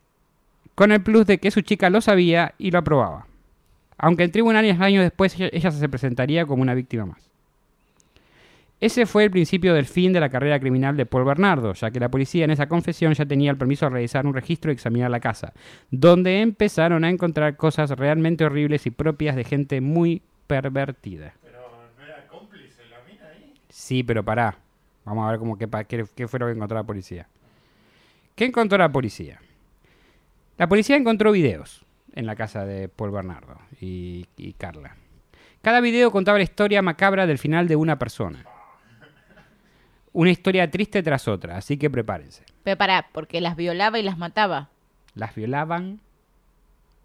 Con 0.74 0.92
el 0.92 1.02
plus 1.02 1.26
de 1.26 1.38
que 1.38 1.50
su 1.50 1.62
chica 1.62 1.88
lo 1.88 2.00
sabía 2.00 2.54
y 2.58 2.70
lo 2.70 2.80
aprobaba. 2.80 3.26
Aunque 3.96 4.24
en 4.24 4.30
tribunales 4.30 4.78
años 4.80 5.02
después 5.02 5.34
ella, 5.36 5.48
ella 5.52 5.70
se 5.70 5.88
presentaría 5.88 6.44
como 6.44 6.62
una 6.62 6.74
víctima 6.74 7.06
más. 7.06 7.27
Ese 8.80 9.06
fue 9.06 9.24
el 9.24 9.30
principio 9.32 9.74
del 9.74 9.86
fin 9.86 10.12
de 10.12 10.20
la 10.20 10.28
carrera 10.28 10.60
criminal 10.60 10.96
de 10.96 11.04
Paul 11.04 11.24
Bernardo, 11.24 11.72
ya 11.72 11.90
que 11.90 11.98
la 11.98 12.10
policía 12.10 12.44
en 12.44 12.52
esa 12.52 12.68
confesión 12.68 13.12
ya 13.12 13.26
tenía 13.26 13.50
el 13.50 13.56
permiso 13.56 13.86
de 13.86 13.90
realizar 13.90 14.24
un 14.24 14.34
registro 14.34 14.70
y 14.70 14.74
examinar 14.74 15.10
la 15.10 15.18
casa, 15.18 15.52
donde 15.90 16.40
empezaron 16.42 17.02
a 17.02 17.10
encontrar 17.10 17.56
cosas 17.56 17.90
realmente 17.90 18.44
horribles 18.44 18.86
y 18.86 18.92
propias 18.92 19.34
de 19.34 19.42
gente 19.42 19.80
muy 19.80 20.22
pervertida. 20.46 21.34
Pero 21.42 21.58
no 21.98 22.04
era 22.04 22.26
cómplice 22.28 22.82
la 22.88 22.98
mina 23.12 23.26
ahí. 23.34 23.52
Sí, 23.68 24.04
pero 24.04 24.24
pará. 24.24 24.56
Vamos 25.04 25.26
a 25.26 25.30
ver 25.32 25.40
cómo, 25.40 25.58
qué, 25.58 25.66
qué- 25.88 26.04
qué 26.14 26.28
fue 26.28 26.38
lo 26.38 26.46
que 26.46 26.52
encontró 26.52 26.76
la 26.76 26.84
policía. 26.84 27.26
¿Qué 28.36 28.44
encontró 28.44 28.78
la 28.78 28.92
policía? 28.92 29.40
La 30.56 30.68
policía 30.68 30.94
encontró 30.96 31.32
videos 31.32 31.84
en 32.14 32.26
la 32.26 32.36
casa 32.36 32.64
de 32.64 32.88
Paul 32.88 33.10
Bernardo 33.10 33.58
y, 33.80 34.26
y 34.36 34.52
Carla. 34.52 34.96
Cada 35.62 35.80
video 35.80 36.12
contaba 36.12 36.38
la 36.38 36.44
historia 36.44 36.80
macabra 36.82 37.26
del 37.26 37.38
final 37.38 37.66
de 37.66 37.74
una 37.74 37.98
persona. 37.98 38.44
Una 40.12 40.30
historia 40.30 40.70
triste 40.70 41.02
tras 41.02 41.28
otra, 41.28 41.56
así 41.56 41.76
que 41.76 41.90
prepárense. 41.90 42.44
Pero 42.64 42.76
pará, 42.78 43.08
porque 43.12 43.40
las 43.40 43.56
violaba 43.56 43.98
y 43.98 44.02
las 44.02 44.18
mataba. 44.18 44.68
Las 45.14 45.34
violaban 45.34 46.00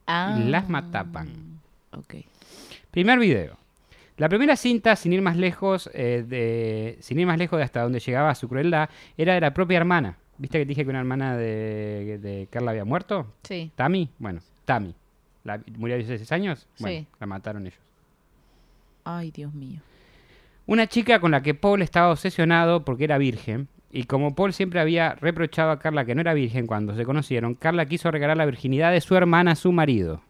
Ah. 0.06 0.38
y 0.40 0.50
las 0.50 0.68
mataban. 0.70 1.60
Ok. 1.92 2.16
Primer 2.92 3.20
video. 3.20 3.58
La 4.18 4.30
primera 4.30 4.56
cinta, 4.56 4.96
sin 4.96 5.14
ir 5.14 5.22
más 5.22 5.38
lejos, 5.38 5.90
eh, 5.94 6.24
de, 6.28 6.98
sin 7.02 7.20
ir 7.20 7.26
más 7.26 7.38
lejos 7.38 7.58
de 7.58 7.64
hasta 7.64 7.82
donde 7.82 8.00
llegaba 8.00 8.36
su 8.36 8.48
crueldad, 8.48 8.90
era 9.18 9.34
de 9.34 9.42
la 9.42 9.54
propia 9.54 9.78
hermana. 9.78 10.18
¿Viste 10.38 10.58
que 10.60 10.66
te 10.66 10.70
dije 10.70 10.84
que 10.84 10.90
una 10.90 11.00
hermana 11.00 11.36
de, 11.38 12.20
de 12.22 12.48
Carla 12.52 12.72
había 12.72 12.86
muerto? 12.86 13.34
Sí. 13.44 13.72
¿Tami? 13.76 14.10
Bueno, 14.20 14.42
Tami. 14.66 14.94
La, 15.44 15.62
¿Murió 15.78 15.96
a 15.96 15.98
16 15.98 16.32
años? 16.32 16.68
Bueno, 16.80 17.00
Sí. 17.02 17.08
la 17.20 17.26
mataron 17.28 17.66
ellos. 17.68 17.80
Ay, 19.04 19.32
Dios 19.32 19.54
mío. 19.54 19.80
Una 20.66 20.88
chica 20.88 21.20
con 21.20 21.32
la 21.32 21.42
que 21.44 21.54
Paul 21.54 21.82
estaba 21.82 22.12
obsesionado 22.12 22.86
porque 22.86 23.04
era 23.04 23.18
virgen. 23.18 23.68
Y 23.92 24.06
como 24.06 24.34
Paul 24.34 24.54
siempre 24.54 24.80
había 24.80 25.14
reprochado 25.16 25.70
a 25.72 25.78
Carla 25.80 26.04
que 26.06 26.16
no 26.16 26.22
era 26.22 26.34
virgen 26.34 26.66
cuando 26.66 26.96
se 26.96 27.06
conocieron, 27.06 27.54
Carla 27.54 27.86
quiso 27.86 28.10
regalar 28.10 28.38
la 28.38 28.46
virginidad 28.46 28.92
de 28.92 29.02
su 29.02 29.16
hermana 29.16 29.52
a 29.52 29.56
su 29.56 29.72
marido. 29.72 30.22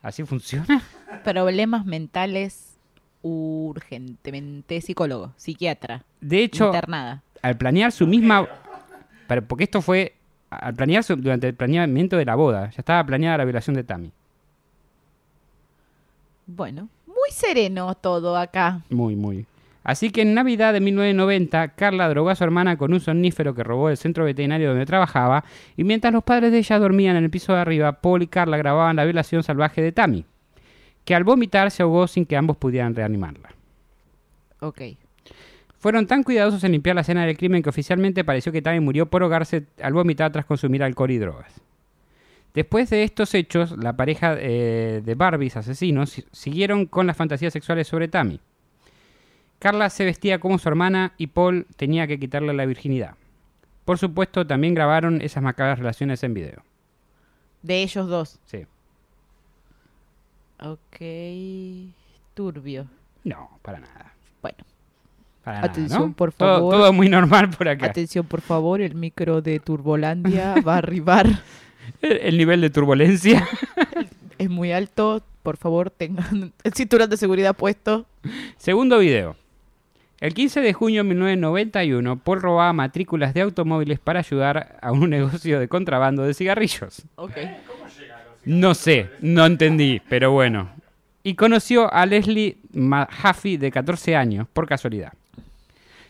¿Así 0.00 0.24
funciona? 0.24 0.80
Problemas 1.24 1.84
mentales 1.84 2.78
urgentemente 3.20 4.80
psicólogo, 4.80 5.32
psiquiatra, 5.36 6.04
De 6.20 6.42
hecho, 6.44 6.66
internada. 6.66 7.22
al 7.42 7.58
planear 7.58 7.92
su 7.92 8.06
misma... 8.06 8.46
Porque 9.48 9.64
esto 9.64 9.82
fue... 9.82 10.14
Al 10.50 10.72
planear 10.74 11.02
su- 11.04 11.16
durante 11.16 11.48
el 11.48 11.54
planeamiento 11.54 12.16
de 12.16 12.24
la 12.24 12.36
boda, 12.36 12.70
ya 12.70 12.76
estaba 12.78 13.04
planeada 13.04 13.36
la 13.38 13.44
violación 13.44 13.74
de 13.76 13.84
Tammy. 13.84 14.12
Bueno, 16.46 16.88
muy 17.28 17.32
sereno 17.32 17.94
todo 17.94 18.36
acá. 18.36 18.80
Muy, 18.88 19.14
muy. 19.14 19.44
Así 19.84 20.10
que 20.10 20.22
en 20.22 20.34
Navidad 20.34 20.72
de 20.72 20.80
1990, 20.80 21.68
Carla 21.68 22.08
drogó 22.08 22.30
a 22.30 22.34
su 22.34 22.44
hermana 22.44 22.76
con 22.76 22.92
un 22.92 23.00
somnífero 23.00 23.54
que 23.54 23.64
robó 23.64 23.88
del 23.88 23.96
centro 23.96 24.24
veterinario 24.24 24.70
donde 24.70 24.84
trabajaba, 24.86 25.44
y 25.76 25.84
mientras 25.84 26.12
los 26.12 26.24
padres 26.24 26.52
de 26.52 26.58
ella 26.58 26.78
dormían 26.78 27.16
en 27.16 27.24
el 27.24 27.30
piso 27.30 27.54
de 27.54 27.60
arriba, 27.60 27.92
Paul 27.92 28.22
y 28.22 28.26
Carla 28.26 28.56
grababan 28.56 28.96
la 28.96 29.04
violación 29.04 29.42
salvaje 29.42 29.80
de 29.80 29.92
Tammy, 29.92 30.24
que 31.04 31.14
al 31.14 31.24
vomitar 31.24 31.70
se 31.70 31.82
ahogó 31.82 32.06
sin 32.06 32.26
que 32.26 32.36
ambos 32.36 32.56
pudieran 32.56 32.94
reanimarla. 32.94 33.50
Ok. 34.60 34.82
Fueron 35.78 36.06
tan 36.06 36.22
cuidadosos 36.22 36.64
en 36.64 36.72
limpiar 36.72 36.96
la 36.96 37.02
escena 37.02 37.24
del 37.24 37.36
crimen 37.36 37.62
que 37.62 37.70
oficialmente 37.70 38.24
pareció 38.24 38.52
que 38.52 38.60
Tammy 38.60 38.80
murió 38.80 39.06
por 39.06 39.22
ahogarse 39.22 39.66
al 39.82 39.94
vomitar 39.94 40.32
tras 40.32 40.44
consumir 40.44 40.82
alcohol 40.82 41.10
y 41.12 41.18
drogas. 41.18 41.67
Después 42.54 42.90
de 42.90 43.04
estos 43.04 43.34
hechos, 43.34 43.76
la 43.78 43.94
pareja 43.96 44.36
eh, 44.38 45.02
de 45.04 45.14
Barbies 45.14 45.56
asesinos 45.56 46.10
si- 46.10 46.24
siguieron 46.32 46.86
con 46.86 47.06
las 47.06 47.16
fantasías 47.16 47.52
sexuales 47.52 47.86
sobre 47.86 48.08
Tammy. 48.08 48.40
Carla 49.58 49.90
se 49.90 50.04
vestía 50.04 50.38
como 50.38 50.58
su 50.58 50.68
hermana 50.68 51.12
y 51.18 51.28
Paul 51.28 51.66
tenía 51.76 52.06
que 52.06 52.18
quitarle 52.18 52.52
la 52.54 52.64
virginidad. 52.66 53.14
Por 53.84 53.98
supuesto, 53.98 54.46
también 54.46 54.74
grabaron 54.74 55.20
esas 55.22 55.42
macabras 55.42 55.78
relaciones 55.78 56.22
en 56.22 56.34
video. 56.34 56.62
De 57.62 57.82
ellos 57.82 58.06
dos. 58.08 58.38
Sí. 58.46 58.66
Ok. 60.60 61.92
Turbio. 62.34 62.86
No, 63.24 63.50
para 63.62 63.80
nada. 63.80 64.12
Bueno, 64.42 64.58
Para 65.44 65.58
nada, 65.60 65.70
Atención, 65.72 66.00
¿no? 66.10 66.12
por 66.12 66.32
Todo- 66.32 66.56
favor. 66.58 66.74
Todo, 66.74 66.92
muy 66.92 67.08
normal 67.08 67.50
por 67.50 67.68
acá. 67.68 67.86
atención 67.86 68.26
por 68.26 68.40
favor, 68.40 68.80
el 68.80 68.94
micro 68.94 69.42
de 69.42 69.58
Turbolandia 69.60 70.54
va 70.66 70.74
a 70.74 70.78
arribar. 70.78 71.26
El, 72.02 72.18
el 72.18 72.38
nivel 72.38 72.60
de 72.60 72.70
turbulencia. 72.70 73.46
Es 74.38 74.48
muy 74.48 74.70
alto. 74.72 75.22
Por 75.42 75.56
favor, 75.56 75.90
tengan 75.90 76.52
el 76.64 76.72
cinturón 76.72 77.10
de 77.10 77.16
seguridad 77.16 77.56
puesto. 77.56 78.06
Segundo 78.56 78.98
video. 78.98 79.36
El 80.20 80.34
15 80.34 80.60
de 80.60 80.72
junio 80.72 81.04
de 81.04 81.10
1991, 81.10 82.18
Paul 82.18 82.42
robaba 82.42 82.72
matrículas 82.72 83.34
de 83.34 83.42
automóviles 83.42 84.00
para 84.00 84.20
ayudar 84.20 84.78
a 84.82 84.90
un 84.90 85.10
negocio 85.10 85.60
de 85.60 85.68
contrabando 85.68 86.22
de 86.24 86.34
cigarrillos. 86.34 87.02
Ok. 87.16 87.36
No 88.44 88.74
sé, 88.74 89.10
no 89.20 89.46
entendí, 89.46 90.00
pero 90.08 90.32
bueno. 90.32 90.70
Y 91.22 91.34
conoció 91.34 91.92
a 91.92 92.06
Leslie 92.06 92.58
Mahaffey 92.72 93.58
de 93.58 93.70
14 93.70 94.16
años, 94.16 94.48
por 94.52 94.66
casualidad. 94.66 95.12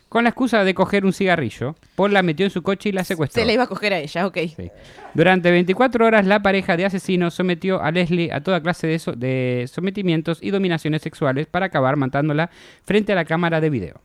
Con 0.09 0.23
la 0.23 0.31
excusa 0.31 0.63
de 0.63 0.73
coger 0.73 1.05
un 1.05 1.13
cigarrillo, 1.13 1.75
Paul 1.95 2.13
la 2.13 2.23
metió 2.23 2.43
en 2.43 2.49
su 2.49 2.63
coche 2.63 2.89
y 2.89 2.91
la 2.91 3.03
secuestró. 3.03 3.39
Se 3.41 3.45
la 3.45 3.53
iba 3.53 3.63
a 3.63 3.67
coger 3.67 3.93
a 3.93 3.99
ella, 3.99 4.25
ok. 4.25 4.37
Sí. 4.57 4.71
Durante 5.13 5.51
24 5.51 6.03
horas, 6.03 6.25
la 6.25 6.41
pareja 6.41 6.75
de 6.75 6.85
asesinos 6.85 7.35
sometió 7.35 7.79
a 7.81 7.91
Leslie 7.91 8.31
a 8.33 8.41
toda 8.41 8.59
clase 8.61 8.87
de, 8.87 8.97
so- 8.97 9.13
de 9.13 9.65
sometimientos 9.71 10.39
y 10.41 10.49
dominaciones 10.49 11.03
sexuales 11.03 11.45
para 11.45 11.67
acabar 11.67 11.95
matándola 11.95 12.49
frente 12.85 13.11
a 13.11 13.15
la 13.15 13.25
cámara 13.25 13.61
de 13.61 13.69
video. 13.69 14.01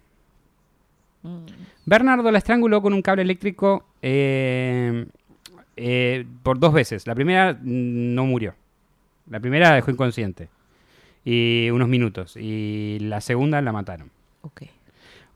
Bernardo 1.87 2.31
la 2.31 2.39
estranguló 2.39 2.83
con 2.83 2.93
un 2.93 3.01
cable 3.03 3.23
eléctrico 3.23 3.87
eh, 4.03 5.07
eh, 5.77 6.27
por 6.43 6.59
dos 6.59 6.73
veces. 6.75 7.07
La 7.07 7.15
primera 7.15 7.55
mm, 7.55 8.15
no 8.15 8.27
murió. 8.27 8.55
La 9.31 9.41
primera 9.41 9.71
la 9.71 9.77
dejó 9.77 9.91
inconsciente. 9.91 10.49
Y 11.25 11.71
unos 11.71 11.89
minutos. 11.89 12.37
Y 12.37 12.99
la 13.01 13.23
segunda 13.23 13.63
la 13.63 13.73
mataron. 13.73 14.11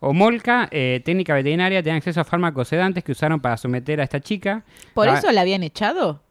Ok. 0.00 0.10
Omolka, 0.10 0.68
eh, 0.70 1.02
técnica 1.04 1.34
veterinaria, 1.34 1.82
tenía 1.82 1.96
acceso 1.96 2.20
a 2.20 2.24
fármacos 2.24 2.68
sedantes 2.68 3.02
que 3.04 3.12
usaron 3.12 3.40
para 3.40 3.56
someter 3.56 4.00
a 4.00 4.04
esta 4.04 4.20
chica. 4.20 4.62
¿Por 4.94 5.06
La- 5.06 5.18
eso 5.18 5.30
la 5.32 5.40
habían 5.40 5.62
echado? 5.62 6.22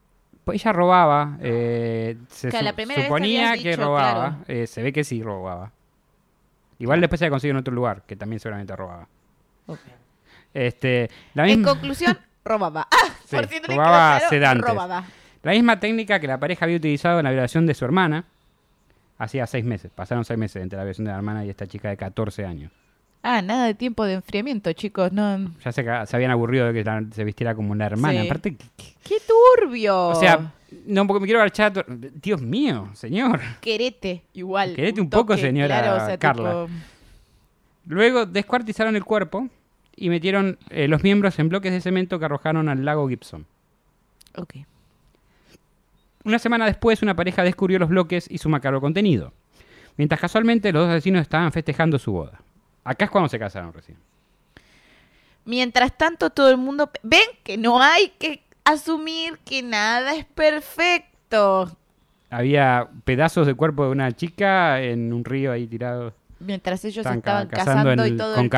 Pues 0.46 0.62
ella 0.62 0.72
robaba. 0.74 1.38
eh, 1.42 2.16
se 2.30 2.48
Claro, 2.50 2.62
su- 2.64 2.66
la 2.66 2.74
primera 2.74 3.00
vez 3.00 3.08
suponía 3.08 3.54
que 3.58 3.70
dicho, 3.72 3.82
robaba. 3.84 4.14
claro. 4.14 4.44
eh, 4.48 4.68
se 4.68 4.82
ve 4.82 4.94
que 4.94 5.04
sí 5.04 5.22
robaba. 5.22 5.72
Igual 6.80 7.02
después 7.02 7.20
se 7.20 7.26
la 7.26 7.32
consiguió 7.32 7.52
en 7.52 7.58
otro 7.58 7.74
lugar, 7.74 8.04
que 8.08 8.16
también 8.16 8.40
seguramente 8.40 8.74
robaba. 8.76 9.08
Este, 10.54 11.10
la 11.34 11.48
En 11.48 11.64
conclusión, 11.64 12.18
robaba. 12.46 12.88
Ah, 12.92 13.10
Sí, 13.26 13.36
por 13.36 13.48
si 13.48 13.56
no 13.56 13.62
le 13.62 13.68
quedó 13.68 13.76
robaba 13.78 14.16
claro, 14.18 14.30
sedantes. 14.30 14.70
robaba. 14.70 15.04
la 15.44 15.52
misma 15.52 15.80
técnica 15.80 16.20
que 16.20 16.28
la 16.28 16.40
pareja 16.40 16.66
había 16.66 16.78
utilizado 16.78 17.20
en 17.20 17.26
la 17.26 17.32
violación 17.32 17.66
de 17.66 17.74
su 17.74 17.84
hermana. 17.86 18.24
Hacía 19.18 19.48
seis 19.48 19.66
meses. 19.66 19.92
Pasaron 19.94 20.24
seis 20.24 20.38
meses 20.40 20.62
entre 20.62 20.78
la 20.78 20.84
violación 20.84 21.06
de 21.06 21.12
la 21.12 21.18
hermana 21.18 21.44
y 21.44 21.50
esta 21.50 21.66
chica 21.68 21.90
de 21.90 21.98
14 21.98 22.46
años. 22.46 22.72
Ah, 23.30 23.42
nada 23.42 23.66
de 23.66 23.74
tiempo 23.74 24.06
de 24.06 24.14
enfriamiento, 24.14 24.72
chicos. 24.72 25.12
No. 25.12 25.54
Ya 25.64 25.72
se, 25.74 25.82
habían 26.16 26.32
aburrido 26.32 26.68
de 26.68 26.74
que 26.74 26.84
la- 26.84 27.04
se 27.12 27.24
vistiera 27.26 27.54
como 27.56 27.74
una 27.74 27.86
hermana. 27.86 28.22
Sí. 28.22 28.26
Aparte, 28.28 28.56
¡Qué 29.04 29.18
turbio! 29.28 30.08
o 30.10 30.16
sea, 30.16 30.54
no 30.86 31.06
porque 31.06 31.20
me 31.22 31.26
quiero 31.28 31.40
marchar. 31.42 31.72
a 31.72 31.74
to- 31.74 31.86
Dios 31.88 32.42
mío, 32.42 32.90
señor. 32.94 33.42
Querete, 33.60 34.24
igual. 34.34 34.76
Querete 34.76 35.02
un 35.02 35.10
poco, 35.10 35.36
señora 35.36 36.18
Carla. 36.20 36.44
tipo- 36.68 36.70
Luego 37.88 38.26
descuartizaron 38.26 38.96
el 38.96 39.04
cuerpo 39.04 39.50
y 39.96 40.10
metieron 40.10 40.58
eh, 40.70 40.88
los 40.88 41.04
miembros 41.04 41.38
en 41.40 41.50
bloques 41.50 41.72
de 41.74 41.82
cemento 41.82 42.20
que 42.20 42.26
arrojaron 42.26 42.70
al 42.70 42.86
lago 42.86 43.10
Gibson. 43.10 43.46
Ok. 44.36 44.56
Una 46.24 46.40
semana 46.40 46.66
después, 46.66 47.02
una 47.02 47.16
pareja 47.16 47.44
descubrió 47.44 47.80
los 47.80 47.90
bloques 47.90 48.28
y 48.30 48.38
su 48.38 48.50
macabro 48.50 48.82
contenido. 48.82 49.34
Mientras 49.96 50.20
casualmente 50.22 50.72
los 50.72 50.84
dos 50.84 50.92
asesinos 50.92 51.22
estaban 51.22 51.52
festejando 51.52 51.98
su 52.00 52.12
boda. 52.12 52.42
Acá 52.88 53.04
es 53.04 53.12
cuando 53.12 53.28
se 53.28 53.38
casaron 53.38 53.74
recién. 53.74 53.98
Mientras 55.44 55.98
tanto, 55.98 56.30
todo 56.30 56.50
el 56.50 56.56
mundo. 56.56 56.90
Ven 57.04 57.28
que 57.44 57.58
no 57.58 57.82
hay 57.82 58.14
que 58.18 58.44
asumir 58.64 59.40
que 59.40 59.62
nada 59.62 60.16
es 60.16 60.24
perfecto. 60.24 61.70
Había 62.30 62.90
pedazos 63.04 63.46
de 63.46 63.56
cuerpo 63.56 63.84
de 63.84 63.92
una 63.92 64.14
chica 64.14 64.82
en 64.82 65.12
un 65.12 65.26
río 65.26 65.52
ahí 65.52 65.68
tirado. 65.68 66.14
Mientras 66.40 66.86
ellos 66.86 66.98
Estaban 66.98 67.18
estaban 67.20 67.48
ca- 67.48 67.58
cazando 67.58 68.06
y 68.06 68.16
todo. 68.18 68.36
con 68.36 68.44
el-. 68.46 68.50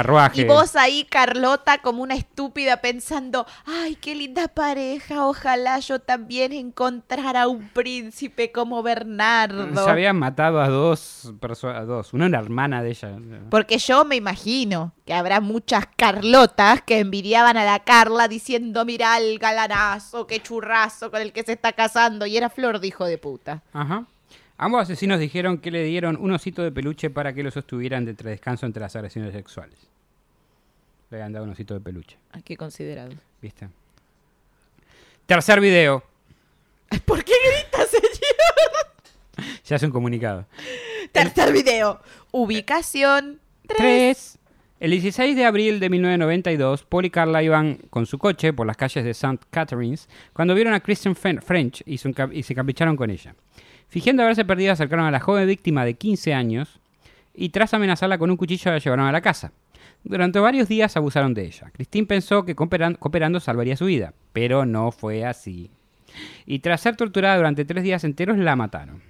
Y 0.42 0.44
vos 0.46 0.76
ahí, 0.76 1.06
Carlota, 1.10 1.78
como 1.80 2.04
una 2.04 2.16
estúpida, 2.16 2.82
pensando: 2.82 3.46
¡Ay, 3.66 3.96
qué 3.96 4.16
linda 4.16 4.48
pareja! 4.50 5.26
Ojalá 5.26 5.80
yo 5.80 6.00
también 6.00 6.52
encontrara 6.52 7.48
un 7.48 7.70
príncipe 7.70 8.52
como 8.52 8.84
Bernardo. 8.84 9.84
Se 9.84 9.90
habían 9.90 10.18
matado 10.18 10.62
a 10.62 10.68
dos 10.68 11.34
personas, 11.40 11.88
dos. 11.88 12.14
Una 12.14 12.26
era 12.28 12.40
hermana 12.40 12.84
de 12.84 12.90
ella. 12.90 13.18
Porque 13.50 13.78
yo 13.78 14.04
me 14.06 14.16
imagino 14.16 14.94
que 15.06 15.14
habrá 15.14 15.40
muchas 15.40 15.86
Carlotas 15.96 16.82
que 16.82 17.00
envidiaban 17.00 17.58
a 17.58 17.66
la 17.66 17.80
Carla 17.80 18.28
diciendo, 18.28 18.86
mira 18.86 19.18
el 19.18 19.40
galanazo, 19.40 20.28
qué 20.28 20.42
churrazo 20.42 21.12
con 21.12 21.22
el 21.22 21.32
que 21.32 21.44
se 21.44 21.54
está 21.54 21.74
casando. 21.74 22.26
Y 22.26 22.38
era 22.38 22.50
Flor 22.50 22.80
de 22.80 22.88
hijo 22.88 23.06
de 23.06 23.18
puta. 23.18 23.64
Ajá. 23.74 24.06
Ambos 24.62 24.82
asesinos 24.82 25.20
dijeron 25.22 25.58
que 25.60 25.72
le 25.72 25.84
dieron 25.86 26.18
un 26.20 26.32
osito 26.34 26.62
de 26.62 26.72
peluche 26.72 27.10
para 27.10 27.32
que 27.34 27.44
lo 27.44 27.50
sostuvieran 27.50 28.04
de 28.04 28.12
entre 28.12 28.30
descanso 28.30 28.66
entre 28.66 28.82
las 28.82 28.94
agresiones 28.96 29.32
sexuales. 29.34 29.80
Le 31.10 31.18
habían 31.18 31.32
dado 31.32 31.46
un 31.46 31.52
osito 31.52 31.74
de 31.74 31.80
peluche, 31.80 32.18
Ay, 32.34 32.42
qué 32.44 32.58
considerado. 32.58 33.12
¿viste? 33.42 33.70
Tercer 35.26 35.62
video. 35.62 36.04
¿Por 37.06 37.24
qué 37.24 37.32
gritas, 37.34 37.90
señor? 37.90 39.54
Se 39.64 39.76
hace 39.76 39.86
un 39.86 39.92
comunicado. 39.94 40.46
Tercer 41.14 41.54
video. 41.54 42.02
Ubicación 42.32 43.40
3. 43.66 43.78
3. 43.78 44.40
El 44.82 44.92
16 44.92 45.36
de 45.36 45.46
abril 45.46 45.80
de 45.80 45.90
1992, 45.90 46.84
Paul 46.84 47.06
y 47.06 47.10
Carla 47.10 47.44
iban 47.44 47.76
con 47.90 48.06
su 48.06 48.18
coche 48.18 48.54
por 48.54 48.68
las 48.68 48.76
calles 48.78 49.04
de 49.04 49.12
St. 49.12 49.40
Catharines 49.52 50.10
cuando 50.34 50.54
vieron 50.54 50.74
a 50.74 50.80
Kristen 50.82 51.16
French 51.16 51.82
y, 51.86 51.98
se 51.98 52.10
enca- 52.10 52.30
y 52.34 52.44
se 52.44 52.56
capricharon 52.56 52.96
con 52.96 53.10
ella. 53.10 53.36
Fingiendo 53.90 54.24
haberse 54.24 54.46
perdido, 54.46 54.72
acercaron 54.74 55.06
a 55.06 55.12
la 55.12 55.20
joven 55.20 55.48
víctima 55.48 55.84
de 55.84 55.96
15 55.96 56.34
años 56.34 56.80
y 57.34 57.50
tras 57.50 57.74
amenazarla 57.74 58.18
con 58.18 58.30
un 58.30 58.38
cuchillo 58.38 58.72
la 58.72 58.78
llevaron 58.80 59.06
a 59.08 59.12
la 59.12 59.22
casa. 59.22 59.52
Durante 60.04 60.40
varios 60.40 60.68
días 60.70 60.96
abusaron 60.96 61.34
de 61.34 61.46
ella. 61.46 61.72
Christine 61.74 62.08
pensó 62.08 62.46
que 62.46 62.56
cooperan- 62.56 62.98
cooperando 62.98 63.40
salvaría 63.40 63.76
su 63.76 63.86
vida, 63.86 64.14
pero 64.32 64.66
no 64.66 64.92
fue 64.92 65.26
así. 65.26 65.70
Y 66.46 66.60
tras 66.60 66.82
ser 66.82 66.96
torturada 66.96 67.38
durante 67.38 67.66
tres 67.66 67.84
días 67.84 68.04
enteros, 68.04 68.38
la 68.38 68.56
mataron. 68.56 69.02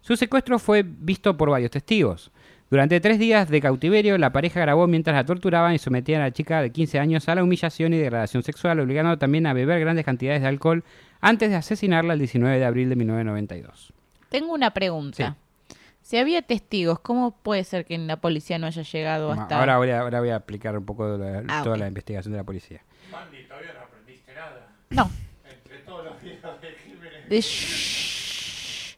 Su 0.00 0.16
secuestro 0.16 0.58
fue 0.58 0.84
visto 0.84 1.36
por 1.36 1.50
varios 1.50 1.70
testigos. 1.70 2.30
Durante 2.70 3.00
tres 3.00 3.18
días 3.18 3.48
de 3.48 3.60
cautiverio, 3.60 4.16
la 4.16 4.32
pareja 4.32 4.60
grabó 4.60 4.86
mientras 4.86 5.16
la 5.16 5.24
torturaban 5.24 5.74
y 5.74 5.78
sometían 5.78 6.20
a 6.22 6.26
la 6.26 6.30
chica 6.32 6.62
de 6.62 6.70
15 6.70 6.98
años 7.00 7.28
a 7.28 7.34
la 7.34 7.42
humillación 7.42 7.92
y 7.94 7.98
degradación 7.98 8.42
sexual, 8.42 8.78
obligando 8.80 9.18
también 9.18 9.46
a 9.46 9.52
beber 9.52 9.80
grandes 9.80 10.04
cantidades 10.04 10.42
de 10.42 10.48
alcohol 10.48 10.84
antes 11.20 11.50
de 11.50 11.56
asesinarla 11.56 12.12
el 12.12 12.20
19 12.20 12.58
de 12.58 12.64
abril 12.64 12.88
de 12.88 12.96
1992. 12.96 13.92
Tengo 14.30 14.54
una 14.54 14.70
pregunta. 14.70 15.36
Si 16.02 16.16
había 16.16 16.40
testigos, 16.40 16.98
¿cómo 17.00 17.32
puede 17.32 17.62
ser 17.64 17.84
que 17.84 17.96
la 17.98 18.16
policía 18.16 18.58
no 18.58 18.66
haya 18.66 18.82
llegado 18.82 19.30
hasta 19.32 19.58
Ahora 19.60 19.76
voy, 19.76 19.90
a, 19.90 20.00
ahora 20.00 20.20
voy 20.20 20.30
a 20.30 20.36
explicar 20.36 20.76
un 20.78 20.84
poco 20.86 21.18
de 21.18 21.42
la- 21.42 21.58
Ah, 21.58 21.62
toda 21.62 21.76
la 21.76 21.86
investigación 21.88 22.32
de 22.32 22.38
la 22.38 22.44
policía. 22.44 22.82
Mandy, 23.12 23.44
todavía 23.44 23.74
no 23.74 23.80
aprendiste 23.80 24.32
nada. 24.34 24.66
No. 24.88 25.10
Entre 25.48 25.78
todos 25.80 26.04
los 26.06 26.22
días 26.22 26.38
de 26.62 26.74
crímenes. 26.74 27.28
De 27.28 27.40
shh. 27.40 28.96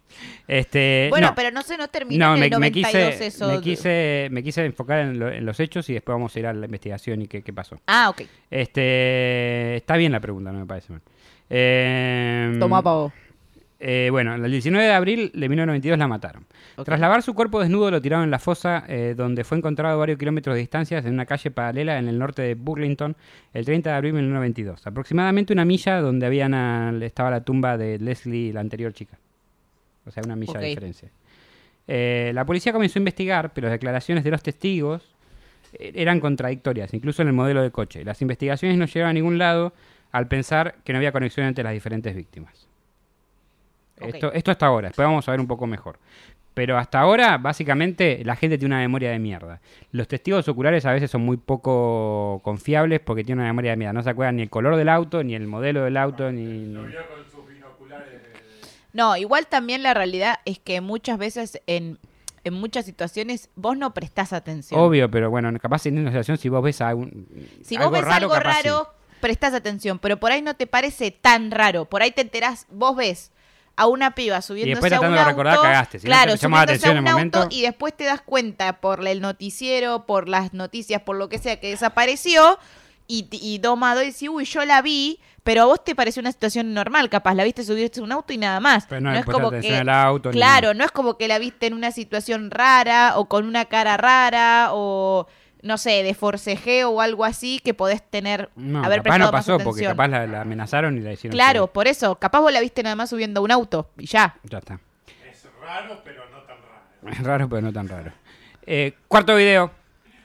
Este, 0.49 1.07
Bueno, 1.11 1.29
no. 1.29 1.35
pero 1.35 1.51
no 1.51 1.62
se 1.62 1.77
nos 1.77 1.90
terminó 1.90 2.27
No, 2.29 2.35
en 2.35 2.40
me, 2.40 2.47
el 2.47 2.51
me 2.53 2.57
92 2.71 3.11
quise, 3.12 3.27
eso. 3.27 3.49
me, 3.49 3.61
quise, 3.61 4.29
me 4.31 4.42
quise 4.42 4.64
enfocar 4.64 5.01
en, 5.01 5.18
lo- 5.18 5.31
en 5.31 5.45
los 5.47 5.59
hechos 5.61 5.88
y 5.90 5.95
después 5.95 6.14
vamos 6.14 6.35
a 6.37 6.38
ir 6.38 6.47
a 6.47 6.53
la 6.53 6.66
investigación 6.66 7.23
y 7.23 7.27
qué, 7.29 7.42
qué 7.42 7.53
pasó. 7.53 7.81
Ah, 7.87 8.11
ok. 8.11 8.23
Este, 8.51 9.77
está 9.77 9.97
bien 9.97 10.12
la 10.12 10.21
pregunta, 10.21 10.53
no 10.53 10.59
me 10.61 10.66
parece 10.66 10.92
mal. 10.92 11.03
Eh, 11.49 12.57
Toma 12.61 12.83
pavo. 12.83 13.12
Eh, 13.85 14.09
bueno, 14.11 14.35
el 14.37 14.51
19 14.51 14.87
de 14.87 14.92
abril 14.92 15.31
de 15.35 15.49
1992 15.49 15.99
la 15.99 16.07
mataron. 16.09 16.47
Tras 16.85 17.01
lavar 17.01 17.23
su 17.23 17.35
cuerpo 17.35 17.61
desnudo 17.61 17.90
lo 17.90 18.01
tiraron 18.01 18.25
en 18.25 18.31
la 18.31 18.38
fosa 18.38 18.85
eh, 18.88 19.14
donde 19.16 19.42
fue 19.45 19.59
encontrado 19.59 19.95
a 19.95 19.97
varios 19.99 20.18
kilómetros 20.18 20.55
de 20.55 20.61
distancia 20.61 20.99
en 20.99 21.12
una 21.12 21.27
calle 21.27 21.51
paralela 21.51 21.99
en 21.99 22.07
el 22.09 22.18
norte 22.18 22.42
de 22.42 22.55
Burlington 22.55 23.16
el 23.53 23.64
30 23.64 23.90
de 23.90 23.97
abril 23.97 24.12
de 24.12 24.21
1992. 24.23 24.87
Aproximadamente 24.87 25.53
una 25.53 25.64
milla 25.64 26.01
donde 26.01 26.25
habían 26.27 26.55
a- 26.55 26.92
estaba 27.03 27.31
la 27.31 27.40
tumba 27.42 27.77
de 27.77 27.99
Leslie, 27.99 28.53
la 28.53 28.61
anterior 28.61 28.92
chica. 28.92 29.18
O 30.07 30.11
sea, 30.11 30.23
una 30.25 30.37
milla 30.37 30.53
de 30.55 30.59
diferencia. 30.68 31.09
Eh, 31.88 32.31
la 32.35 32.45
policía 32.45 32.73
comenzó 32.73 32.99
a 32.99 33.01
investigar, 33.01 33.53
pero 33.53 33.66
las 33.66 33.73
declaraciones 33.75 34.23
de 34.25 34.31
los 34.31 34.42
testigos 34.42 35.03
eh, 35.73 35.92
eran 35.97 36.21
contradictorias, 36.21 36.95
incluso 36.95 37.23
en 37.23 37.29
el 37.29 37.35
modelo 37.35 37.62
de 37.62 37.71
coche. 37.73 38.05
Las 38.05 38.23
investigaciones 38.23 38.79
no 38.79 38.87
llegaron 38.87 39.11
a 39.11 39.12
ningún 39.12 39.38
lado 39.38 39.73
al 40.12 40.29
pensar 40.29 40.77
que 40.85 40.92
no 40.92 40.99
había 40.99 41.11
conexión 41.12 41.47
entre 41.47 41.64
las 41.64 41.73
diferentes 41.73 42.14
víctimas. 42.14 42.68
Esto, 44.05 44.33
esto 44.33 44.51
hasta 44.51 44.67
ahora, 44.67 44.88
después 44.88 45.07
vamos 45.07 45.29
a 45.29 45.31
ver 45.31 45.41
un 45.41 45.47
poco 45.47 45.67
mejor. 45.67 45.99
Pero 46.55 46.77
hasta 46.77 47.01
ahora, 47.01 47.38
básicamente, 47.38 48.23
la 48.25 48.37
gente 48.37 48.59
tiene 48.59 48.75
una 48.75 48.83
memoria 48.83 49.11
de 49.11 49.19
mierda. 49.19 49.61
Los 49.91 50.07
testigos 50.07 50.47
oculares 50.49 50.85
a 50.85 50.93
veces 50.93 51.11
son 51.11 51.23
muy 51.23 51.38
poco 51.38 52.41
confiables 52.45 53.01
porque 53.01 53.25
tienen 53.25 53.41
una 53.41 53.49
memoria 53.49 53.71
de 53.71 53.79
mierda. 53.79 53.95
No 53.95 54.03
se 54.03 54.11
acuerdan 54.11 54.37
ni 54.37 54.43
el 54.43 54.51
color 54.51 54.77
del 54.77 54.91
auto, 54.91 55.25
ni 55.25 55.35
el 55.35 55.47
modelo 55.47 55.85
del 55.85 55.97
auto, 55.97 56.31
ni... 56.31 56.67
Lo 56.67 56.85
vio 56.85 57.01
con 57.09 57.25
sus 57.25 57.49
binoculares 57.49 58.23
de... 58.23 58.33
No, 58.93 59.17
igual 59.17 59.47
también 59.47 59.83
la 59.83 59.95
realidad 59.95 60.41
es 60.45 60.59
que 60.59 60.83
muchas 60.83 61.17
veces 61.17 61.62
en, 61.67 61.99
en 62.45 62.53
muchas 62.53 62.85
situaciones 62.85 63.49
vos 63.55 63.79
no 63.79 63.95
prestás 63.95 64.35
atención. 64.35 64.79
Obvio, 64.79 65.11
pero 65.11 65.31
bueno, 65.31 65.51
capaz 65.59 65.87
en 65.87 65.99
una 65.99 66.11
situación 66.11 66.37
si 66.37 66.51
vos 66.51 66.62
ves 66.62 66.83
algún, 66.83 67.27
Si 67.65 67.79
vos 67.79 67.91
ves 67.91 68.05
algo 68.05 68.31
capaz 68.31 68.57
sí. 68.59 68.69
raro, 68.69 68.88
prestás 69.23 69.55
atención, 69.55 69.99
pero 69.99 70.19
por 70.19 70.33
ahí 70.33 70.43
no 70.43 70.55
te 70.55 70.67
parece 70.67 71.12
tan 71.12 71.51
raro. 71.51 71.87
Por 71.87 72.03
ahí 72.03 72.11
te 72.11 72.21
enterás, 72.21 72.67
vos 72.71 72.95
ves 72.95 73.33
a 73.83 73.87
una 73.87 74.14
piba 74.14 74.40
subiéndose 74.42 74.71
después 74.81 74.92
a 74.92 75.01
un 75.01 75.14
de 75.16 75.25
recordar, 75.25 75.55
auto, 75.57 75.62
cagaste. 75.64 75.99
Si 75.99 76.07
claro, 76.07 76.33
subiéndose 76.73 76.87
a 76.88 76.90
un 76.92 76.97
auto 77.09 77.38
y 77.51 77.62
después 77.62 77.97
te 77.97 78.05
das 78.05 78.21
cuenta 78.23 78.81
por 78.81 79.07
el 79.07 79.21
noticiero, 79.21 80.07
por 80.07 80.29
las 80.29 80.53
noticias, 80.53 81.03
por 81.03 81.16
lo 81.16 81.29
que 81.29 81.38
sea 81.38 81.61
que 81.61 81.68
desapareció 81.71 82.59
y, 83.07 83.29
y 83.33 83.59
domado 83.59 84.01
y 84.03 84.29
uy, 84.29 84.45
yo 84.45 84.64
la 84.64 84.81
vi, 84.81 85.18
pero 85.42 85.62
a 85.62 85.64
vos 85.66 85.83
te 85.85 85.95
pareció 85.95 86.21
una 86.21 86.31
situación 86.33 86.73
normal, 86.73 87.11
capaz 87.11 87.35
la 87.35 87.45
viste 87.45 87.64
subirse 87.64 88.01
a 88.01 88.05
un 88.05 88.12
auto 88.12 88.33
y 88.33 88.38
nada 88.38 88.61
más. 88.61 88.87
Pero 88.88 89.01
no, 89.01 89.12
es 89.12 89.25
como 89.25 89.51
que 89.51 89.77
al 89.77 89.88
auto, 89.88 90.31
ni- 90.31 90.37
claro, 90.37 90.73
no 90.73 90.85
es 90.85 90.90
como 90.92 91.18
que 91.18 91.27
la 91.29 91.38
viste 91.38 91.66
en 91.66 91.75
una 91.75 91.90
situación 91.90 92.51
rara 92.51 93.14
o 93.18 93.27
con 93.29 93.45
una 93.45 93.64
cara 93.66 93.97
rara 93.97 94.68
o 94.73 95.27
no 95.62 95.79
sé, 95.79 96.03
de 96.03 96.12
forcejeo 96.14 96.90
o 96.90 97.01
algo 97.01 97.25
así 97.25 97.61
que 97.64 97.72
podés 97.75 98.03
tener 98.03 98.51
No, 98.57 98.85
haber 98.85 98.98
capaz 98.98 99.03
prestado 99.03 99.18
no 99.18 99.33
más 99.33 99.46
pasó 99.46 99.53
porque 99.59 99.68
atención. 99.87 99.92
capaz 99.92 100.09
la, 100.09 100.27
la 100.27 100.40
amenazaron 100.42 100.98
y 100.98 101.01
la 101.01 101.12
hicieron. 101.12 101.35
Claro, 101.35 101.61
subir. 101.61 101.70
por 101.72 101.88
eso, 101.88 102.14
capaz 102.16 102.40
vos 102.40 102.53
la 102.53 102.61
viste 102.61 102.83
nada 102.83 102.96
más 102.96 103.11
subiendo 103.11 103.40
a 103.40 103.42
un 103.44 103.51
auto 103.53 103.88
y 103.98 104.07
ya. 104.07 104.37
Ya 104.44 104.59
está. 104.59 104.81
Es 105.31 105.46
raro, 105.61 106.01
pero 106.05 106.22
no 106.31 106.38
tan 106.42 106.57
raro. 106.59 107.12
Es 107.12 107.22
raro, 107.25 107.48
pero 107.48 107.62
no 107.62 107.72
tan 107.72 107.88
raro. 107.88 108.12
Eh, 108.66 108.92
cuarto 109.09 109.35
video. 109.37 109.70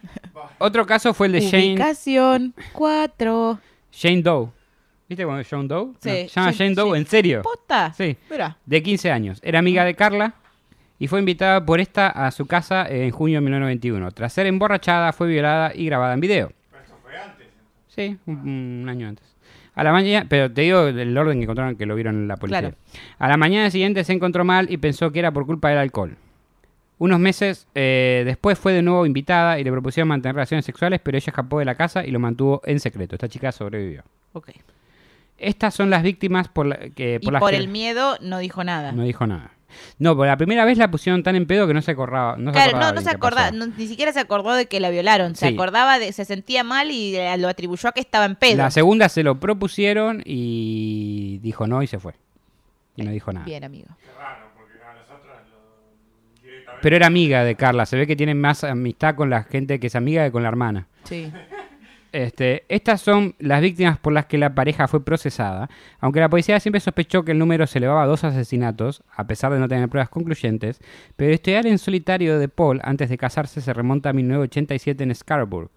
Otro 0.60 0.86
caso 0.86 1.13
fue 1.13 1.28
el 1.28 1.34
de 1.34 1.41
Shane, 1.41 1.73
Ubicación 1.73 2.54
4. 2.73 3.60
Shane 3.91 4.21
Doe. 4.21 4.50
¿Viste 5.10 5.23
cuando 5.23 5.41
es 5.41 5.47
Shane 5.50 5.67
Doe? 5.67 5.93
Sí, 6.02 6.10
No, 6.10 6.15
se 6.15 6.28
llama 6.28 6.52
Shane 6.52 6.73
Doe. 6.76 6.97
¿en 6.97 7.06
serio? 7.08 7.41
¿Posta? 7.41 7.93
Sí. 7.93 8.17
Mira. 8.30 8.58
De 8.65 8.84
15 8.84 9.12
años. 9.12 9.39
Era 9.41 9.60
amiga 9.60 9.86
de 9.86 9.95
Carla 9.95 10.34
y 11.00 11.08
fue 11.08 11.20
invitada 11.20 11.66
por 11.66 11.80
esta 11.80 12.08
a 12.10 12.32
su 12.32 12.46
casa 12.48 12.88
en 12.90 13.12
junio 13.12 13.38
de 13.38 13.42
1991. 13.42 14.12
Tras 14.12 14.34
ser 14.34 14.46
emborrachada, 14.48 15.14
fue 15.14 15.28
violada 15.28 15.72
y 15.76 15.86
grabada 15.86 16.14
en 16.14 16.20
video. 16.20 16.52
Pero 16.72 16.84
esto 16.84 16.96
fue 17.04 17.18
antes. 17.18 17.48
Sí, 17.88 18.18
un, 18.26 18.82
un 18.84 18.90
año 18.90 19.08
antes. 19.08 19.26
A 19.76 19.84
la 19.84 19.92
mañana, 19.92 20.26
pero 20.28 20.52
te 20.52 20.62
digo 20.62 20.88
el 20.88 21.16
orden 21.16 21.38
que 21.38 21.44
encontraron 21.44 21.76
que 21.76 21.86
lo 21.86 21.94
vieron 21.94 22.16
en 22.16 22.28
la 22.28 22.38
policía. 22.38 22.62
Claro. 22.62 22.76
A 23.20 23.28
la 23.28 23.38
mañana 23.38 23.70
siguiente 23.70 24.04
se 24.04 24.14
encontró 24.14 24.44
mal 24.44 24.72
y 24.72 24.78
pensó 24.78 25.12
que 25.12 25.20
era 25.20 25.32
por 25.32 25.46
culpa 25.46 25.70
del 25.70 25.78
alcohol. 25.78 26.18
Unos 26.98 27.20
meses 27.20 27.68
eh, 27.76 28.24
después 28.26 28.58
fue 28.58 28.74
de 28.74 28.82
nuevo 28.82 29.06
invitada 29.06 29.60
y 29.60 29.64
le 29.64 29.72
propusieron 29.72 30.08
mantener 30.08 30.34
relaciones 30.34 30.66
sexuales, 30.66 31.00
pero 31.04 31.16
ella 31.16 31.30
escapó 31.30 31.60
de 31.60 31.66
la 31.66 31.76
casa 31.76 32.04
y 32.04 32.10
lo 32.10 32.18
mantuvo 32.20 32.60
en 32.66 32.80
secreto. 32.80 33.14
Esta 33.14 33.28
chica 33.30 33.52
sobrevivió. 33.52 34.02
Ok. 34.34 34.50
Estas 35.38 35.76
son 35.76 35.92
las 35.92 36.02
víctimas 36.02 36.48
por, 36.48 36.66
la- 36.66 36.80
que, 36.96 37.20
Y 37.22 37.24
por 37.26 37.34
las 37.34 37.40
por 37.40 37.52
que 37.52 37.58
el 37.58 37.68
miedo 37.68 38.18
no 38.22 38.40
dijo 38.40 38.64
nada. 38.64 38.94
no 38.94 39.04
dijo 39.04 39.28
nada. 39.28 39.52
No, 39.99 40.15
por 40.15 40.27
la 40.27 40.38
primera 40.38 40.63
vez 40.65 40.77
la 40.77 40.89
pusieron 40.89 41.23
tan 41.23 41.36
en 41.36 41.45
pedo 41.45 41.67
que 41.67 41.73
no 41.73 41.82
se 41.82 41.91
acordaba. 41.91 42.38
No 42.38 42.51
se 42.51 42.56
claro, 42.56 42.69
acordaba 42.69 42.91
no, 42.91 42.95
no 42.95 43.01
se 43.01 43.10
acordaba, 43.10 43.51
no- 43.51 43.67
ni 43.67 43.88
siquiera 43.88 44.13
se 44.13 44.19
acordó 44.19 44.53
de 44.53 44.65
que 44.67 44.80
la 44.80 44.89
violaron. 44.89 45.36
Se 45.36 45.47
Sí. 45.49 45.53
acordaba 45.53 45.99
de, 45.99 46.12
se 46.13 46.25
sentía 46.25 46.63
mal 46.63 46.89
y 46.91 47.15
eh, 47.15 47.38
lo 47.38 47.47
atribuyó 47.47 47.89
a 47.89 47.91
que 47.91 47.99
estaba 48.01 48.25
en 48.25 48.36
pedo. 48.36 48.58
La 48.58 48.71
segunda 48.71 49.10
se 49.10 49.23
lo 49.23 49.39
propusieron 49.39 50.21
y 50.25 51.39
dijo 51.41 51.67
no 51.67 51.84
y 51.84 51.88
se 51.88 51.99
fue. 51.99 52.13
Y 52.95 53.03
no 53.03 53.12
dijo 53.12 53.32
nada. 53.32 53.45
Bien, 53.45 53.63
amigo. 53.63 53.88
Qué 54.01 54.08
raro, 54.17 54.47
porque 54.58 54.73
a 54.84 54.93
nosotras 54.93 55.43
lo... 55.51 56.41
directamente... 56.41 56.80
Pero 56.82 56.95
era 56.95 57.08
amiga 57.08 57.43
de 57.43 57.56
Carla. 57.56 57.86
Se 57.86 57.95
ve 57.97 58.08
que 58.08 58.15
tiene 58.15 58.34
más 58.36 58.63
amistad 58.63 59.15
con 59.15 59.30
la 59.30 59.43
gente 59.43 59.80
que 59.80 59.88
es 59.88 59.95
amiga 59.95 60.23
que 60.25 60.32
con 60.32 60.43
la 60.43 60.49
hermana. 60.49 60.88
Sí. 61.03 61.32
Este, 62.12 62.63
estas 62.70 63.02
son 63.02 63.36
las 63.39 63.62
víctimas 63.62 63.98
por 64.00 64.13
las 64.13 64.26
que 64.26 64.38
la 64.38 64.56
pareja 64.56 64.88
fue 64.88 65.04
procesada. 65.04 65.70
Aunque 66.00 66.20
la 66.20 66.30
policía 66.30 66.60
siempre 66.60 66.80
sospechó 66.80 67.24
que 67.24 67.34
el 67.34 67.39
número 67.39 67.67
se 67.67 67.80
elevaba 67.80 68.04
a 68.04 68.08
dos 68.08 68.24
asesinatos, 68.24 69.04
a 69.15 69.28
pesar 69.28 69.52
de 69.54 69.60
no 69.60 69.67
tener 69.67 69.89
pruebas 69.89 70.10
concluyentes, 70.10 70.80
pero 71.15 71.34
historial 71.34 71.65
en 71.67 71.78
solitario 71.78 72.39
de 72.39 72.48
Paul 72.50 72.80
antes 72.84 73.10
de 73.10 73.17
casarse 73.17 73.62
se 73.62 73.74
remonta 73.74 74.10
a 74.10 74.13
1987 74.13 75.04
en 75.04 75.13
Scarborough, 75.15 75.72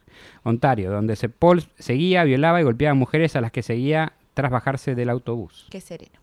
Ontario, 0.45 0.90
donde 0.90 1.16
se- 1.16 1.29
Paul 1.29 1.62
seguía, 1.79 2.25
violaba 2.25 2.61
y 2.61 2.64
golpeaba 2.64 2.93
a 2.93 2.95
mujeres 2.95 3.37
a 3.37 3.40
las 3.40 3.51
que 3.53 3.62
seguía 3.62 4.12
tras 4.35 4.51
bajarse 4.51 4.95
del 4.95 5.11
autobús. 5.11 5.66
Qué 5.71 5.81
sereno. 5.81 6.19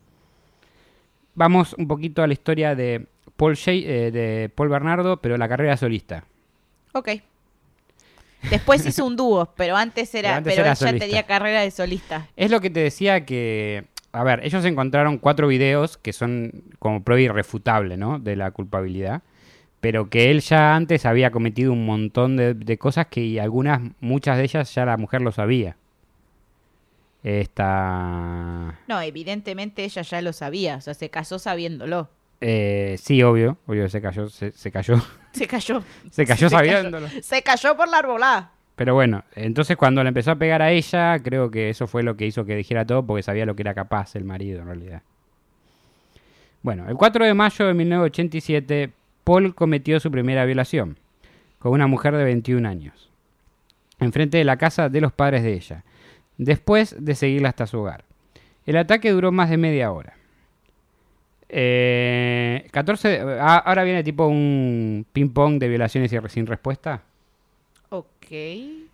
Vamos 1.34 1.74
un 1.78 1.86
poquito 1.86 2.22
a 2.22 2.26
la 2.26 2.32
historia 2.32 2.74
de 2.74 3.06
Paul, 3.36 3.54
Shea- 3.54 3.84
eh, 3.86 4.10
de 4.10 4.48
Paul 4.54 4.68
Bernardo, 4.70 5.18
pero 5.18 5.36
la 5.36 5.48
carrera 5.48 5.76
solista. 5.76 6.24
Ok. 6.94 7.08
Después 8.50 8.86
hizo 8.86 9.04
un 9.04 9.16
dúo, 9.16 9.52
pero 9.56 9.76
antes 9.76 10.14
era, 10.14 10.28
Pero 10.28 10.36
antes 10.38 10.52
pero 10.52 10.62
era 10.62 10.70
él 10.72 10.76
ya 10.78 10.86
solista. 10.86 11.06
tenía 11.06 11.22
carrera 11.24 11.60
de 11.60 11.70
solista. 11.70 12.28
Es 12.36 12.50
lo 12.50 12.60
que 12.60 12.70
te 12.70 12.80
decía 12.80 13.24
que, 13.26 13.84
a 14.12 14.22
ver, 14.22 14.40
ellos 14.44 14.64
encontraron 14.64 15.18
cuatro 15.18 15.48
videos 15.48 15.96
que 15.98 16.12
son 16.12 16.64
como 16.78 17.02
prueba 17.02 17.20
irrefutable, 17.22 17.96
¿no? 17.96 18.18
De 18.18 18.36
la 18.36 18.50
culpabilidad, 18.52 19.22
pero 19.80 20.08
que 20.08 20.30
él 20.30 20.40
ya 20.40 20.76
antes 20.76 21.04
había 21.04 21.30
cometido 21.30 21.72
un 21.72 21.84
montón 21.84 22.36
de, 22.36 22.54
de 22.54 22.78
cosas 22.78 23.06
que 23.06 23.20
y 23.22 23.38
algunas, 23.38 23.80
muchas 24.00 24.36
de 24.38 24.44
ellas 24.44 24.74
ya 24.74 24.84
la 24.84 24.96
mujer 24.96 25.20
lo 25.22 25.32
sabía. 25.32 25.76
Esta... 27.24 28.78
No, 28.86 29.00
evidentemente 29.00 29.84
ella 29.84 30.02
ya 30.02 30.22
lo 30.22 30.32
sabía, 30.32 30.76
o 30.76 30.80
sea, 30.80 30.94
se 30.94 31.10
casó 31.10 31.38
sabiéndolo. 31.38 32.08
Eh, 32.40 32.96
sí, 33.00 33.22
obvio, 33.22 33.58
obvio, 33.66 33.88
se 33.88 34.00
cayó, 34.00 34.28
se, 34.28 34.52
se 34.56 34.70
cayó, 34.70 34.96
Se 35.32 35.46
cayó. 35.46 35.82
se 36.10 36.26
cayó 36.26 36.48
sabiéndolo. 36.48 37.08
Se 37.22 37.42
cayó 37.42 37.76
por 37.76 37.88
la 37.88 37.98
arbolada. 37.98 38.52
Pero 38.76 38.94
bueno, 38.94 39.24
entonces 39.34 39.76
cuando 39.76 40.04
le 40.04 40.08
empezó 40.08 40.30
a 40.30 40.36
pegar 40.36 40.62
a 40.62 40.70
ella, 40.70 41.18
creo 41.20 41.50
que 41.50 41.68
eso 41.68 41.88
fue 41.88 42.04
lo 42.04 42.16
que 42.16 42.26
hizo 42.26 42.44
que 42.44 42.54
dijera 42.54 42.86
todo 42.86 43.04
porque 43.04 43.24
sabía 43.24 43.44
lo 43.44 43.56
que 43.56 43.62
era 43.62 43.74
capaz 43.74 44.14
el 44.14 44.24
marido 44.24 44.60
en 44.60 44.66
realidad. 44.66 45.02
Bueno, 46.62 46.88
el 46.88 46.94
4 46.94 47.24
de 47.24 47.34
mayo 47.34 47.66
de 47.66 47.74
1987, 47.74 48.90
Paul 49.24 49.54
cometió 49.54 49.98
su 49.98 50.12
primera 50.12 50.44
violación 50.44 50.96
con 51.58 51.72
una 51.72 51.88
mujer 51.88 52.16
de 52.16 52.22
21 52.22 52.68
años, 52.68 53.10
enfrente 53.98 54.38
de 54.38 54.44
la 54.44 54.56
casa 54.56 54.88
de 54.88 55.00
los 55.00 55.12
padres 55.12 55.42
de 55.42 55.54
ella, 55.54 55.82
después 56.36 56.94
de 56.98 57.16
seguirla 57.16 57.48
hasta 57.48 57.66
su 57.66 57.78
hogar. 57.78 58.04
El 58.64 58.76
ataque 58.76 59.10
duró 59.10 59.32
más 59.32 59.50
de 59.50 59.56
media 59.56 59.90
hora. 59.90 60.17
Eh, 61.48 62.66
14, 62.70 63.08
de- 63.08 63.38
ah, 63.40 63.56
ahora 63.58 63.84
viene 63.84 64.02
tipo 64.04 64.26
un 64.26 65.06
ping-pong 65.12 65.58
de 65.58 65.68
violaciones 65.68 66.12
y 66.12 66.18
sin 66.28 66.46
respuesta. 66.46 67.02
Ok. 67.90 68.26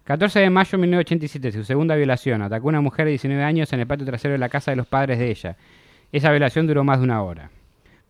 14 0.05 0.41
de 0.41 0.51
mayo 0.51 0.71
de 0.73 0.79
1987, 0.79 1.53
su 1.53 1.65
segunda 1.65 1.97
violación. 1.97 2.43
Atacó 2.43 2.69
a 2.69 2.71
una 2.71 2.81
mujer 2.81 3.07
de 3.07 3.11
19 3.13 3.43
años 3.43 3.73
en 3.73 3.81
el 3.81 3.87
patio 3.87 4.07
trasero 4.07 4.33
de 4.33 4.39
la 4.39 4.49
casa 4.49 4.71
de 4.71 4.77
los 4.77 4.87
padres 4.87 5.19
de 5.19 5.31
ella. 5.31 5.57
Esa 6.13 6.31
violación 6.31 6.67
duró 6.67 6.85
más 6.85 6.99
de 6.99 7.05
una 7.05 7.23
hora. 7.23 7.51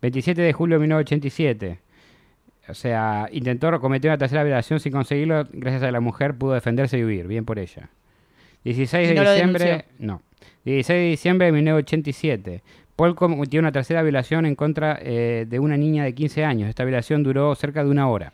27 0.01 0.41
de 0.41 0.53
julio 0.53 0.75
de 0.75 0.81
1987. 0.81 1.79
O 2.67 2.73
sea, 2.73 3.27
intentó 3.31 3.79
cometer 3.79 4.11
una 4.11 4.17
tercera 4.17 4.43
violación 4.43 4.79
sin 4.79 4.91
conseguirlo. 4.91 5.47
Gracias 5.53 5.83
a 5.83 5.91
la 5.91 5.99
mujer 5.99 6.35
pudo 6.35 6.53
defenderse 6.53 6.97
y 6.99 7.03
huir. 7.03 7.27
Bien 7.27 7.45
por 7.45 7.57
ella. 7.57 7.89
16 8.63 9.07
de 9.07 9.13
¿Y 9.13 9.17
no 9.17 9.23
lo 9.23 9.31
diciembre. 9.31 9.85
No. 9.99 10.21
16 10.65 10.97
de 10.99 11.09
diciembre 11.09 11.45
de 11.47 11.51
1987. 11.53 12.61
Paul 12.95 13.15
cometió 13.15 13.59
una 13.59 13.71
tercera 13.71 14.01
violación 14.03 14.45
en 14.45 14.55
contra 14.55 14.97
eh, 15.01 15.45
de 15.49 15.59
una 15.59 15.75
niña 15.77 16.03
de 16.03 16.13
15 16.13 16.45
años. 16.45 16.69
Esta 16.69 16.85
violación 16.85 17.23
duró 17.23 17.53
cerca 17.55 17.83
de 17.83 17.89
una 17.89 18.07
hora. 18.07 18.31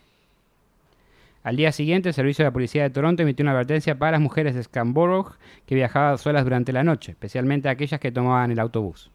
Al 1.43 1.55
día 1.55 1.71
siguiente, 1.71 2.09
el 2.09 2.13
servicio 2.13 2.43
de 2.43 2.49
la 2.49 2.53
policía 2.53 2.83
de 2.83 2.91
Toronto 2.91 3.23
emitió 3.23 3.43
una 3.43 3.51
advertencia 3.53 3.97
para 3.97 4.11
las 4.11 4.21
mujeres 4.21 4.53
de 4.53 4.61
Scarborough 4.61 5.33
que 5.65 5.73
viajaban 5.73 6.19
solas 6.19 6.43
durante 6.43 6.71
la 6.71 6.83
noche, 6.83 7.13
especialmente 7.13 7.67
aquellas 7.67 7.99
que 7.99 8.11
tomaban 8.11 8.51
el 8.51 8.59
autobús. 8.59 9.09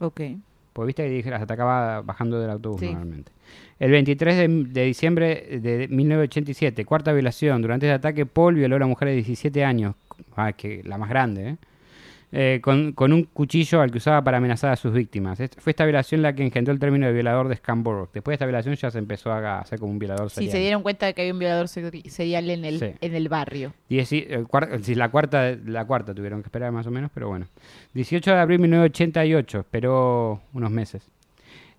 Ok. 0.00 0.20
Pues 0.72 0.86
viste 0.86 1.22
que 1.22 1.30
las 1.30 1.42
atacaba 1.42 2.00
bajando 2.00 2.40
del 2.40 2.50
autobús 2.50 2.80
Sí. 2.80 2.86
normalmente. 2.86 3.30
El 3.78 3.90
23 3.90 4.36
de, 4.36 4.48
de 4.70 4.84
diciembre 4.86 5.58
de 5.60 5.86
1987, 5.88 6.84
cuarta 6.86 7.12
violación. 7.12 7.60
Durante 7.60 7.86
ese 7.86 7.92
ataque, 7.92 8.24
Paul 8.24 8.54
violó 8.54 8.76
a 8.76 8.78
una 8.78 8.86
mujer 8.86 9.08
de 9.08 9.14
17 9.16 9.64
años, 9.64 9.94
ah, 10.36 10.52
que 10.52 10.82
la 10.84 10.96
más 10.96 11.10
grande, 11.10 11.48
¿eh? 11.50 11.56
Eh, 12.36 12.60
con, 12.60 12.92
con 12.94 13.12
un 13.12 13.22
cuchillo 13.24 13.80
al 13.80 13.92
que 13.92 13.98
usaba 13.98 14.24
para 14.24 14.38
amenazar 14.38 14.72
a 14.72 14.76
sus 14.76 14.92
víctimas. 14.92 15.38
Est- 15.38 15.60
fue 15.60 15.70
esta 15.70 15.84
violación 15.84 16.20
la 16.20 16.34
que 16.34 16.42
engendró 16.44 16.74
el 16.74 16.80
término 16.80 17.06
de 17.06 17.12
violador 17.12 17.46
de 17.46 17.54
Scarborough. 17.54 18.10
Después 18.12 18.32
de 18.32 18.34
esta 18.34 18.46
violación 18.46 18.74
ya 18.74 18.90
se 18.90 18.98
empezó 18.98 19.30
a 19.30 19.60
hacer 19.60 19.78
como 19.78 19.92
un 19.92 20.00
violador 20.00 20.30
Sí, 20.30 20.34
serial. 20.36 20.52
se 20.52 20.58
dieron 20.58 20.82
cuenta 20.82 21.06
de 21.06 21.14
que 21.14 21.20
había 21.22 21.32
un 21.32 21.38
violador 21.38 21.66
seri- 21.66 22.08
serial 22.08 22.50
en 22.50 22.64
el, 22.64 22.80
Sí. 22.80 22.90
en 23.00 23.14
el 23.14 23.28
barrio. 23.28 23.72
Dieci- 23.88 24.26
el 24.28 24.48
cuar- 24.48 24.80
sí, 24.82 24.96
la 24.96 25.10
cuarta 25.10 25.54
la 25.64 25.84
cuarta 25.84 26.12
tuvieron 26.12 26.42
que 26.42 26.48
esperar 26.48 26.72
más 26.72 26.86
o 26.88 26.90
menos, 26.90 27.10
pero 27.14 27.28
bueno. 27.28 27.46
18 27.92 28.32
de 28.32 28.40
abril 28.40 28.58
de 28.58 28.62
1988, 28.62 29.60
esperó 29.60 30.40
unos 30.52 30.72
meses. 30.72 31.08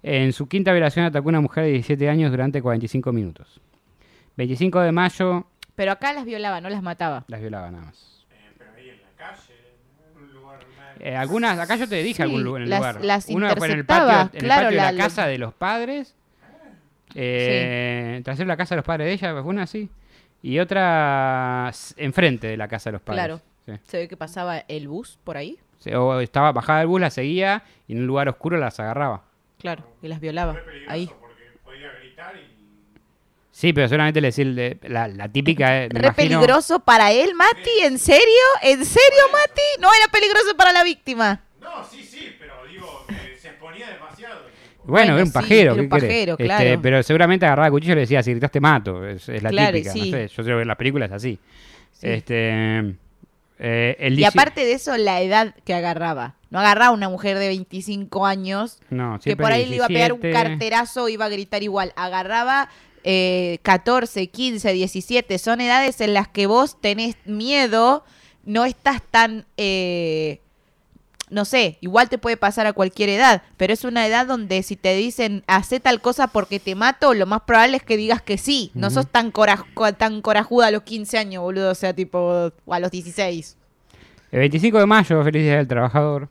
En 0.04 0.32
su 0.32 0.48
quinta 0.48 0.72
violación 0.72 1.04
atacó 1.06 1.28
a 1.28 1.32
una 1.32 1.42
mujer 1.42 1.66
de 1.66 1.72
17 1.72 2.08
años 2.08 2.32
durante 2.32 2.62
45 2.62 3.12
minutos. 3.12 3.60
25 4.38 4.80
de 4.80 4.92
mayo 4.94 5.48
Pero 5.76 5.92
acá 5.92 6.14
las 6.14 6.24
violaba, 6.24 6.62
no 6.62 6.70
las 6.70 6.82
mataba. 6.82 7.26
las 7.28 7.42
violaba 7.42 7.72
nada 7.72 7.86
más. 7.88 8.26
pero 8.58 8.72
ahí 8.78 8.90
en 8.90 9.02
la 9.02 9.10
calle, 9.18 9.54
en 10.16 10.24
un 10.24 10.34
lugar 10.34 10.60
más- 10.78 10.85
Eh, 11.00 11.16
algunas, 11.16 11.58
acá 11.60 11.76
yo 11.76 11.88
te 11.88 11.96
dije 11.98 12.18
Sí, 12.18 12.22
algún 12.24 12.44
lugar 12.44 12.62
en 12.62 12.64
el 12.66 12.70
las- 12.70 12.80
lugar. 12.80 13.02
las 13.06 13.30
Uno 13.30 13.50
fue 13.58 13.68
en 13.72 13.80
el 13.80 13.86
patio, 13.86 14.30
en 14.34 14.44
el 14.44 14.50
patio 14.50 14.70
de 14.70 14.76
la- 14.76 14.92
la 14.92 14.98
casa 14.98 15.28
de 15.28 15.38
los 15.38 15.54
padres. 15.54 16.16
Eh, 17.14 18.22
Trasero 18.24 18.46
de 18.46 18.54
la 18.54 18.58
casa 18.58 18.76
de 18.76 18.78
los 18.78 18.86
padres 18.86 19.08
de 19.08 19.14
ella, 19.14 19.34
fue 19.42 19.50
una 19.52 19.64
así. 19.64 19.90
Y 20.42 20.60
otra 20.60 21.72
enfrente 21.98 22.48
de 22.48 22.58
la 22.58 22.68
casa 22.68 22.90
de 22.90 22.94
los 22.94 23.02
padres. 23.02 23.24
Claro. 23.26 23.42
Sí. 23.66 23.74
Se 23.84 23.98
ve 23.98 24.08
que 24.08 24.18
pasaba 24.18 24.60
el 24.60 24.88
bus 24.88 25.18
por 25.24 25.38
ahí. 25.38 25.58
Sí, 25.80 25.92
O 25.94 26.20
estaba 26.20 26.52
bajada 26.52 26.80
del 26.80 26.88
bus, 26.88 27.02
la 27.02 27.10
seguía 27.10 27.64
y 27.88 27.94
en 27.94 28.00
un 28.02 28.08
lugar 28.08 28.30
oscuro 28.30 28.58
las 28.58 28.80
agarraba. 28.80 29.24
Claro, 29.60 29.84
y 30.02 30.08
las 30.08 30.20
violaba. 30.20 30.56
Ahí. 30.88 31.10
porque 31.20 31.44
podía 31.64 31.92
gritar 32.00 32.36
y 32.36 32.56
Sí, 33.58 33.72
pero 33.72 33.88
seguramente 33.88 34.20
le 34.20 34.28
decía 34.28 34.44
el 34.44 34.54
de- 34.56 34.78
la, 34.90 35.08
la 35.08 35.30
típica. 35.30 35.84
eh, 35.86 35.90
me 35.94 36.00
Re 36.02 36.08
imagino- 36.08 36.16
peligroso 36.42 36.80
para 36.82 37.14
él, 37.14 37.34
Mati. 37.36 37.70
¿En 37.84 37.98
serio? 37.98 38.26
¿En 38.62 38.84
serio, 38.84 39.22
Mati? 39.32 39.62
No 39.80 39.88
era 39.94 40.12
peligroso 40.12 40.58
para 40.58 40.74
la 40.74 40.84
víctima. 40.84 41.42
No, 41.62 41.70
sí, 41.90 42.04
sí, 42.04 42.36
pero 42.38 42.54
digo, 42.70 43.06
que 43.08 43.38
se 43.38 43.48
exponía 43.48 43.88
demasiado. 43.92 44.42
Bueno, 44.84 44.84
Bueno, 44.84 45.14
era 45.14 45.24
un 45.24 45.28
sí, 45.30 45.34
pajero. 45.34 45.72
era 45.74 45.82
un 45.84 45.88
pajero, 45.88 46.34
Este, 46.34 46.44
claro. 46.44 46.80
pero 46.82 47.02
seguramente 47.02 47.46
agarraba 47.46 47.68
el 47.68 47.72
cuchillo 47.72 47.94
y 47.94 47.96
le 47.96 48.02
decía: 48.02 48.22
si 48.24 48.32
gritas 48.32 48.52
te 48.52 48.60
mato. 48.60 49.08
Es, 49.08 49.30
es 49.30 49.42
la 49.42 49.50
Claro, 49.52 49.72
típica. 49.78 49.94
sí. 49.94 50.12
No 50.12 50.18
sé, 50.18 50.28
yo 50.28 50.44
creo 50.44 50.58
que 50.58 50.62
en 50.64 50.68
las 50.68 50.78
películas 50.78 51.10
es 51.12 51.16
así. 51.16 51.40
Sí. 51.94 52.08
Este. 52.10 52.96
eh, 53.58 53.96
el 54.00 54.20
Y 54.20 54.26
aparte 54.26 54.66
de 54.66 54.74
eso, 54.74 54.98
la 54.98 55.22
edad 55.22 55.56
que 55.64 55.74
agarraba. 55.74 56.36
No 56.50 56.60
agarraba 56.60 56.92
una 56.92 57.08
mujer 57.10 57.38
de 57.40 57.48
25 57.48 58.26
años 58.26 58.80
No, 58.90 59.18
que 59.24 59.36
por 59.38 59.52
ahí 59.52 59.66
le 59.66 59.78
iba 59.78 59.86
a 59.86 59.88
pegar 59.88 60.12
un 60.14 60.20
17. 60.22 60.50
carterazo 60.50 61.08
iba 61.10 61.26
a 61.26 61.30
gritar 61.30 61.64
igual. 61.64 61.94
Agarraba 61.96 62.70
eh, 63.06 63.60
14, 63.62 64.28
15, 64.28 64.74
17. 64.74 65.38
Son 65.38 65.62
edades 65.62 66.02
en 66.02 66.14
las 66.14 66.28
que 66.28 66.48
vos 66.48 66.82
tenés 66.82 67.16
miedo, 67.26 68.04
no 68.44 68.66
estás 68.66 69.02
tan... 69.10 69.46
eh, 69.56 70.42
no 71.32 71.44
sé, 71.44 71.80
igual 71.82 72.08
te 72.08 72.20
puede 72.20 72.38
pasar 72.38 72.68
a 72.68 72.74
cualquier 72.74 73.10
edad, 73.10 73.42
pero 73.58 73.74
es 73.74 73.84
una 73.84 74.06
edad 74.06 74.28
donde 74.28 74.62
si 74.62 74.76
te 74.76 74.96
dicen 74.96 75.44
hace 75.48 75.80
tal 75.80 76.00
cosa 76.00 76.28
porque 76.28 76.60
te 76.60 76.76
mato, 76.76 77.16
lo 77.16 77.26
más 77.26 77.42
probable 77.42 77.78
es 77.78 77.84
que 77.84 77.98
digas 77.98 78.22
que 78.22 78.38
sí. 78.38 78.70
No 78.76 78.90
sos 78.92 79.08
tan, 79.08 79.34
coraj- 79.34 79.98
tan 79.98 80.22
corajuda 80.22 80.68
a 80.68 80.72
los 80.72 80.84
15 80.84 81.18
años, 81.18 81.42
boludo, 81.42 81.72
o 81.72 81.76
sea, 81.76 81.94
tipo, 81.94 82.52
o 82.66 82.74
a 82.74 82.80
los 82.80 82.92
16. 82.92 83.58
El 84.32 84.40
25 84.40 84.78
de 84.78 84.86
mayo, 84.86 85.24
feliz 85.24 85.42
día 85.44 85.58
del 85.58 85.68
trabajador. 85.68 86.30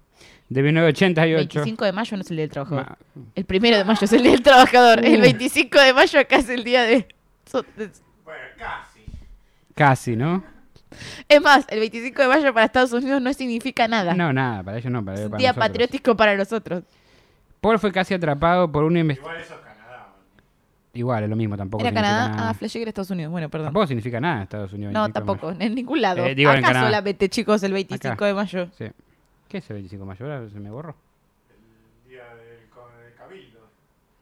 De 0.48 0.62
1988. 0.62 1.60
25 1.60 1.84
de 1.84 1.92
mayo 1.92 2.16
no 2.16 2.20
es 2.22 2.30
el 2.30 2.36
Día 2.36 2.42
del 2.44 2.50
Trabajador. 2.52 2.86
Ma- 2.86 2.98
El 3.34 3.44
primero 3.44 3.76
de 3.78 3.84
mayo 3.84 4.00
es 4.04 4.12
el 4.12 4.22
Día 4.22 4.32
del 4.32 4.42
Trabajador. 4.42 5.04
El 5.04 5.18
Uh. 5.18 5.22
25 5.22 5.80
de 5.80 5.92
mayo 5.94 6.20
acá 6.20 6.36
es 6.36 6.48
el 6.48 6.64
día 6.64 6.82
de... 6.82 7.08
Bueno, 7.52 8.40
casi. 8.58 9.00
Casi, 9.74 10.16
¿no? 10.16 10.44
Es 11.28 11.40
más, 11.40 11.64
el 11.70 11.80
25 11.80 12.22
de 12.22 12.28
mayo 12.28 12.54
para 12.54 12.66
Estados 12.66 12.92
Unidos 12.92 13.20
no 13.20 13.32
significa 13.32 13.88
nada. 13.88 14.14
No, 14.14 14.32
nada, 14.32 14.62
para 14.62 14.78
ellos 14.78 14.92
no. 14.92 15.04
Para, 15.04 15.18
es 15.18 15.24
un 15.24 15.30
para 15.30 15.38
día 15.38 15.48
nosotros. 15.48 15.68
patriótico 15.68 16.16
para 16.16 16.36
nosotros. 16.36 16.84
Paul 17.60 17.78
fue 17.78 17.90
casi 17.90 18.14
atrapado 18.14 18.70
por 18.70 18.84
una 18.84 19.00
investigación. 19.00 19.34
Igual 19.40 19.44
eso 19.44 19.54
es 19.54 19.60
Canadá. 19.60 19.98
man. 20.10 20.44
Igual, 20.92 21.24
es 21.24 21.30
lo 21.30 21.36
mismo, 21.36 21.56
tampoco 21.56 21.82
¿Era 21.82 21.92
Canadá? 21.92 22.28
nada. 22.28 22.50
Ah, 22.50 22.54
flashé 22.54 22.78
que 22.78 22.82
era 22.82 22.90
Estados 22.90 23.10
Unidos. 23.10 23.32
Bueno, 23.32 23.48
perdón. 23.48 23.68
Tampoco 23.68 23.86
significa 23.88 24.20
nada 24.20 24.42
Estados 24.44 24.72
Unidos. 24.72 24.92
No, 24.92 25.00
25 25.02 25.20
de 25.20 25.26
mayo. 25.26 25.40
tampoco. 25.40 25.64
En 25.64 25.74
ningún 25.74 26.00
lado. 26.02 26.24
Eh, 26.26 26.34
digo, 26.36 26.50
en 26.52 26.58
acá 26.58 26.68
Canadá. 26.68 26.86
solamente, 26.86 27.28
chicos, 27.28 27.62
el 27.64 27.72
25 27.72 28.12
Acá. 28.14 28.26
de 28.26 28.34
mayo. 28.34 28.68
Sí. 28.78 28.84
¿Qué 29.54 29.58
es 29.58 29.70
el 29.70 29.74
25 29.74 30.02
de 30.02 30.08
mayo? 30.08 30.24
Ahora 30.24 30.48
se 30.50 30.58
me 30.58 30.68
borró. 30.68 30.96
El 32.04 32.10
día 32.10 32.24
del, 32.34 32.68
co- 32.70 32.88
del 33.00 33.14
cabildo. 33.14 33.60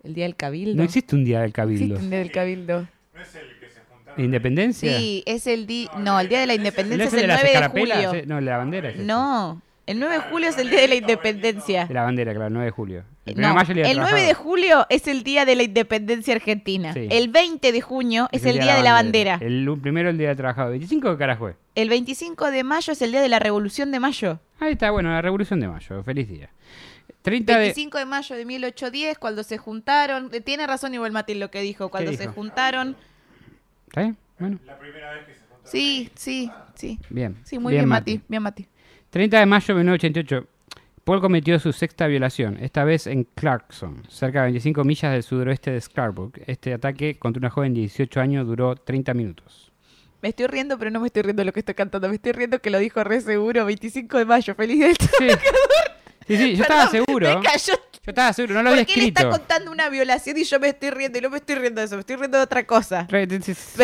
El 0.04 0.12
Día 0.14 0.24
del 0.26 0.36
Cabildo. 0.36 0.76
No 0.76 0.82
existe 0.82 1.16
un 1.16 1.24
día 1.24 1.40
del 1.40 1.54
cabildo. 1.54 1.84
Existe 1.84 2.04
un 2.04 2.10
Día 2.10 2.18
del 2.18 2.30
Cabildo. 2.32 2.80
No 3.14 3.20
es 3.22 3.34
el 3.36 3.58
que 3.58 3.70
se 3.70 3.80
juntaron. 3.90 4.16
¿De 4.18 4.24
¿Independencia? 4.24 4.98
Sí, 4.98 5.22
es 5.24 5.46
el 5.46 5.66
día... 5.66 5.90
No, 5.96 6.20
el 6.20 6.28
Día 6.28 6.40
de 6.40 6.46
la 6.48 6.52
¿No 6.52 6.58
Independencia 6.58 7.06
es 7.06 7.12
es 7.14 7.14
el 7.14 7.20
el 7.20 7.22
de 7.22 7.28
las 7.28 7.40
9 7.40 7.48
de 7.48 7.54
escarapelas? 7.54 8.06
julio. 8.08 8.22
No, 8.26 8.38
el 8.40 8.44
de 8.44 8.50
la 8.50 8.56
bandera. 8.58 8.88
es 8.90 8.94
ese. 8.96 9.04
No, 9.04 9.62
el 9.86 9.98
9 9.98 10.14
de 10.14 10.20
julio 10.20 10.48
es 10.48 10.58
el 10.58 10.70
Día 10.70 10.80
de 10.82 10.88
la 10.88 10.94
Independencia. 10.94 11.86
De 11.86 11.94
la 11.94 12.02
bandera, 12.02 12.32
claro, 12.32 12.46
el 12.46 12.52
9 12.52 12.64
de 12.66 12.70
julio. 12.70 13.04
El 13.24 13.34
1 13.38 13.42
No, 13.42 13.48
de 13.48 13.54
mayo 13.54 13.72
el 13.72 13.78
el 13.86 13.98
9 13.98 14.22
de 14.22 14.34
julio 14.34 14.86
es 14.88 15.06
el 15.08 15.22
Día 15.22 15.44
de 15.44 15.56
la 15.56 15.62
Independencia 15.62 16.34
Argentina. 16.34 16.92
Sí. 16.92 17.06
El 17.10 17.28
20 17.28 17.72
de 17.72 17.80
junio 17.80 18.28
es, 18.32 18.44
el 18.44 18.58
Día 18.58 18.76
de 18.76 18.82
la 18.82 18.92
Bandera. 18.92 19.38
El 19.40 19.78
primero 19.80 20.10
el 20.10 20.18
día 20.18 20.28
del 20.28 20.36
trabajador. 20.36 20.76
¿25 20.76 21.12
qué 21.12 21.18
carajo 21.18 21.48
es? 21.48 21.56
El 21.74 21.88
25 21.88 22.50
de 22.50 22.64
mayo 22.64 22.92
es 22.92 23.02
el 23.02 23.10
Día 23.12 23.20
de 23.20 23.28
la 23.28 23.38
Revolución 23.38 23.90
de 23.92 24.00
Mayo. 24.00 24.40
Ahí 24.60 24.72
está, 24.72 24.90
bueno, 24.90 25.10
la 25.10 25.22
Revolución 25.22 25.60
de 25.60 25.68
Mayo. 25.68 26.02
Feliz 26.02 26.28
día. 26.28 26.50
30 27.22 27.52
de... 27.52 27.58
25 27.60 27.98
de 27.98 28.04
mayo 28.04 28.34
de 28.36 28.44
1810, 28.44 29.18
cuando 29.18 29.42
se 29.44 29.56
juntaron. 29.58 30.28
eh, 30.32 30.40
Tiene 30.40 30.66
razón 30.66 30.92
igual 30.94 31.12
Mati 31.12 31.34
lo 31.34 31.50
que 31.50 31.60
dijo. 31.60 31.88
Cuando 31.88 32.12
se 32.12 32.26
juntaron. 32.26 32.96
¿Está 33.88 34.00
bien? 34.02 34.16
Bueno, 34.38 34.58
La 34.66 34.78
primera 34.78 35.12
vez 35.12 35.26
que 35.26 35.34
se 35.34 35.40
juntaron. 35.40 35.62
Sí, 35.70 36.10
sí, 36.16 36.50
sí. 36.74 36.98
bien. 37.10 37.36
Sí, 37.44 37.58
muy 37.58 37.74
bien, 37.74 37.86
Mati. 37.88 38.20
Bien, 38.28 38.42
Mati. 38.42 38.66
30 39.12 39.40
de 39.40 39.44
mayo 39.44 39.66
de 39.66 39.74
1988. 39.74 40.48
Paul 41.04 41.20
cometió 41.20 41.58
su 41.58 41.70
sexta 41.74 42.06
violación, 42.06 42.56
esta 42.62 42.82
vez 42.82 43.06
en 43.06 43.24
Clarkson, 43.24 44.04
cerca 44.08 44.38
de 44.38 44.44
25 44.46 44.84
millas 44.84 45.12
del 45.12 45.22
sudoeste 45.22 45.70
de 45.70 45.82
Scarborough. 45.82 46.32
Este 46.46 46.72
ataque 46.72 47.18
contra 47.18 47.38
una 47.38 47.50
joven 47.50 47.74
de 47.74 47.80
18 47.80 48.20
años 48.20 48.46
duró 48.46 48.74
30 48.74 49.12
minutos. 49.12 49.70
Me 50.22 50.30
estoy 50.30 50.46
riendo, 50.46 50.78
pero 50.78 50.90
no 50.90 51.00
me 51.00 51.08
estoy 51.08 51.24
riendo 51.24 51.42
de 51.42 51.44
lo 51.44 51.52
que 51.52 51.60
estoy 51.60 51.74
cantando. 51.74 52.08
Me 52.08 52.14
estoy 52.14 52.32
riendo 52.32 52.60
que 52.60 52.70
lo 52.70 52.78
dijo 52.78 53.04
re 53.04 53.20
seguro. 53.20 53.66
25 53.66 54.16
de 54.16 54.24
mayo, 54.24 54.54
feliz 54.54 54.80
del 54.80 54.96
Sí, 54.96 55.28
sí, 56.26 56.36
sí, 56.38 56.56
yo 56.56 56.62
estaba 56.62 56.86
seguro. 56.86 57.38
Me 57.38 57.44
cayó 57.44 57.74
Yo 58.04 58.10
estaba 58.10 58.32
seguro, 58.32 58.54
no 58.56 58.64
lo 58.64 58.70
había 58.70 58.82
Porque 58.84 58.98
él 59.00 59.06
está 59.06 59.20
escrito. 59.20 59.38
contando 59.38 59.70
una 59.70 59.88
violación 59.88 60.36
y 60.36 60.42
yo 60.42 60.58
me 60.58 60.70
estoy 60.70 60.90
riendo. 60.90 61.18
Y 61.18 61.20
no 61.20 61.30
me 61.30 61.36
estoy 61.36 61.54
riendo 61.54 61.80
de 61.80 61.84
eso, 61.86 61.94
me 61.94 62.00
estoy 62.00 62.16
riendo 62.16 62.36
de 62.36 62.42
otra 62.42 62.64
cosa. 62.66 63.06
Me 63.12 63.22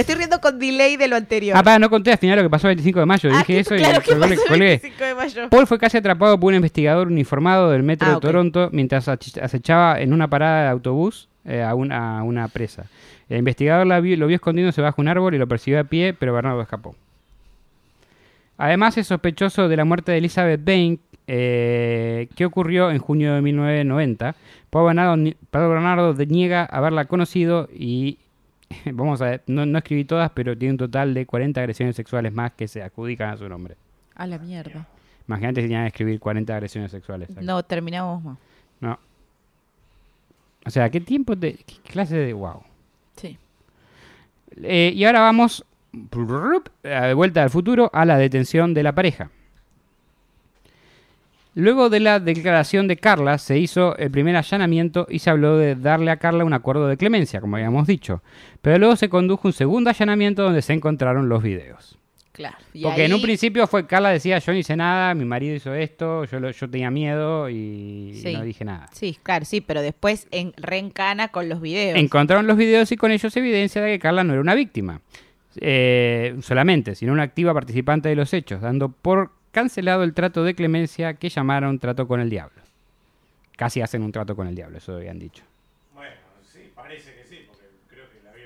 estoy 0.00 0.14
riendo 0.16 0.40
con 0.40 0.58
delay 0.58 0.96
de 0.96 1.06
lo 1.06 1.14
anterior. 1.14 1.56
Ah, 1.56 1.62
para, 1.62 1.78
no 1.78 1.88
conté 1.88 2.10
al 2.10 2.18
final 2.18 2.36
lo 2.36 2.42
que 2.42 2.50
pasó 2.50 2.66
el 2.66 2.70
25 2.74 2.98
de 2.98 3.06
mayo. 3.06 3.30
Ah, 3.32 3.38
Dije 3.38 3.44
que- 3.46 3.58
eso 3.60 3.76
claro 3.76 3.98
y 4.00 4.02
que 4.02 4.10
colgué- 4.16 4.20
pasó 4.30 4.42
el 4.42 4.48
colgué. 4.48 4.66
25 4.82 5.04
de 5.04 5.14
mayo. 5.14 5.48
Paul 5.50 5.66
fue 5.68 5.78
casi 5.78 5.98
atrapado 5.98 6.40
por 6.40 6.48
un 6.48 6.56
investigador 6.56 7.06
uniformado 7.06 7.70
del 7.70 7.84
metro 7.84 8.08
Ah, 8.10 8.14
de. 8.14 8.20
Toronto 8.20 8.70
mientras 8.72 9.06
acechaba 9.06 10.00
en 10.00 10.12
una 10.12 10.26
parada 10.26 10.64
de 10.64 10.68
autobús 10.70 11.28
eh, 11.44 11.62
a, 11.62 11.76
una, 11.76 12.18
a 12.18 12.22
una 12.24 12.48
presa. 12.48 12.86
El 13.28 13.38
investigador 13.38 13.86
la 13.86 14.00
lo 14.00 14.26
vio 14.26 14.34
escondiéndose 14.34 14.80
bajo 14.82 15.00
un 15.00 15.06
árbol 15.06 15.36
y 15.36 15.38
lo 15.38 15.46
persiguió 15.46 15.78
a 15.78 15.84
pie, 15.84 16.12
pero 16.12 16.32
Bernardo 16.34 16.60
escapó. 16.60 16.96
Además, 18.56 18.98
es 18.98 19.06
sospechoso 19.06 19.68
de 19.68 19.76
la 19.76 19.84
muerte 19.84 20.10
de 20.10 20.18
Elizabeth 20.18 20.64
Bain, 20.64 20.98
eh, 21.30 22.28
¿qué 22.34 22.46
ocurrió 22.46 22.90
en 22.90 22.98
junio 22.98 23.34
de 23.34 23.42
1990? 23.42 24.34
Pablo 24.70 24.86
Bernardo, 24.86 25.32
Pablo 25.50 25.68
Bernardo 25.68 26.14
niega 26.24 26.64
haberla 26.64 27.04
conocido 27.04 27.68
y, 27.72 28.18
vamos 28.92 29.20
a 29.20 29.26
ver, 29.26 29.42
no, 29.46 29.66
no 29.66 29.78
escribí 29.78 30.04
todas, 30.04 30.30
pero 30.30 30.56
tiene 30.56 30.72
un 30.72 30.78
total 30.78 31.12
de 31.12 31.26
40 31.26 31.60
agresiones 31.60 31.96
sexuales 31.96 32.32
más 32.32 32.52
que 32.52 32.66
se 32.66 32.82
adjudican 32.82 33.28
a 33.28 33.36
su 33.36 33.46
nombre. 33.46 33.76
A 34.14 34.26
la 34.26 34.38
mierda. 34.38 34.88
Imagínate 35.28 35.60
si 35.60 35.66
tenían 35.66 35.82
que 35.82 35.88
escribir 35.88 36.18
40 36.18 36.54
agresiones 36.54 36.90
sexuales. 36.90 37.28
No, 37.42 37.62
terminamos 37.62 38.24
más. 38.24 38.38
No. 38.80 38.98
O 40.64 40.70
sea, 40.70 40.88
¿qué 40.88 41.00
tiempo 41.00 41.36
de... 41.36 41.58
qué 41.66 41.76
clase 41.84 42.16
de... 42.16 42.32
wow? 42.32 42.62
Sí. 43.16 43.36
Eh, 44.62 44.92
y 44.94 45.04
ahora 45.04 45.20
vamos 45.20 45.62
de 45.92 47.14
vuelta 47.14 47.42
al 47.42 47.50
futuro 47.50 47.90
a 47.92 48.06
la 48.06 48.16
detención 48.16 48.72
de 48.72 48.82
la 48.82 48.94
pareja. 48.94 49.30
Luego 51.60 51.90
de 51.90 51.98
la 51.98 52.20
declaración 52.20 52.86
de 52.86 52.96
Carla 52.98 53.36
se 53.38 53.58
hizo 53.58 53.96
el 53.96 54.12
primer 54.12 54.36
allanamiento 54.36 55.08
y 55.10 55.18
se 55.18 55.28
habló 55.30 55.56
de 55.58 55.74
darle 55.74 56.12
a 56.12 56.16
Carla 56.18 56.44
un 56.44 56.52
acuerdo 56.52 56.86
de 56.86 56.96
clemencia, 56.96 57.40
como 57.40 57.56
habíamos 57.56 57.88
dicho. 57.88 58.22
Pero 58.62 58.78
luego 58.78 58.94
se 58.94 59.08
condujo 59.08 59.48
un 59.48 59.52
segundo 59.52 59.90
allanamiento 59.90 60.44
donde 60.44 60.62
se 60.62 60.72
encontraron 60.72 61.28
los 61.28 61.42
videos. 61.42 61.98
Claro. 62.30 62.56
Y 62.72 62.84
Porque 62.84 63.06
en 63.06 63.12
un 63.14 63.20
principio 63.20 63.66
fue 63.66 63.84
Carla 63.88 64.10
decía 64.10 64.38
yo 64.38 64.52
no 64.52 64.58
hice 64.58 64.76
nada, 64.76 65.12
mi 65.14 65.24
marido 65.24 65.56
hizo 65.56 65.74
esto, 65.74 66.24
yo, 66.26 66.38
lo- 66.38 66.52
yo 66.52 66.70
tenía 66.70 66.88
miedo 66.92 67.48
y 67.50 68.12
Sí. 68.22 68.32
no 68.32 68.42
dije 68.44 68.64
nada. 68.64 68.86
Sí, 68.92 69.18
claro, 69.20 69.44
sí, 69.44 69.60
pero 69.60 69.82
después 69.82 70.28
en, 70.30 70.52
reencana 70.56 71.26
con 71.28 71.48
los 71.48 71.60
videos. 71.60 71.98
Encontraron 71.98 72.46
los 72.46 72.56
videos 72.56 72.92
y 72.92 72.96
con 72.96 73.10
ellos 73.10 73.36
evidencia 73.36 73.82
de 73.82 73.90
que 73.94 73.98
Carla 73.98 74.22
no 74.22 74.34
era 74.34 74.40
una 74.40 74.54
víctima 74.54 75.00
eh, 75.60 76.36
solamente, 76.42 76.94
sino 76.94 77.12
una 77.12 77.24
activa 77.24 77.52
participante 77.52 78.08
de 78.08 78.14
los 78.14 78.32
hechos, 78.32 78.60
dando 78.60 78.90
por 78.90 79.32
cancelado 79.52 80.02
el 80.02 80.14
trato 80.14 80.44
de 80.44 80.54
clemencia 80.54 81.14
que 81.14 81.28
llamaron 81.28 81.78
trato 81.78 82.06
con 82.08 82.20
el 82.20 82.30
diablo. 82.30 82.60
Casi 83.56 83.80
hacen 83.80 84.02
un 84.02 84.12
trato 84.12 84.36
con 84.36 84.46
el 84.46 84.54
diablo, 84.54 84.78
eso 84.78 84.94
habían 84.96 85.18
dicho. 85.18 85.42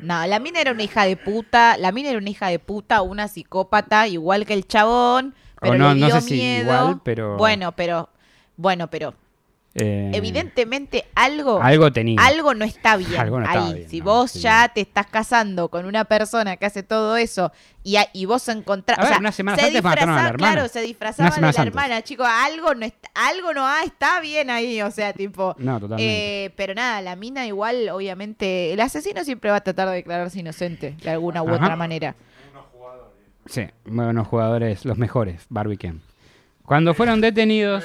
No, 0.00 0.26
la 0.26 0.40
mina 0.40 0.60
era 0.60 0.72
una 0.72 0.82
hija 0.82 1.04
de 1.04 1.16
puta, 1.16 1.76
la 1.78 1.92
mina 1.92 2.08
era 2.10 2.18
una 2.18 2.28
hija 2.28 2.48
de 2.48 2.58
puta, 2.58 3.02
una 3.02 3.28
psicópata, 3.28 4.08
igual 4.08 4.44
que 4.46 4.52
el 4.54 4.66
chabón, 4.66 5.32
pero 5.60 5.74
O 5.74 5.78
no- 5.78 5.94
le 5.94 6.00
no 6.00 6.06
dio 6.06 6.14
sé 6.16 6.20
si 6.22 6.34
miedo. 6.34 6.62
igual, 6.62 7.00
pero- 7.04 7.36
Bueno, 7.36 7.70
pero, 7.72 8.08
bueno, 8.56 8.88
pero 8.90 9.14
Eh, 9.74 10.10
evidentemente 10.12 11.06
algo, 11.14 11.58
Algo 11.62 11.90
tenía. 11.90 12.20
algo 12.22 12.52
no 12.52 12.62
está 12.62 12.94
bien 12.98 13.16
Algo 13.18 13.40
no 13.40 13.48
ahí. 13.48 13.72
bien, 13.74 13.88
si 13.88 14.00
no, 14.00 14.04
vos 14.04 14.32
sí. 14.32 14.40
ya 14.40 14.68
te 14.68 14.82
estás 14.82 15.06
casando 15.06 15.68
con 15.70 15.86
una 15.86 16.04
persona 16.04 16.58
que 16.58 16.66
hace 16.66 16.82
todo 16.82 17.16
eso 17.16 17.52
y, 17.82 17.96
a- 17.96 18.06
y 18.12 18.26
vos 18.26 18.46
encontrás, 18.48 18.98
A 18.98 19.02
o 19.02 19.06
sea, 19.06 19.18
unas 19.18 19.34
semanas 19.34 19.60
se 19.60 19.68
antes 19.68 19.82
mataron 19.82 20.10
a 20.14 20.22
la 20.24 20.28
hermana. 20.28 20.52
claro, 20.52 20.68
se 20.68 20.82
disfrazaba 20.82 21.28
Unas 21.28 21.36
de 21.36 21.40
la 21.40 21.48
antes. 21.48 21.66
hermana, 21.66 22.02
chicos, 22.02 22.26
algo 22.30 22.74
no 22.74 22.84
está, 22.84 23.08
algo 23.14 23.54
no 23.54 23.66
ah, 23.66 23.80
está 23.82 24.20
bien 24.20 24.50
ahí, 24.50 24.82
o 24.82 24.90
sea, 24.90 25.14
tipo, 25.14 25.54
No, 25.58 25.80
totalmente. 25.80 26.44
eh, 26.44 26.50
pero 26.54 26.74
nada, 26.74 27.00
la 27.00 27.16
mina 27.16 27.46
igual, 27.46 27.88
obviamente, 27.88 28.74
el 28.74 28.80
asesino 28.80 29.24
siempre 29.24 29.50
va 29.50 29.56
a 29.56 29.60
tratar 29.62 29.88
de 29.88 29.94
declararse 29.94 30.38
inocente 30.38 30.96
de 31.02 31.10
alguna 31.10 31.42
u 31.42 31.48
Ajá. 31.48 31.56
otra 31.64 31.76
manera. 31.76 32.14
Sí, 33.46 33.66
buenos 33.86 34.28
jugadores, 34.28 34.84
los 34.84 34.98
mejores, 34.98 35.46
Barbie 35.48 35.78
Ken. 35.78 36.02
Cuando 36.64 36.92
fueron 36.94 37.20
detenidos... 37.22 37.82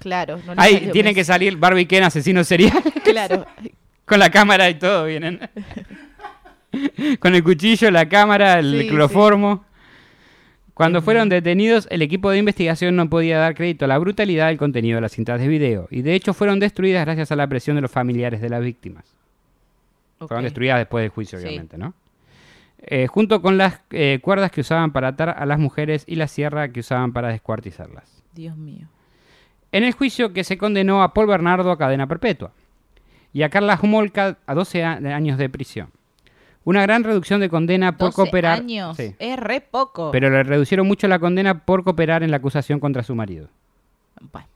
Claro. 0.00 0.38
No 0.46 0.54
Ahí 0.56 0.88
tienen 0.92 1.14
que 1.14 1.22
salir 1.24 1.56
Barbie 1.56 1.86
Ken, 1.86 2.02
asesino 2.02 2.42
serial. 2.44 2.72
Claro. 3.04 3.46
Con 4.04 4.18
la 4.18 4.30
cámara 4.30 4.68
y 4.68 4.74
todo 4.74 5.04
vienen. 5.04 5.38
Con 7.20 7.34
el 7.34 7.42
cuchillo, 7.44 7.90
la 7.90 8.08
cámara, 8.08 8.58
el 8.58 8.80
Sí, 8.82 8.88
cloroformo. 8.88 9.64
Cuando 10.74 11.02
fueron 11.02 11.28
detenidos, 11.28 11.86
el 11.90 12.00
equipo 12.02 12.30
de 12.30 12.38
investigación 12.38 12.96
no 12.96 13.10
podía 13.10 13.38
dar 13.38 13.54
crédito 13.54 13.84
a 13.84 13.88
la 13.88 13.98
brutalidad 13.98 14.48
del 14.48 14.56
contenido 14.56 14.96
de 14.96 15.02
las 15.02 15.12
cintas 15.12 15.38
de 15.40 15.46
video. 15.46 15.88
Y 15.90 16.02
de 16.02 16.14
hecho 16.14 16.32
fueron 16.32 16.58
destruidas 16.58 17.04
gracias 17.04 17.30
a 17.32 17.36
la 17.36 17.46
presión 17.46 17.76
de 17.76 17.82
los 17.82 17.90
familiares 17.90 18.40
de 18.40 18.48
las 18.48 18.62
víctimas. 18.62 19.04
Fueron 20.18 20.44
destruidas 20.44 20.78
después 20.78 21.02
del 21.02 21.10
juicio, 21.10 21.38
Sí. 21.38 21.46
obviamente, 21.46 21.76
¿no? 21.76 21.92
Eh, 22.82 23.06
junto 23.08 23.42
con 23.42 23.58
las 23.58 23.80
eh, 23.90 24.20
cuerdas 24.22 24.50
que 24.50 24.62
usaban 24.62 24.90
para 24.92 25.08
atar 25.08 25.28
a 25.38 25.44
las 25.44 25.58
mujeres 25.58 26.04
y 26.06 26.14
la 26.16 26.28
sierra 26.28 26.70
que 26.72 26.80
usaban 26.80 27.12
para 27.12 27.28
descuartizarlas. 27.28 28.22
Dios 28.34 28.56
mío. 28.56 28.86
En 29.72 29.84
el 29.84 29.92
juicio 29.92 30.32
que 30.32 30.44
se 30.44 30.58
condenó 30.58 31.02
a 31.02 31.14
Paul 31.14 31.26
Bernardo 31.28 31.70
a 31.70 31.78
cadena 31.78 32.06
perpetua 32.06 32.52
y 33.32 33.42
a 33.42 33.48
Carla 33.50 33.78
Homolka 33.80 34.38
a 34.46 34.54
12 34.54 34.84
a- 34.84 34.92
años 34.94 35.38
de 35.38 35.48
prisión. 35.48 35.88
Una 36.64 36.82
gran 36.82 37.04
reducción 37.04 37.40
de 37.40 37.48
condena 37.48 37.96
por 37.96 38.08
12 38.08 38.16
cooperar. 38.16 38.58
años. 38.58 38.96
Sí. 38.96 39.14
Es 39.18 39.38
re 39.38 39.60
poco. 39.60 40.10
Pero 40.10 40.28
le 40.28 40.42
reducieron 40.42 40.86
mucho 40.86 41.08
la 41.08 41.18
condena 41.18 41.64
por 41.64 41.84
cooperar 41.84 42.22
en 42.22 42.30
la 42.30 42.36
acusación 42.38 42.80
contra 42.80 43.02
su 43.02 43.14
marido. 43.14 43.48
Bueno. 44.32 44.46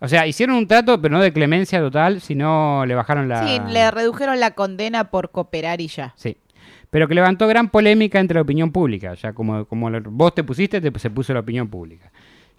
O 0.00 0.08
sea, 0.08 0.26
hicieron 0.26 0.56
un 0.56 0.66
trato, 0.66 1.00
pero 1.00 1.14
no 1.14 1.22
de 1.22 1.32
clemencia 1.32 1.78
total, 1.78 2.20
sino 2.22 2.84
le 2.86 2.94
bajaron 2.94 3.28
la. 3.28 3.46
Sí, 3.46 3.60
le 3.68 3.90
redujeron 3.90 4.40
la 4.40 4.52
condena 4.52 5.10
por 5.10 5.30
cooperar 5.30 5.80
y 5.82 5.88
ya. 5.88 6.14
Sí. 6.16 6.36
Pero 6.88 7.06
que 7.06 7.14
levantó 7.14 7.46
gran 7.46 7.68
polémica 7.68 8.18
entre 8.18 8.36
la 8.36 8.40
opinión 8.42 8.72
pública. 8.72 9.14
Ya 9.14 9.32
como, 9.34 9.66
como 9.66 9.90
vos 10.06 10.34
te 10.34 10.42
pusiste, 10.42 10.80
te- 10.80 10.98
se 10.98 11.10
puso 11.10 11.32
la 11.34 11.40
opinión 11.40 11.68
pública. 11.68 12.10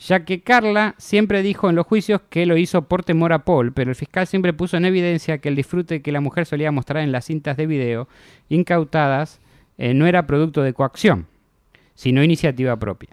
Ya 0.07 0.25
que 0.25 0.41
Carla 0.41 0.95
siempre 0.97 1.43
dijo 1.43 1.69
en 1.69 1.75
los 1.75 1.85
juicios 1.85 2.21
que 2.29 2.47
lo 2.47 2.57
hizo 2.57 2.81
por 2.83 3.03
temor 3.03 3.33
a 3.33 3.45
Paul, 3.45 3.71
pero 3.71 3.91
el 3.91 3.95
fiscal 3.95 4.25
siempre 4.25 4.51
puso 4.51 4.75
en 4.77 4.85
evidencia 4.85 5.37
que 5.37 5.49
el 5.49 5.55
disfrute 5.55 6.01
que 6.01 6.11
la 6.11 6.21
mujer 6.21 6.47
solía 6.47 6.71
mostrar 6.71 7.03
en 7.03 7.11
las 7.11 7.25
cintas 7.25 7.55
de 7.55 7.67
video 7.67 8.07
incautadas 8.49 9.39
eh, 9.77 9.93
no 9.93 10.07
era 10.07 10.25
producto 10.25 10.63
de 10.63 10.73
coacción, 10.73 11.27
sino 11.93 12.23
iniciativa 12.23 12.75
propia. 12.77 13.09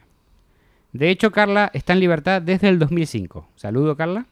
De 0.92 1.10
hecho, 1.10 1.30
Carla 1.30 1.70
está 1.74 1.92
en 1.92 2.00
libertad 2.00 2.40
desde 2.40 2.70
el 2.70 2.78
2005. 2.78 3.46
Saludo, 3.54 3.94
Carla. 3.94 4.24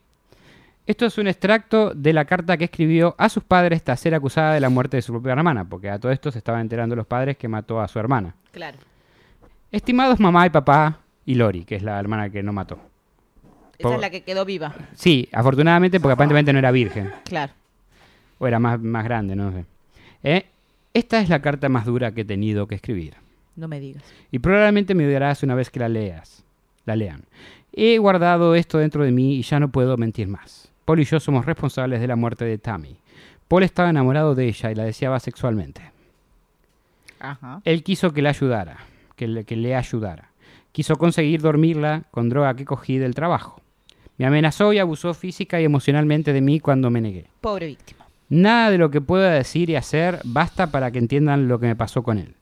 Esto 0.87 1.05
es 1.05 1.19
un 1.19 1.29
extracto 1.29 1.93
de 1.95 2.15
la 2.15 2.25
carta 2.25 2.57
que 2.57 2.65
escribió 2.65 3.15
a 3.19 3.29
sus 3.29 3.45
padres 3.45 3.83
tras 3.83 4.01
ser 4.01 4.15
acusada 4.15 4.55
de 4.55 4.61
la 4.61 4.71
muerte 4.71 4.97
de 4.97 5.03
su 5.03 5.13
propia 5.13 5.33
hermana, 5.33 5.69
porque 5.69 5.91
a 5.91 5.99
todo 5.99 6.11
esto 6.11 6.33
se 6.33 6.39
estaban 6.39 6.63
enterando 6.63 6.97
los 6.97 7.07
padres 7.07 7.37
que 7.37 7.49
mató 7.49 7.83
a 7.83 7.89
su 7.89 7.99
hermana. 7.99 8.35
Claro. 8.51 8.79
Estimados 9.71 10.19
mamá 10.19 10.47
y 10.47 10.51
papá 10.51 11.01
y 11.27 11.35
Lori, 11.35 11.65
que 11.65 11.75
es 11.77 11.83
la 11.83 11.99
hermana 12.01 12.31
que 12.31 12.43
no 12.43 12.53
mató. 12.53 12.79
Esa 13.79 13.95
es 13.95 14.01
la 14.01 14.09
que 14.11 14.23
quedó 14.23 14.45
viva. 14.47 14.75
Sí, 14.95 15.29
afortunadamente 15.33 16.01
porque 16.01 16.15
aparentemente 16.15 16.53
no 16.53 16.59
era 16.59 16.71
virgen, 16.71 17.13
Claro. 17.25 17.53
o 18.39 18.47
era 18.47 18.59
más, 18.59 18.81
más 18.81 19.05
grande, 19.05 19.37
no 19.37 19.53
sé. 19.53 19.65
Eh, 20.23 20.47
Esta 20.95 21.21
es 21.21 21.29
la 21.29 21.43
carta 21.43 21.69
más 21.69 21.85
dura 21.85 22.13
que 22.13 22.23
he 22.23 22.25
tenido 22.25 22.67
que 22.67 22.77
escribir. 22.77 23.15
No 23.55 23.69
me 23.69 23.79
digas. 23.81 24.03
Y 24.31 24.39
probablemente 24.39 24.95
me 24.95 25.07
odiarás 25.07 25.43
una 25.43 25.55
vez 25.55 25.69
que 25.69 25.79
la 25.81 25.91
leas. 25.91 26.43
La 26.87 26.97
lean. 26.97 27.23
He 27.73 27.99
guardado 27.99 28.55
esto 28.55 28.79
dentro 28.79 29.05
de 29.05 29.11
mí 29.13 29.35
y 29.37 29.43
ya 29.43 29.61
no 29.61 29.69
puedo 29.69 29.97
mentir 29.99 30.27
más. 30.29 30.71
Paul 30.87 31.01
y 31.01 31.05
yo 31.05 31.21
somos 31.21 31.45
responsables 31.45 32.01
de 32.01 32.07
la 32.07 32.17
muerte 32.17 32.47
de 32.47 32.57
Tammy. 32.57 32.97
Paul 33.49 33.63
estaba 33.65 33.91
enamorado 33.91 34.35
de 34.35 34.47
ella 34.49 34.71
y 34.71 34.75
la 34.75 34.85
deseaba 34.85 35.21
sexualmente. 35.21 35.83
Ajá. 37.19 37.61
Él 37.65 37.83
quiso 37.83 38.13
que 38.13 38.23
le 38.23 38.29
ayudara, 38.31 38.79
que 39.17 39.27
le, 39.29 39.45
que 39.45 39.57
le 39.57 39.75
ayudara. 39.75 40.31
Quiso 40.77 40.97
conseguir 40.97 41.41
dormirla 41.41 42.03
con 42.11 42.29
droga 42.29 42.53
que 42.55 42.67
cogí 42.67 42.99
del 42.99 43.15
trabajo. 43.15 43.63
Me 44.19 44.27
amenazó 44.27 44.75
y 44.75 44.79
abusó 44.79 45.15
física 45.15 45.59
y 45.59 45.65
emocionalmente 45.65 46.35
de 46.35 46.43
mí 46.43 46.61
cuando 46.61 46.91
me 46.91 47.01
negué. 47.01 47.25
Pobre 47.41 47.65
víctima. 47.69 48.05
Nada 48.29 48.71
de 48.71 48.77
lo 48.77 48.91
que 48.91 49.01
pueda 49.01 49.31
decir 49.31 49.71
y 49.71 49.77
hacer 49.77 50.21
basta 50.25 50.71
para 50.71 50.91
que 50.91 50.99
entiendan 50.99 51.49
lo 51.49 51.59
que 51.59 51.65
me 51.69 51.77
pasó 51.77 52.03
con 52.03 52.19
él. 52.19 52.35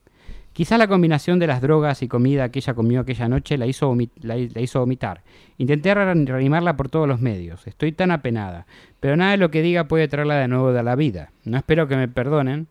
Quizá 0.51 0.77
la 0.77 0.89
combinación 0.89 1.39
de 1.39 1.47
las 1.47 1.61
drogas 1.61 2.03
y 2.03 2.09
comida 2.09 2.49
que 2.49 2.59
ella 2.59 2.73
comió 2.73 2.99
aquella 2.99 3.29
noche 3.29 3.57
la 3.57 3.67
hizo, 3.67 3.95
la, 4.21 4.35
la 4.35 4.59
hizo 4.61 4.81
vomitar. 4.81 5.21
Intenté 5.57 5.93
re- 5.95 6.13
reanimarla 6.25 6.75
por 6.75 6.89
todos 6.89 7.07
los 7.07 7.21
medios. 7.21 7.65
Estoy 7.67 7.93
tan 7.93 8.11
apenada. 8.11 8.65
Pero 8.99 9.15
nada 9.15 9.31
de 9.31 9.37
lo 9.37 9.49
que 9.49 9.61
diga 9.61 9.85
puede 9.85 10.09
traerla 10.09 10.35
de 10.35 10.49
nuevo 10.49 10.73
de 10.73 10.83
la 10.83 10.95
vida. 10.97 11.31
No 11.45 11.55
espero 11.55 11.87
que 11.87 11.95
me 11.95 12.09
perdonen, 12.09 12.67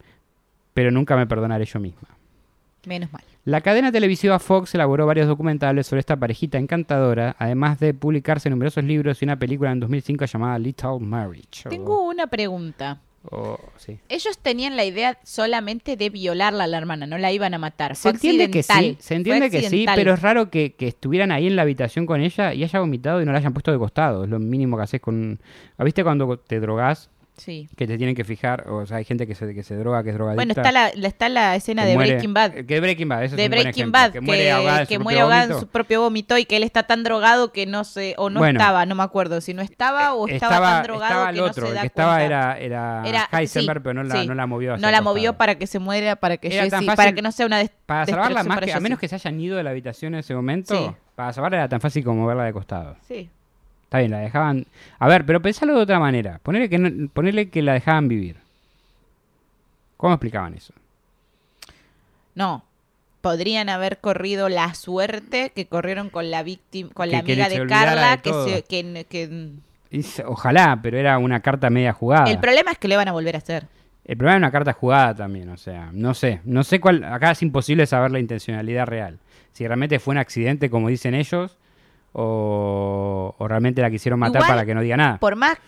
pero 0.74 0.90
nunca 0.90 1.16
me 1.16 1.26
perdonaré 1.26 1.64
yo 1.64 1.80
misma. 1.80 2.08
Menos 2.86 3.10
mal. 3.10 3.22
La 3.44 3.60
cadena 3.60 3.92
televisiva 3.92 4.38
Fox 4.38 4.74
elaboró 4.74 5.06
varios 5.06 5.26
documentales 5.28 5.86
sobre 5.86 6.00
esta 6.00 6.16
parejita 6.16 6.56
encantadora, 6.56 7.36
además 7.38 7.78
de 7.78 7.92
publicarse 7.92 8.48
numerosos 8.48 8.84
libros 8.84 9.20
y 9.20 9.26
una 9.26 9.38
película 9.38 9.70
en 9.70 9.80
2005 9.80 10.24
llamada 10.24 10.58
Little 10.58 10.98
Marriage. 11.00 11.68
Tengo 11.68 12.02
una 12.08 12.26
pregunta. 12.26 13.00
o- 13.30 13.58
sí. 13.76 13.98
Ellos 14.10 14.36
tenían 14.38 14.76
la 14.76 14.84
idea 14.84 15.18
solamente 15.24 15.96
de 15.96 16.10
violarla 16.10 16.64
a 16.64 16.66
la 16.66 16.76
hermana, 16.78 17.06
no 17.06 17.16
la 17.18 17.32
iban 17.32 17.52
a 17.54 17.58
matar. 17.58 17.96
Se 17.96 18.02
Fue 18.02 18.10
entiende 18.12 18.50
que 18.50 18.62
sí, 18.62 18.96
se 18.98 19.14
entiende 19.14 19.50
que 19.50 19.68
sí, 19.68 19.86
pero 19.94 20.12
es 20.14 20.20
raro 20.22 20.50
que, 20.50 20.74
que 20.74 20.88
estuvieran 20.88 21.30
ahí 21.32 21.46
en 21.46 21.56
la 21.56 21.62
habitación 21.62 22.04
con 22.06 22.20
ella 22.22 22.52
y 22.54 22.64
haya 22.64 22.80
vomitado 22.80 23.20
y 23.22 23.24
no 23.26 23.32
la 23.32 23.38
hayan 23.38 23.52
puesto 23.54 23.72
de 23.72 23.78
costado. 23.78 24.24
Es 24.24 24.30
lo 24.30 24.38
mínimo 24.38 24.76
que 24.76 24.82
haces 24.82 25.00
con... 25.00 25.40
¿Ah, 25.78 25.84
¿Viste 25.84 26.02
cuando 26.04 26.38
te 26.38 26.60
drogás 26.60 27.10
Sí. 27.36 27.68
que 27.76 27.86
te 27.88 27.98
tienen 27.98 28.14
que 28.14 28.22
fijar, 28.22 28.68
o 28.70 28.86
sea, 28.86 28.98
hay 28.98 29.04
gente 29.04 29.26
que 29.26 29.34
se, 29.34 29.52
que 29.54 29.62
se 29.64 29.74
droga, 29.76 30.04
que 30.04 30.10
es 30.10 30.14
drogadicta. 30.14 30.36
Bueno, 30.44 30.52
está 30.52 30.70
la, 30.70 30.92
la- 30.94 31.08
está 31.08 31.28
la 31.28 31.56
escena 31.56 31.82
que 31.82 31.88
de 31.88 31.94
muere- 31.96 32.10
Breaking 32.12 32.32
Bad. 32.34 32.52
Que 32.64 32.80
Breaking 32.80 33.08
Bad, 33.08 33.24
ese 33.24 33.34
es 33.34 33.36
de 33.36 33.44
un 33.46 33.50
buen 33.50 33.62
Breaking 33.62 33.90
Bad, 33.92 34.06
que 34.06 34.12
que, 34.12 34.20
muere 34.20 34.52
ahogada 34.52 34.80
en 34.82 34.86
que 34.86 34.98
muere 35.00 35.20
ahogada 35.20 35.42
en 35.42 35.48
vómito. 35.48 35.66
su 35.66 35.72
propio 35.72 36.00
vómito 36.00 36.38
y 36.38 36.44
que 36.44 36.56
él 36.56 36.62
está 36.62 36.84
tan 36.84 37.02
drogado 37.02 37.50
que 37.52 37.66
no 37.66 37.82
sé, 37.82 38.14
o 38.18 38.30
no 38.30 38.38
Bueno. 38.38 38.60
estaba, 38.60 38.86
no 38.86 38.94
me 38.94 39.02
acuerdo 39.02 39.40
si 39.40 39.52
no 39.52 39.62
estaba 39.62 40.14
o 40.14 40.28
estaba, 40.28 40.60
tan 40.60 40.82
drogado 40.84 41.04
estaba 41.12 41.24
que 41.26 41.30
el 41.30 41.36
no 41.38 41.44
otro, 41.44 41.62
se 41.66 41.68
el 41.70 41.74
da 41.74 41.80
que 41.80 41.86
estaba 41.88 42.14
cuenta. 42.18 42.26
era, 42.26 42.58
era, 42.58 43.02
Era- 43.08 43.28
Heisenberg, 43.32 43.78
sí, 43.78 43.82
pero 43.82 43.94
no 43.94 44.04
la, 44.04 44.20
sí. 44.22 44.26
no 44.28 44.34
la 44.34 44.46
movió 44.46 44.70
No 44.70 44.74
el 44.76 44.80
la 44.82 44.88
costado. 44.88 45.04
movió 45.04 45.32
para 45.34 45.54
que 45.56 45.66
se 45.66 45.78
muera, 45.80 46.16
para 46.16 46.36
que 46.36 46.50
fácil- 46.50 46.94
para 46.94 47.12
que 47.14 47.22
no 47.22 47.32
sea 47.32 47.46
una 47.46 47.62
Para 47.86 48.06
salvarla, 48.06 48.44
más 48.44 48.54
para 48.56 48.66
que, 48.66 48.72
a 48.72 48.80
menos 48.80 48.98
que 48.98 49.08
se 49.08 49.16
hayan 49.16 49.40
ido 49.40 49.56
de 49.56 49.62
la 49.64 49.70
habitación 49.70 50.14
en 50.14 50.20
ese 50.20 50.34
momento, 50.36 50.96
para 51.16 51.32
salvarla 51.32 51.58
era 51.58 51.68
tan 51.68 51.80
fácil 51.80 52.04
como 52.04 52.22
moverla 52.22 52.44
de 52.44 52.52
costado. 52.52 52.96
Sí. 53.08 53.28
Está 53.94 54.00
bien, 54.00 54.10
la 54.10 54.18
dejaban... 54.18 54.66
A 54.98 55.06
ver, 55.06 55.24
pero 55.24 55.40
pensalo 55.40 55.72
de 55.76 55.82
otra 55.82 56.00
manera. 56.00 56.40
Ponerle 56.42 56.68
que, 56.68 56.78
no- 56.78 57.08
ponerle 57.10 57.48
que 57.48 57.62
la 57.62 57.74
dejaban 57.74 58.08
vivir. 58.08 58.34
¿Cómo 59.96 60.14
explicaban 60.14 60.54
eso? 60.54 60.74
No. 62.34 62.64
Podrían 63.20 63.68
haber 63.68 63.98
corrido 63.98 64.48
la 64.48 64.74
suerte 64.74 65.52
que 65.54 65.66
corrieron 65.66 66.10
con 66.10 66.28
la 66.32 66.42
víctima, 66.42 66.90
con 66.92 67.08
la 67.08 67.22
Que- 67.22 67.32
amiga 67.34 67.48
de 67.48 67.66
Carla, 67.68 68.16
de 68.16 68.22
que, 68.22 68.32
se- 68.44 69.04
que- 69.04 70.24
ojalá, 70.26 70.80
pero 70.82 70.98
era 70.98 71.16
una 71.18 71.38
carta 71.38 71.70
media 71.70 71.92
jugada. 71.92 72.28
el 72.28 72.40
problema 72.40 72.72
es 72.72 72.78
que 72.78 72.88
le 72.88 72.96
van 72.96 73.06
a 73.06 73.12
volver 73.12 73.36
a 73.36 73.38
hacer. 73.38 73.68
El 74.04 74.16
problema 74.16 74.36
es 74.38 74.40
una 74.40 74.50
carta 74.50 74.72
jugada 74.72 75.14
también, 75.14 75.48
o 75.50 75.56
sea, 75.56 75.90
no 75.92 76.14
sé, 76.14 76.40
no 76.44 76.64
sé 76.64 76.80
cuál, 76.80 77.04
acá 77.04 77.30
es 77.30 77.42
imposible 77.42 77.86
saber 77.86 78.10
la 78.10 78.18
intencionalidad 78.18 78.86
real. 78.86 79.18
Si 79.52 79.64
realmente 79.64 80.00
fue 80.00 80.12
un 80.12 80.18
accidente 80.18 80.68
como 80.68 80.88
dicen 80.88 81.14
ellos, 81.14 81.56
o, 82.14 83.34
o 83.36 83.48
realmente 83.48 83.82
la 83.82 83.90
quisieron 83.90 84.18
matar 84.18 84.36
Igual, 84.42 84.50
para 84.50 84.66
que 84.66 84.74
no 84.74 84.80
diga 84.80 84.96
nada. 84.96 85.18
Por 85.18 85.34
más, 85.36 85.58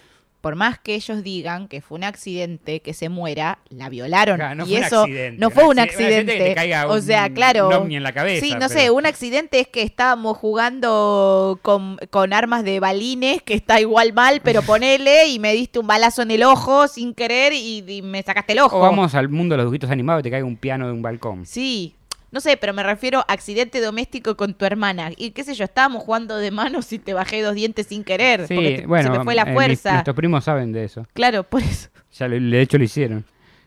por 0.41 0.55
más 0.55 0.79
que 0.79 0.95
ellos 0.95 1.25
digan 1.25 1.67
que 1.67 1.81
fue 1.81 1.99
un 1.99 2.05
accidente, 2.05 2.79
que 2.79 2.95
se 2.95 3.09
muera, 3.09 3.59
la 3.69 3.89
violaron. 3.89 4.37
Claro, 4.37 4.55
no 4.55 4.65
y 4.65 4.77
fue 4.77 4.87
eso 4.87 5.07
no 5.39 5.51
fue 5.51 5.65
un 5.65 5.81
accidente- 5.81 6.55
que 6.55 6.77
o 6.87 7.01
sea, 7.01 7.29
claro. 7.31 7.67
un 7.67 7.75
ovni 7.75 7.97
en 7.97 8.05
la 8.05 8.13
cabeza, 8.13 8.47
Sí, 8.47 8.55
no 8.55 8.69
sé, 8.69 8.93
un 8.93 9.07
accidente 9.07 9.59
es 9.59 9.67
que 9.67 9.83
estábamos 9.83 10.37
jugando 10.37 11.59
con, 11.63 11.97
con 12.11 12.33
armas 12.33 12.63
de 12.63 12.79
balines, 12.79 13.43
que 13.43 13.55
está 13.55 13.81
igual 13.81 14.13
mal, 14.13 14.41
pero 14.45 14.63
ponele 14.63 15.27
y 15.27 15.41
me 15.41 15.53
diste 15.53 15.81
un 15.81 15.89
balazo 15.89 16.23
en 16.23 16.31
el 16.31 16.45
ojo 16.45 16.87
sin 16.87 17.13
querer 17.13 17.53
y, 17.53 17.85
y 17.89 18.03
me 18.03 18.23
sacaste 18.23 18.53
el 18.53 18.61
ojo. 18.61 18.77
O 18.77 18.81
vamos 18.81 19.17
al 19.17 19.29
mundo 19.29 19.55
de 19.55 19.57
los 19.57 19.67
dibujitos 19.67 19.91
animados 19.91 20.21
y 20.21 20.23
te 20.23 20.31
caiga 20.31 20.47
un 20.47 20.57
piano 20.57 20.87
de 20.87 20.93
un 20.93 21.03
balcón. 21.03 21.45
Sí. 21.45 21.97
No 22.33 22.41
sé, 22.41 22.57
pero 22.57 22.73
me 22.75 22.83
refiero 22.83 23.21
a 23.21 23.33
accidente 23.33 23.81
doméstico 23.81 24.37
con 24.37 24.55
tu 24.55 24.65
hermana. 24.65 25.11
Y 25.17 25.31
qué 25.31 25.45
sé 25.45 25.55
yo, 25.55 25.65
estábamos 25.65 26.03
jugando 26.03 26.37
de 26.37 26.51
manos 26.51 26.93
y 26.93 26.99
te 26.99 27.15
bajé 27.15 27.41
dos 27.43 27.55
dientes 27.55 27.87
sin 27.87 28.05
querer. 28.05 28.47
Sí, 28.49 28.55
porque 28.55 28.79
te- 28.81 28.87
bueno, 28.87 29.13
se 29.13 29.19
me 29.19 29.25
fue 29.25 29.35
la 29.35 29.43
eh, 29.43 29.47
mis- 29.47 29.55
fuerza. 29.55 29.93
nuestros 29.93 30.17
primos 30.17 30.45
saben 30.45 30.73
de 30.73 30.85
eso. 30.85 31.07
Claro, 31.15 31.45
por 31.45 31.63
eso. 31.63 31.89
Ya 32.19 32.29
lo- 32.29 32.39
de 32.41 32.61
hecho 32.61 32.79
lo 32.79 32.85
hicieron. 32.85 33.25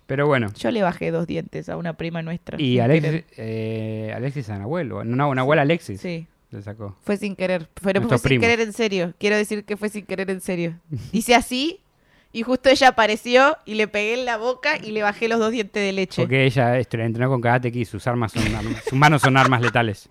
Pero 0.08 0.26
bueno. 0.28 0.48
Yo 0.58 0.72
le 0.72 0.82
bajé 0.82 1.12
dos 1.12 1.28
dientes 1.28 1.70
a 1.70 1.78
una 1.78 1.94
prima 1.94 2.22
nuestra. 2.22 2.60
Y 2.60 2.80
Alexis, 2.80 3.24
eh, 3.38 4.12
Alexis 4.16 4.50
a 4.50 4.58
Nahuel, 4.58 4.92
o- 4.92 5.04
no, 5.04 5.34
Nahuel 5.36 5.60
Alexis. 5.60 6.02
Sí, 6.02 6.26
Le 6.52 6.62
sacó. 6.64 6.98
fue 7.04 7.16
sin 7.18 7.36
querer. 7.36 7.70
Pero 7.82 8.02
fue 8.02 8.18
sin 8.18 8.42
querer 8.42 8.60
en 8.62 8.74
serio. 8.74 9.14
Quiero 9.20 9.38
decir 9.38 9.64
que 9.66 9.78
fue 9.78 9.90
sin 9.90 10.06
querer 10.06 10.30
en 10.32 10.42
serio. 10.42 10.80
Hice 11.12 11.36
así 11.36 11.80
y 12.32 12.44
justo 12.44 12.70
ella 12.70 12.90
apareció 12.90 13.58
y 13.66 13.76
le 13.76 13.88
pegué 13.88 14.14
en 14.20 14.26
la 14.26 14.38
boca 14.38 14.78
y 14.78 14.92
le 14.92 15.02
bajé 15.04 15.28
los 15.28 15.40
dos 15.40 15.52
dientes 15.52 15.82
de 15.84 15.92
leche. 15.92 16.22
Porque 16.22 16.46
ella 16.46 16.78
entrenó 16.78 17.30
con 17.30 17.42
Karate 17.42 17.72
Kid, 17.72 17.88
sus 17.88 18.06
armas 18.08 18.32
son 18.32 18.44
armas- 18.56 18.84
sus 18.84 18.94
manos 18.94 19.22
son 19.22 19.36
armas 19.38 19.62
letales. 19.62 20.08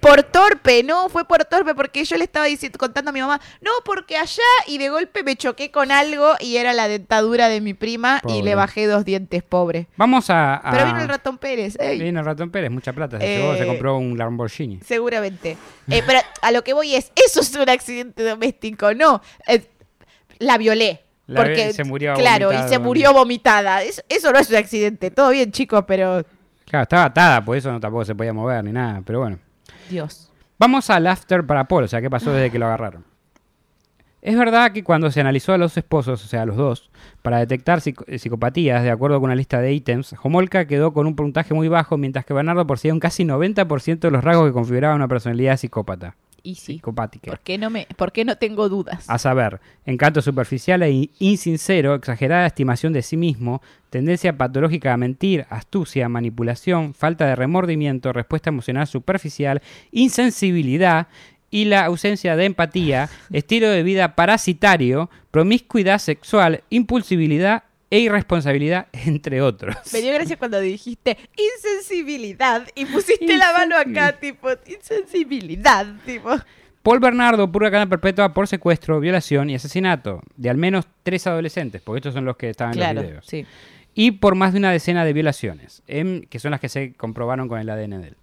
Por 0.00 0.24
torpe, 0.24 0.82
no, 0.82 1.08
fue 1.08 1.24
por 1.28 1.44
torpe 1.44 1.76
porque 1.76 2.04
yo 2.04 2.16
le 2.16 2.24
estaba 2.24 2.46
diciendo, 2.46 2.76
contando 2.76 3.10
a 3.10 3.12
mi 3.12 3.20
mamá, 3.20 3.40
no, 3.60 3.70
porque 3.84 4.16
allá 4.16 4.42
y 4.66 4.78
de 4.78 4.88
golpe 4.88 5.22
me 5.22 5.36
choqué 5.36 5.70
con 5.70 5.92
algo 5.92 6.32
y 6.40 6.56
era 6.56 6.72
la 6.72 6.88
dentadura 6.88 7.46
de 7.48 7.60
mi 7.60 7.72
prima 7.72 8.20
y 8.26 8.42
le 8.42 8.56
bajé 8.56 8.88
dos 8.88 9.04
dientes, 9.04 9.44
pobre. 9.44 9.86
Vamos 9.96 10.28
a. 10.28 10.56
a- 10.56 10.72
Pero 10.72 10.86
vino 10.86 11.02
el 11.02 11.08
ratón 11.08 11.38
Pérez, 11.38 11.76
ey. 11.78 12.00
Vino 12.00 12.18
el 12.18 12.26
ratón 12.26 12.50
Pérez, 12.50 12.72
mucha 12.72 12.92
plata. 12.92 13.20
Se, 13.20 13.28
llevó, 13.28 13.54
se 13.54 13.62
Eh, 13.62 13.66
compró 13.68 13.96
un 13.96 14.18
Lamborghini. 14.18 14.80
Seguramente. 14.84 15.56
Eh, 15.88 16.02
pero 16.04 16.18
a 16.40 16.50
lo 16.50 16.64
que 16.64 16.72
voy 16.72 16.96
es, 16.96 17.12
eso 17.14 17.40
es 17.40 17.54
un 17.54 17.68
accidente 17.70 18.24
doméstico, 18.24 18.92
no. 18.94 19.22
Eh, 19.46 19.62
la 20.42 20.58
violé. 20.58 21.00
La 21.26 21.40
porque, 21.40 21.72
se 21.72 21.84
murió 21.84 22.14
Claro, 22.14 22.52
y 22.52 22.68
se 22.68 22.78
murió 22.78 23.12
vomitada. 23.12 23.82
Eso, 23.82 24.02
eso 24.08 24.32
no 24.32 24.38
es 24.38 24.50
un 24.50 24.56
accidente. 24.56 25.10
Todo 25.10 25.30
bien, 25.30 25.50
chicos, 25.52 25.84
pero... 25.86 26.24
Claro, 26.66 26.82
estaba 26.82 27.04
atada, 27.04 27.44
por 27.44 27.56
eso 27.56 27.70
no, 27.70 27.80
tampoco 27.80 28.04
se 28.04 28.14
podía 28.14 28.32
mover 28.32 28.64
ni 28.64 28.72
nada. 28.72 29.02
Pero 29.04 29.20
bueno. 29.20 29.38
Dios. 29.88 30.30
Vamos 30.58 30.90
al 30.90 31.06
after 31.06 31.44
para 31.46 31.66
Paul, 31.66 31.84
o 31.84 31.88
sea, 31.88 32.00
qué 32.00 32.10
pasó 32.10 32.32
desde 32.32 32.50
que 32.50 32.58
lo 32.58 32.66
agarraron. 32.66 33.04
Es 34.22 34.38
verdad 34.38 34.70
que 34.70 34.84
cuando 34.84 35.10
se 35.10 35.20
analizó 35.20 35.52
a 35.52 35.58
los 35.58 35.76
esposos, 35.76 36.24
o 36.24 36.28
sea, 36.28 36.42
a 36.42 36.46
los 36.46 36.56
dos, 36.56 36.90
para 37.22 37.38
detectar 37.38 37.82
eh, 38.06 38.18
psicopatías, 38.18 38.84
de 38.84 38.90
acuerdo 38.90 39.16
con 39.16 39.24
una 39.24 39.34
lista 39.34 39.60
de 39.60 39.72
ítems, 39.72 40.14
Homolka 40.22 40.66
quedó 40.66 40.92
con 40.92 41.08
un 41.08 41.16
puntaje 41.16 41.54
muy 41.54 41.66
bajo, 41.66 41.98
mientras 41.98 42.24
que 42.24 42.32
Bernardo 42.32 42.64
poseía 42.64 42.94
un 42.94 43.00
casi 43.00 43.24
90% 43.24 43.98
de 43.98 44.10
los 44.12 44.22
rasgos 44.22 44.46
que 44.46 44.52
configuraban 44.52 44.96
una 44.96 45.08
personalidad 45.08 45.56
psicópata. 45.56 46.14
Y 46.42 46.56
sí. 46.56 46.74
Psicopática. 46.74 47.30
¿Por 47.30 47.40
qué 47.40 47.58
no, 47.58 47.70
me, 47.70 47.86
¿Por 47.96 48.12
qué 48.12 48.24
no 48.24 48.36
tengo 48.36 48.68
dudas? 48.68 49.08
A 49.08 49.18
saber, 49.18 49.60
encanto 49.86 50.22
superficial 50.22 50.82
e 50.82 51.10
insincero, 51.18 51.94
exagerada 51.94 52.46
estimación 52.46 52.92
de 52.92 53.02
sí 53.02 53.16
mismo, 53.16 53.62
tendencia 53.90 54.36
patológica 54.36 54.92
a 54.92 54.96
mentir, 54.96 55.46
astucia, 55.50 56.08
manipulación, 56.08 56.94
falta 56.94 57.26
de 57.26 57.36
remordimiento, 57.36 58.12
respuesta 58.12 58.50
emocional 58.50 58.86
superficial, 58.86 59.62
insensibilidad 59.92 61.08
y 61.50 61.66
la 61.66 61.84
ausencia 61.84 62.34
de 62.34 62.46
empatía, 62.46 63.08
estilo 63.32 63.68
de 63.68 63.82
vida 63.82 64.16
parasitario, 64.16 65.10
promiscuidad 65.30 65.98
sexual, 65.98 66.64
impulsibilidad 66.70 67.64
e 67.92 67.98
irresponsabilidad, 67.98 68.86
entre 69.06 69.42
otros. 69.42 69.76
Me 69.92 70.00
dio 70.00 70.14
gracia 70.14 70.38
cuando 70.38 70.58
dijiste 70.58 71.18
insensibilidad 71.36 72.66
y 72.74 72.86
pusiste 72.86 73.36
la 73.36 73.52
mano 73.52 73.76
acá, 73.76 74.18
tipo, 74.18 74.48
insensibilidad, 74.66 75.86
tipo. 76.06 76.30
Paul 76.82 77.00
Bernardo 77.00 77.52
purga 77.52 77.70
cadena 77.70 77.90
perpetua 77.90 78.32
por 78.32 78.48
secuestro, 78.48 78.98
violación 78.98 79.50
y 79.50 79.56
asesinato 79.56 80.22
de 80.36 80.48
al 80.48 80.56
menos 80.56 80.86
tres 81.02 81.26
adolescentes, 81.26 81.82
porque 81.82 81.98
estos 81.98 82.14
son 82.14 82.24
los 82.24 82.38
que 82.38 82.48
estaban 82.48 82.78
en 82.78 82.94
los 82.94 83.04
videos. 83.04 83.26
sí. 83.26 83.44
y 83.94 84.12
por 84.12 84.36
más 84.36 84.54
de 84.54 84.58
una 84.58 84.72
decena 84.72 85.04
de 85.04 85.12
violaciones, 85.12 85.82
em, 85.86 86.22
que 86.22 86.38
son 86.38 86.52
las 86.52 86.60
que 86.60 86.70
se 86.70 86.94
comprobaron 86.94 87.46
con 87.46 87.60
el 87.60 87.68
ADN 87.68 88.00
de 88.00 88.08
él. 88.08 88.16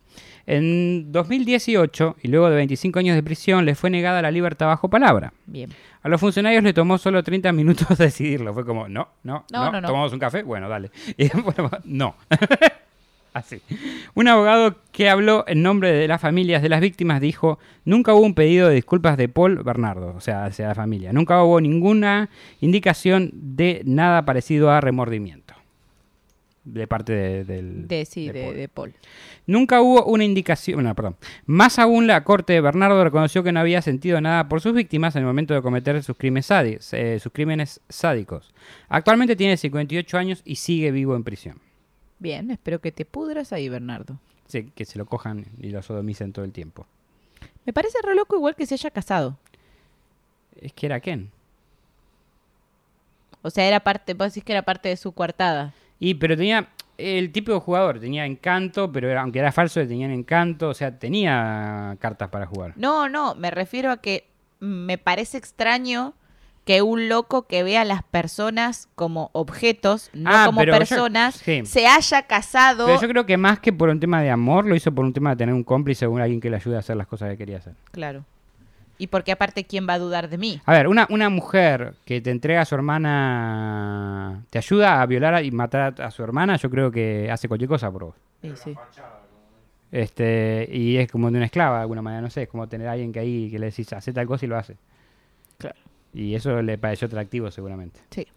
En 0.51 1.11
2018, 1.11 2.15
y 2.23 2.27
luego 2.27 2.49
de 2.49 2.55
25 2.55 2.97
años 2.97 3.15
de 3.15 3.21
prisión, 3.21 3.65
le 3.65 3.75
fue 3.75 3.91
negada 3.91 4.19
la 4.23 4.31
libertad 4.31 4.65
bajo 4.65 4.89
palabra. 4.89 5.31
Bien. 5.45 5.69
A 6.01 6.09
los 6.09 6.19
funcionarios 6.19 6.63
le 6.63 6.73
tomó 6.73 6.97
solo 6.97 7.21
30 7.21 7.51
minutos 7.51 7.87
decidirlo. 7.99 8.51
Fue 8.55 8.65
como, 8.65 8.87
no, 8.87 9.09
no, 9.21 9.45
No, 9.51 9.65
no, 9.65 9.71
no, 9.73 9.81
no. 9.81 9.87
tomamos 9.87 10.11
un 10.11 10.17
café, 10.17 10.41
bueno, 10.41 10.67
dale. 10.67 10.89
Y 11.17 11.29
bueno, 11.39 11.69
no. 11.83 12.15
Así. 13.33 13.61
Un 14.15 14.27
abogado 14.27 14.77
que 14.91 15.07
habló 15.07 15.45
en 15.47 15.61
nombre 15.61 15.91
de 15.91 16.07
las 16.07 16.19
familias 16.19 16.63
de 16.63 16.69
las 16.69 16.81
víctimas 16.81 17.21
dijo, 17.21 17.59
nunca 17.85 18.15
hubo 18.15 18.25
un 18.25 18.33
pedido 18.33 18.69
de 18.69 18.73
disculpas 18.73 19.17
de 19.17 19.29
Paul 19.29 19.61
Bernardo, 19.61 20.15
o 20.17 20.19
sea, 20.19 20.45
hacia 20.45 20.67
la 20.67 20.73
familia. 20.73 21.13
Nunca 21.13 21.43
hubo 21.43 21.61
ninguna 21.61 22.31
indicación 22.59 23.29
de 23.33 23.83
nada 23.85 24.25
parecido 24.25 24.71
a 24.71 24.81
remordimiento. 24.81 25.48
De 26.65 26.85
parte 26.87 27.13
de- 27.13 27.43
del... 27.45 27.87
De, 27.87 28.05
sí, 28.05 28.27
de 28.27 28.33
de, 28.33 28.43
Paul. 28.45 28.55
de 28.57 28.67
Paul. 28.67 28.93
Nunca 29.47 29.81
hubo 29.81 30.03
una 30.05 30.23
indicación, 30.23 30.83
no, 30.83 30.93
perdón. 30.93 31.15
Más 31.45 31.79
aún 31.79 32.05
la 32.05 32.23
corte 32.23 32.53
de 32.53 32.61
Bernardo 32.61 33.03
reconoció 33.03 33.43
que 33.43 33.51
no 33.51 33.59
había 33.61 33.81
sentido 33.81 34.19
nada 34.21 34.47
por 34.49 34.61
sus 34.61 34.73
víctimas 34.73 35.15
en 35.15 35.21
el 35.21 35.25
momento 35.27 35.53
de 35.53 35.61
cometer 35.61 36.03
sus 36.03 36.17
crímenes, 36.17 36.49
sádi- 36.51 36.77
eh, 36.91 37.19
sus 37.19 37.31
crímenes 37.31 37.81
sádicos. 37.89 38.53
Actualmente 38.89 39.35
tiene 39.35 39.57
58 39.57 40.17
años 40.17 40.41
y 40.45 40.55
sigue 40.57 40.91
vivo 40.91 41.15
en 41.15 41.23
prisión. 41.23 41.59
Bien, 42.19 42.51
espero 42.51 42.79
que 42.81 42.91
te 42.91 43.05
pudras 43.05 43.53
ahí, 43.53 43.69
Bernardo. 43.69 44.19
Sí, 44.47 44.71
que 44.75 44.83
se 44.85 44.97
lo 44.99 45.05
cojan 45.05 45.45
y 45.59 45.69
lo 45.69 45.81
sodomicen 45.81 46.33
todo 46.33 46.43
el 46.43 46.51
tiempo. 46.51 46.85
Me 47.65 47.71
parece 47.73 47.97
re 48.03 48.13
loco 48.15 48.35
igual 48.35 48.55
que 48.55 48.65
se 48.65 48.73
haya 48.75 48.91
casado. 48.91 49.37
Es 50.59 50.73
que 50.73 50.85
era 50.87 50.99
Ken. 50.99 51.31
O 53.41 53.49
sea, 53.49 53.65
era 53.65 53.79
parte, 53.79 54.13
vos 54.13 54.27
decís 54.27 54.43
que 54.43 54.51
era 54.51 54.63
parte 54.63 54.89
de 54.89 54.97
su 54.97 55.13
coartada. 55.13 55.73
Y 55.99 56.15
pero 56.15 56.35
tenía 56.37 56.69
el 56.97 57.31
tipo 57.31 57.53
de 57.53 57.59
jugador, 57.59 57.99
tenía 57.99 58.25
encanto, 58.25 58.91
pero 58.91 59.09
era- 59.09 59.21
aunque 59.21 59.39
era 59.39 59.51
falso, 59.51 59.79
tenían 59.81 60.11
encanto, 60.11 60.69
o 60.69 60.73
sea, 60.73 60.97
tenía 60.99 61.95
cartas 61.99 62.29
para 62.29 62.45
jugar. 62.45 62.73
No, 62.75 63.07
no, 63.09 63.35
me 63.35 63.51
refiero 63.51 63.91
a 63.91 63.97
que 63.97 64.25
me 64.59 64.97
parece 64.97 65.37
extraño 65.37 66.13
que 66.65 66.81
un 66.81 67.09
loco 67.09 67.47
que 67.47 67.63
ve 67.63 67.77
a 67.77 67.85
las 67.85 68.03
personas 68.03 68.89
como 68.95 69.29
objetos, 69.33 70.09
no 70.13 70.29
Ah, 70.31 70.43
como 70.45 70.61
yo- 70.63 70.71
personas, 70.73 71.35
sí. 71.35 71.65
se 71.65 71.87
haya 71.87 72.23
casado. 72.23 72.85
Pero 72.85 73.01
yo 73.01 73.07
creo 73.07 73.25
que 73.25 73.37
más 73.37 73.59
que 73.59 73.73
por 73.73 73.89
un 73.89 73.99
tema 73.99 74.21
de 74.21 74.29
amor, 74.29 74.65
lo 74.65 74.75
hizo 74.75 74.91
por 74.93 75.03
un 75.05 75.13
tema 75.13 75.31
de 75.31 75.37
tener 75.37 75.55
un 75.55 75.63
cómplice 75.63 76.05
o 76.05 76.15
alguien 76.17 76.39
que 76.41 76.49
le 76.49 76.57
ayude 76.57 76.75
a 76.75 76.79
hacer 76.79 76.95
las 76.97 77.07
cosas 77.07 77.29
que 77.31 77.37
quería 77.37 77.57
hacer. 77.57 77.73
Claro. 77.91 78.23
Y 78.99 79.07
porque 79.07 79.31
aparte, 79.31 79.63
¿quién 79.63 79.87
va 79.87 79.93
a 79.93 79.99
dudar 79.99 80.29
de 80.29 80.37
mí? 80.37 80.61
A 80.65 80.73
ver, 80.73 80.89
una, 80.89 81.07
una 81.09 81.29
mujer 81.29 81.93
que 82.05 82.19
te 82.19 82.31
entrega 82.31 82.61
a 82.61 82.65
su 82.65 82.75
hermana, 82.75 84.43
te 84.49 84.57
ayuda 84.57 85.01
a 85.01 85.05
violar 85.05 85.43
y 85.43 85.51
matar 85.51 86.01
a, 86.01 86.11
su 86.11 86.21
hermana, 86.21 86.57
yo 86.57 86.69
creo 86.69 86.91
que 86.91 87.31
hace 87.31 87.47
cualquier 87.47 87.69
cosa 87.69 87.89
por 87.89 88.03
vos. 88.03 88.15
Sí, 88.41 88.51
sí. 88.55 88.75
Este, 89.91 90.67
y 90.69 90.97
es 90.97 91.09
como 91.09 91.31
de 91.31 91.37
una 91.37 91.45
esclava 91.45 91.77
de 91.77 91.81
alguna 91.83 92.01
manera, 92.01 92.21
no 92.21 92.29
sé, 92.29 92.43
es 92.43 92.49
como 92.49 92.67
tener 92.67 92.89
a 92.89 92.91
alguien 92.91 93.13
que 93.13 93.19
ahí 93.19 93.49
que 93.49 93.57
le 93.57 93.67
decís, 93.67 93.91
hace 93.93 94.11
tal 94.11 94.27
cosa 94.27 94.45
y 94.45 94.49
lo 94.49 94.57
hace. 94.57 94.75
Claro. 95.57 95.77
Y 96.13 96.35
eso 96.35 96.61
le 96.61 96.77
pareció 96.77 97.07
atractivo 97.07 97.49
seguramente. 97.51 98.01
Sí. 98.09 98.27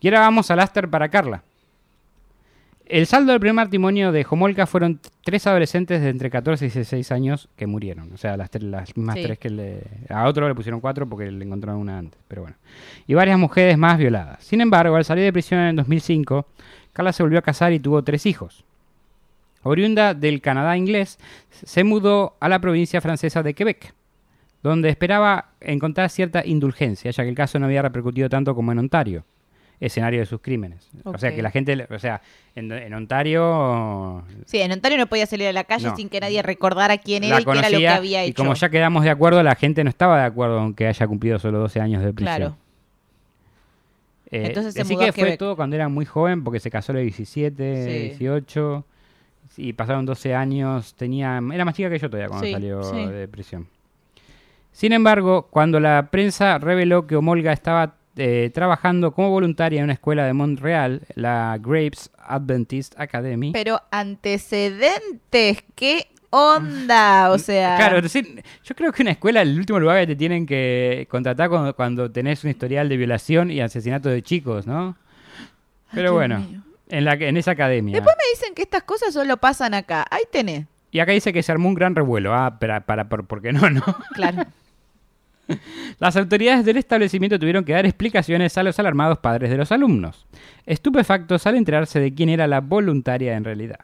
Y 0.00 0.06
ahora 0.06 0.20
vamos 0.20 0.50
al 0.52 0.60
Aster 0.60 0.88
para 0.88 1.08
Carla. 1.08 1.42
El 2.94 3.06
saldo 3.06 3.32
del 3.32 3.40
primer 3.40 3.54
matrimonio 3.54 4.12
de 4.12 4.22
Jomolka 4.22 4.66
fueron 4.66 5.00
tres 5.24 5.46
adolescentes 5.46 6.02
de 6.02 6.10
entre 6.10 6.28
14 6.30 6.66
y 6.66 6.68
16 6.68 7.10
años 7.12 7.48
que 7.56 7.66
murieron. 7.66 8.12
O 8.12 8.18
sea, 8.18 8.36
las, 8.36 8.50
tres- 8.50 8.64
las 8.64 8.94
mismas 8.94 9.16
Sí. 9.16 9.22
tres 9.22 9.38
que 9.38 9.48
le... 9.48 9.82
A 10.10 10.28
otro 10.28 10.46
le 10.46 10.54
pusieron 10.54 10.78
cuatro 10.80 11.08
porque 11.08 11.30
le 11.30 11.42
encontraron 11.42 11.80
una 11.80 11.98
antes. 11.98 12.20
Pero 12.28 12.42
bueno. 12.42 12.56
Y 13.06 13.14
varias 13.14 13.38
mujeres 13.38 13.78
más 13.78 13.96
violadas. 13.96 14.44
Sin 14.44 14.60
embargo, 14.60 14.94
al 14.94 15.06
salir 15.06 15.24
de 15.24 15.32
prisión 15.32 15.60
en 15.60 15.68
el 15.68 15.76
2005, 15.76 16.46
Carla 16.92 17.14
se 17.14 17.22
volvió 17.22 17.38
a 17.38 17.42
casar 17.42 17.72
y 17.72 17.80
tuvo 17.80 18.02
tres 18.04 18.26
hijos. 18.26 18.62
Oriunda 19.62 20.12
del 20.12 20.42
Canadá 20.42 20.76
inglés, 20.76 21.18
se 21.50 21.84
mudó 21.84 22.36
a 22.40 22.48
la 22.50 22.58
provincia 22.60 23.00
francesa 23.00 23.42
de 23.42 23.54
Quebec, 23.54 23.94
donde 24.62 24.90
esperaba 24.90 25.52
encontrar 25.62 26.10
cierta 26.10 26.44
indulgencia, 26.44 27.10
ya 27.10 27.22
que 27.22 27.30
el 27.30 27.36
caso 27.36 27.58
no 27.58 27.64
había 27.66 27.80
repercutido 27.80 28.28
tanto 28.28 28.54
como 28.54 28.72
en 28.72 28.80
Ontario, 28.80 29.24
escenario 29.84 30.20
de 30.20 30.26
sus 30.26 30.40
crímenes. 30.40 30.88
O 31.04 31.18
sea, 31.18 31.34
que 31.34 31.42
la 31.42 31.50
gente, 31.50 31.86
o 31.90 31.98
sea, 31.98 32.22
en, 32.54 32.70
en 32.70 32.94
Ontario 32.94 34.22
Sí, 34.46 34.60
en 34.60 34.70
Ontario 34.72 34.96
no 34.96 35.06
podía 35.08 35.26
salir 35.26 35.48
a 35.48 35.52
la 35.52 35.64
calle 35.64 35.88
No. 35.88 35.96
sin 35.96 36.08
que 36.08 36.20
nadie 36.20 36.40
recordara 36.42 36.98
quién 36.98 37.24
era 37.24 37.40
y 37.40 37.44
qué 37.44 37.50
era 37.58 37.68
lo 37.70 37.78
que 37.78 37.88
había 37.88 38.24
y 38.24 38.30
hecho. 38.30 38.42
como 38.42 38.54
ya 38.54 38.68
quedamos 38.70 39.02
de 39.04 39.10
acuerdo, 39.10 39.42
la 39.42 39.54
gente 39.56 39.82
no 39.84 39.90
estaba 39.90 40.20
de 40.20 40.24
acuerdo 40.26 40.64
en 40.64 40.74
que 40.74 40.86
haya 40.86 41.06
cumplido 41.06 41.38
solo 41.38 41.58
12 41.58 41.80
años 41.80 42.02
de 42.02 42.12
prisión. 42.12 42.36
Claro. 42.36 42.56
Eh, 44.30 44.46
Entonces 44.46 44.72
se 44.74 44.80
decí 44.80 44.94
mudó 44.94 45.04
que 45.06 45.12
fue 45.12 45.36
todo 45.36 45.56
cuando 45.56 45.76
era 45.76 45.88
muy 45.88 46.04
joven, 46.06 46.42
porque 46.42 46.60
se 46.60 46.70
casó 46.70 46.92
a 46.92 46.94
los 46.94 47.02
17, 47.02 47.84
Sí. 47.84 47.90
18, 48.18 48.84
y 49.58 49.72
pasaron 49.74 50.06
12 50.06 50.34
años, 50.34 50.94
tenía, 50.94 51.38
era 51.52 51.64
más 51.64 51.74
chica 51.74 51.90
que 51.90 51.98
yo 51.98 52.08
todavía 52.08 52.28
cuando 52.28 52.46
Sí, 52.46 52.52
salió 52.52 52.82
sí. 52.84 53.04
de 53.06 53.28
prisión. 53.28 53.66
Sin 54.72 54.92
embargo, 54.94 55.48
cuando 55.50 55.80
la 55.80 56.08
prensa 56.10 56.56
reveló 56.58 57.06
que 57.06 57.16
Omolga 57.16 57.52
estaba 57.52 57.96
eh, 58.16 58.50
trabajando 58.52 59.12
como 59.12 59.30
voluntaria 59.30 59.78
en 59.78 59.84
una 59.84 59.94
escuela 59.94 60.24
de 60.26 60.32
Montreal, 60.32 61.02
la 61.14 61.58
Grapes 61.60 62.10
Adventist 62.18 62.98
Academy, 62.98 63.52
Pero 63.52 63.80
antecedentes, 63.90 65.64
¿qué 65.74 66.08
onda? 66.30 67.30
O 67.30 67.38
sea, 67.38 67.76
Claro, 67.76 67.96
es 67.98 68.02
decir, 68.04 68.42
yo 68.64 68.74
creo 68.74 68.92
que 68.92 69.02
una 69.02 69.12
escuela 69.12 69.42
es 69.42 69.48
el 69.48 69.58
último 69.58 69.80
lugar 69.80 70.00
que 70.00 70.08
te 70.08 70.16
tienen 70.16 70.46
que 70.46 71.06
contratar 71.10 71.48
cuando, 71.48 71.74
cuando 71.74 72.10
tenés 72.10 72.44
un 72.44 72.50
historial 72.50 72.88
de 72.88 72.96
violación 72.96 73.50
y 73.50 73.60
asesinato 73.60 74.08
de 74.08 74.22
chicos, 74.22 74.66
¿no? 74.66 74.96
Pero 75.92 76.14
bueno, 76.14 76.38
mío. 76.38 76.62
en, 76.88 77.04
la, 77.04 77.14
en 77.14 77.36
esa 77.36 77.50
academia. 77.52 77.94
después 77.94 78.16
me 78.16 78.30
dicen 78.30 78.54
que 78.54 78.62
estas 78.62 78.82
cosas 78.82 79.12
solo 79.12 79.36
pasan 79.36 79.74
acá. 79.74 80.06
Ahí 80.10 80.22
tenés. 80.30 80.66
Y 80.90 81.00
acá 81.00 81.12
dice 81.12 81.32
que 81.32 81.42
se 81.42 81.52
armó 81.52 81.68
un 81.68 81.74
gran 81.74 81.94
revuelo. 81.94 82.34
Ah, 82.34 82.58
para, 82.58 82.80
para, 82.80 83.08
por, 83.08 83.26
¿por 83.26 83.40
qué 83.40 83.52
no, 83.52 83.68
no? 83.70 83.82
Claro. 84.14 84.44
Las 85.98 86.16
autoridades 86.16 86.64
del 86.64 86.76
establecimiento 86.76 87.38
tuvieron 87.38 87.64
que 87.64 87.72
dar 87.72 87.86
explicaciones 87.86 88.56
a 88.58 88.62
los 88.62 88.78
alarmados 88.78 89.18
padres 89.18 89.50
de 89.50 89.56
los 89.56 89.72
alumnos, 89.72 90.26
estupefactos 90.66 91.46
al 91.46 91.56
enterarse 91.56 92.00
de 92.00 92.14
quién 92.14 92.28
era 92.28 92.46
la 92.46 92.60
voluntaria 92.60 93.36
en 93.36 93.44
realidad. 93.44 93.80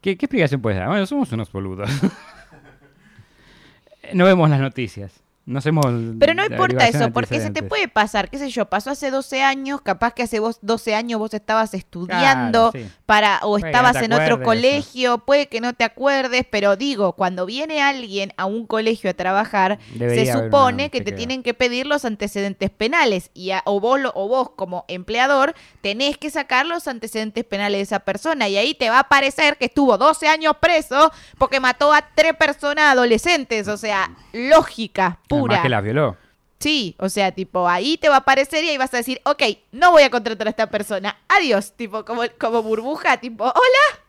¿Qué, 0.00 0.12
explicación 0.12 0.62
puedes 0.62 0.78
dar? 0.78 0.88
Bueno, 0.88 1.06
somos 1.06 1.30
unos 1.32 1.52
boludos. 1.52 1.90
no 4.14 4.24
vemos 4.24 4.48
las 4.48 4.60
noticias. 4.60 5.22
No 5.46 5.58
hacemos 5.58 5.84
Pero 6.20 6.34
no 6.34 6.44
importa 6.44 6.86
eso, 6.86 7.12
porque 7.12 7.40
se 7.40 7.50
te 7.50 7.62
puede 7.64 7.88
pasar, 7.88 8.30
qué 8.30 8.38
sé 8.38 8.50
yo, 8.50 8.66
pasó 8.66 8.90
hace 8.90 9.10
12 9.10 9.42
años, 9.42 9.80
capaz 9.80 10.12
que 10.14 10.22
hace 10.22 10.38
vos 10.38 10.58
12 10.62 10.94
años 10.94 11.18
vos 11.18 11.34
estabas 11.34 11.74
estudiando 11.74 12.70
Claro, 12.70 12.86
sí. 12.86 12.92
para 13.06 13.40
o 13.42 13.56
estabas 13.56 13.94
no 13.96 14.00
en 14.04 14.12
otro 14.12 14.42
colegio, 14.42 15.18
puede 15.18 15.48
que 15.48 15.60
no 15.60 15.72
te 15.72 15.82
acuerdes, 15.84 16.44
pero 16.48 16.76
digo, 16.76 17.14
cuando 17.14 17.46
viene 17.46 17.82
alguien 17.82 18.32
a 18.36 18.44
un 18.44 18.66
colegio 18.66 19.10
a 19.10 19.14
trabajar, 19.14 19.78
Debería 19.94 20.34
se 20.34 20.38
supone 20.40 20.90
que 20.90 21.00
te 21.00 21.10
tienen 21.12 21.42
que 21.42 21.54
pedir 21.54 21.86
los 21.86 22.04
antecedentes 22.04 22.70
penales 22.70 23.30
y 23.34 23.50
a- 23.50 23.62
o 23.64 23.80
vos 23.80 23.98
lo- 24.00 24.12
o 24.14 24.28
vos 24.28 24.50
como 24.54 24.84
empleador 24.88 25.54
tenés 25.80 26.16
que 26.18 26.30
sacar 26.30 26.66
los 26.66 26.86
antecedentes 26.86 27.44
penales 27.44 27.78
de 27.78 27.82
esa 27.82 28.00
persona 28.00 28.48
y 28.48 28.56
ahí 28.56 28.74
te 28.74 28.90
va 28.90 29.00
a 29.00 29.08
parecer 29.08 29.56
que 29.56 29.64
estuvo 29.64 29.98
12 29.98 30.28
años 30.28 30.54
preso 30.60 31.10
porque 31.38 31.58
mató 31.60 31.92
a 31.92 32.02
tres 32.14 32.34
personas 32.36 32.92
adolescentes, 32.92 33.66
o 33.68 33.76
sea, 33.76 34.10
lógica 34.32 35.18
pura. 35.30 35.54
Además 35.54 35.62
que 35.62 35.68
las 35.68 35.84
violó. 35.84 36.16
Sí, 36.58 36.94
o 36.98 37.08
sea, 37.08 37.32
tipo, 37.32 37.66
ahí 37.66 37.96
te 37.96 38.10
va 38.10 38.16
a 38.16 38.18
aparecer 38.18 38.62
y 38.64 38.68
ahí 38.68 38.76
vas 38.76 38.92
a 38.92 38.98
decir, 38.98 39.18
ok, 39.24 39.42
no 39.72 39.92
voy 39.92 40.02
a 40.02 40.10
contratar 40.10 40.46
a 40.46 40.50
esta 40.50 40.66
persona. 40.68 41.16
Adiós, 41.28 41.72
tipo, 41.74 42.04
como, 42.04 42.22
como 42.38 42.62
burbuja, 42.62 43.16
tipo, 43.16 43.44
hola, 43.44 44.04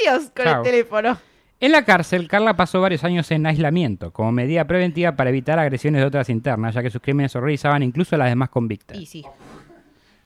adiós 0.00 0.32
con 0.34 0.44
Chao. 0.44 0.56
el 0.56 0.62
teléfono. 0.64 1.16
En 1.60 1.70
la 1.70 1.84
cárcel, 1.84 2.26
Carla 2.26 2.56
pasó 2.56 2.80
varios 2.80 3.04
años 3.04 3.30
en 3.30 3.46
aislamiento, 3.46 4.12
como 4.12 4.32
medida 4.32 4.66
preventiva 4.66 5.12
para 5.14 5.30
evitar 5.30 5.58
agresiones 5.60 6.00
de 6.00 6.06
otras 6.08 6.28
internas, 6.28 6.74
ya 6.74 6.82
que 6.82 6.90
sus 6.90 7.00
crímenes 7.00 7.36
horrorizaban 7.36 7.84
incluso 7.84 8.16
a 8.16 8.18
las 8.18 8.28
demás 8.28 8.48
convictas. 8.48 8.98
Y 8.98 9.06
sí. 9.06 9.24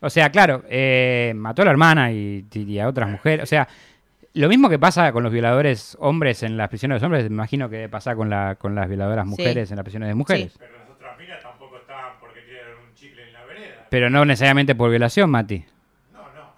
O 0.01 0.09
sea, 0.09 0.31
claro, 0.31 0.63
eh, 0.69 1.33
mató 1.35 1.61
a 1.61 1.65
la 1.65 1.71
hermana 1.71 2.11
y, 2.11 2.47
y 2.51 2.79
a 2.79 2.87
otras 2.87 3.09
mujeres. 3.09 3.43
O 3.43 3.45
sea, 3.45 3.67
lo 4.33 4.47
mismo 4.49 4.69
que 4.69 4.79
pasa 4.79 5.11
con 5.11 5.23
los 5.23 5.31
violadores 5.31 5.97
hombres 5.99 6.43
en 6.43 6.55
las 6.57 6.69
prisiones 6.69 6.99
de 7.01 7.05
hombres, 7.05 7.23
me 7.23 7.33
imagino 7.35 7.69
que 7.69 7.77
debe 7.77 7.89
pasar 7.89 8.15
con, 8.15 8.29
la, 8.29 8.55
con 8.55 8.75
las 8.75 8.87
violadoras 8.87 9.25
Sí. 9.25 9.29
mujeres 9.31 9.69
en 9.71 9.77
las 9.77 9.83
prisiones 9.83 10.07
de 10.09 10.15
mujeres. 10.15 10.53
Pero 10.59 10.77
las 10.77 10.89
otras 10.89 11.17
minas 11.19 11.41
tampoco 11.41 11.77
estaban 11.77 12.13
porque 12.19 12.41
tienen 12.41 12.63
un 12.87 12.93
chicle 12.95 13.23
en 13.27 13.33
la 13.33 13.45
vereda. 13.45 13.87
Pero 13.89 14.09
no 14.09 14.25
necesariamente 14.25 14.75
por 14.75 14.89
violación, 14.89 15.29
Mati. 15.29 15.65
No, 16.13 16.19
no. 16.21 16.53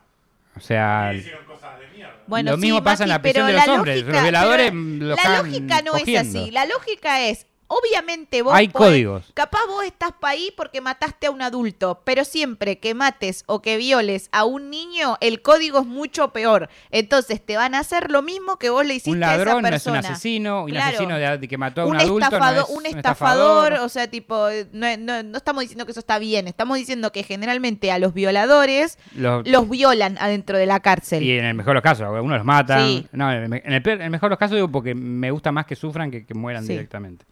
O 0.55 0.59
sea, 0.59 1.11
Y 1.13 1.17
hicieron 1.17 1.45
cosas 1.45 1.79
de 1.79 1.87
mierda. 1.95 2.13
Bueno, 2.27 2.51
Lo 2.51 2.57
sí, 2.57 2.61
mismo 2.61 2.83
pasa 2.83 3.03
en 3.03 3.09
la 3.09 3.21
prisión 3.21 3.47
de 3.47 3.53
los 3.53 3.65
la 3.67 3.73
hombres. 3.73 3.95
lógica- 4.01 4.13
Los 4.13 4.21
violadores, 4.23 4.65
pero 4.71 4.75
mm, 4.81 4.99
lo 4.99 5.15
La 5.15 5.37
lógica 5.37 5.81
no 5.81 5.91
cogiendo. 5.91 6.21
es 6.21 6.27
así. 6.27 6.51
La 6.51 6.65
lógica 6.65 7.21
es, 7.21 7.47
obviamente 7.73 8.41
vos 8.41 8.53
Hay 8.53 8.67
podés- 8.67 8.71
códigos. 8.89 9.31
Capaz 9.33 9.65
vos 9.67 9.85
estás 9.85 10.11
pa' 10.19 10.29
ahí 10.29 10.53
porque 10.57 10.81
mataste 10.81 11.27
a 11.27 11.31
un 11.31 11.41
adulto, 11.41 12.01
pero 12.03 12.25
siempre 12.25 12.79
que 12.79 12.93
mates 12.93 13.43
o 13.47 13.61
que 13.61 13.77
violes 13.77 14.27
a 14.33 14.43
un 14.43 14.69
niño, 14.69 15.17
el 15.21 15.41
código 15.41 15.79
es 15.79 15.85
mucho 15.85 16.33
peor. 16.33 16.69
Entonces 16.91 17.43
te 17.45 17.55
van 17.55 17.73
a 17.75 17.79
hacer 17.79 18.11
lo 18.11 18.21
mismo 18.21 18.57
que 18.57 18.69
vos 18.69 18.85
le 18.85 18.95
hiciste 18.95 19.11
un 19.11 19.23
a 19.23 19.27
esa 19.35 19.37
ladrón 19.37 19.61
no 19.61 19.67
es 19.69 19.71
persona. 19.71 19.99
un 19.99 20.05
asesino, 20.05 20.63
un 20.63 20.71
Claro. 20.71 20.87
asesino 20.89 21.17
de, 21.17 21.37
de 21.37 21.47
que 21.47 21.57
mató 21.57 21.81
a 21.81 21.85
un, 21.85 21.91
un, 21.95 22.01
adulto 22.01 22.29
no 22.29 22.35
estafado- 22.37 22.63
es 22.63 22.69
un 22.75 22.85
estafador, 22.85 23.73
o 23.73 23.89
sea, 23.89 24.09
tipo, 24.09 24.47
no, 24.73 24.97
no- 24.97 25.23
no 25.23 25.37
estamos 25.37 25.61
diciendo 25.61 25.85
que 25.85 25.91
eso 25.91 25.99
está 26.01 26.19
bien, 26.19 26.47
estamos 26.47 26.77
diciendo 26.77 27.11
que 27.11 27.23
generalmente 27.23 27.91
a 27.91 27.99
los 27.99 28.13
violadores 28.13 28.97
Los- 29.15 29.47
los 29.47 29.69
violan 29.69 30.17
adentro 30.19 30.57
de 30.57 30.65
la 30.65 30.79
cárcel. 30.81 31.23
Y 31.23 31.37
en 31.37 31.45
el 31.45 31.53
mejor 31.53 31.71
de 31.71 31.75
los 31.75 31.83
casos, 31.83 32.05
algunos 32.05 32.37
los 32.37 32.45
matan. 32.45 32.85
Sí. 32.87 33.07
No, 33.13 33.31
en 33.31 33.53
el, 33.53 33.61
en 33.65 33.73
el 33.73 33.81
peor- 33.81 33.95
en 33.97 34.01
el 34.03 34.09
mejor 34.09 34.29
de 34.29 34.33
los 34.33 34.39
casos 34.39 34.55
digo 34.55 34.69
porque 34.71 34.93
me 34.93 35.31
gusta 35.31 35.51
más 35.51 35.65
que 35.65 35.75
sufran 35.75 36.11
que 36.11 36.25
que 36.25 36.33
mueran 36.33 36.63
Sí. 36.65 36.73
directamente. 36.73 37.25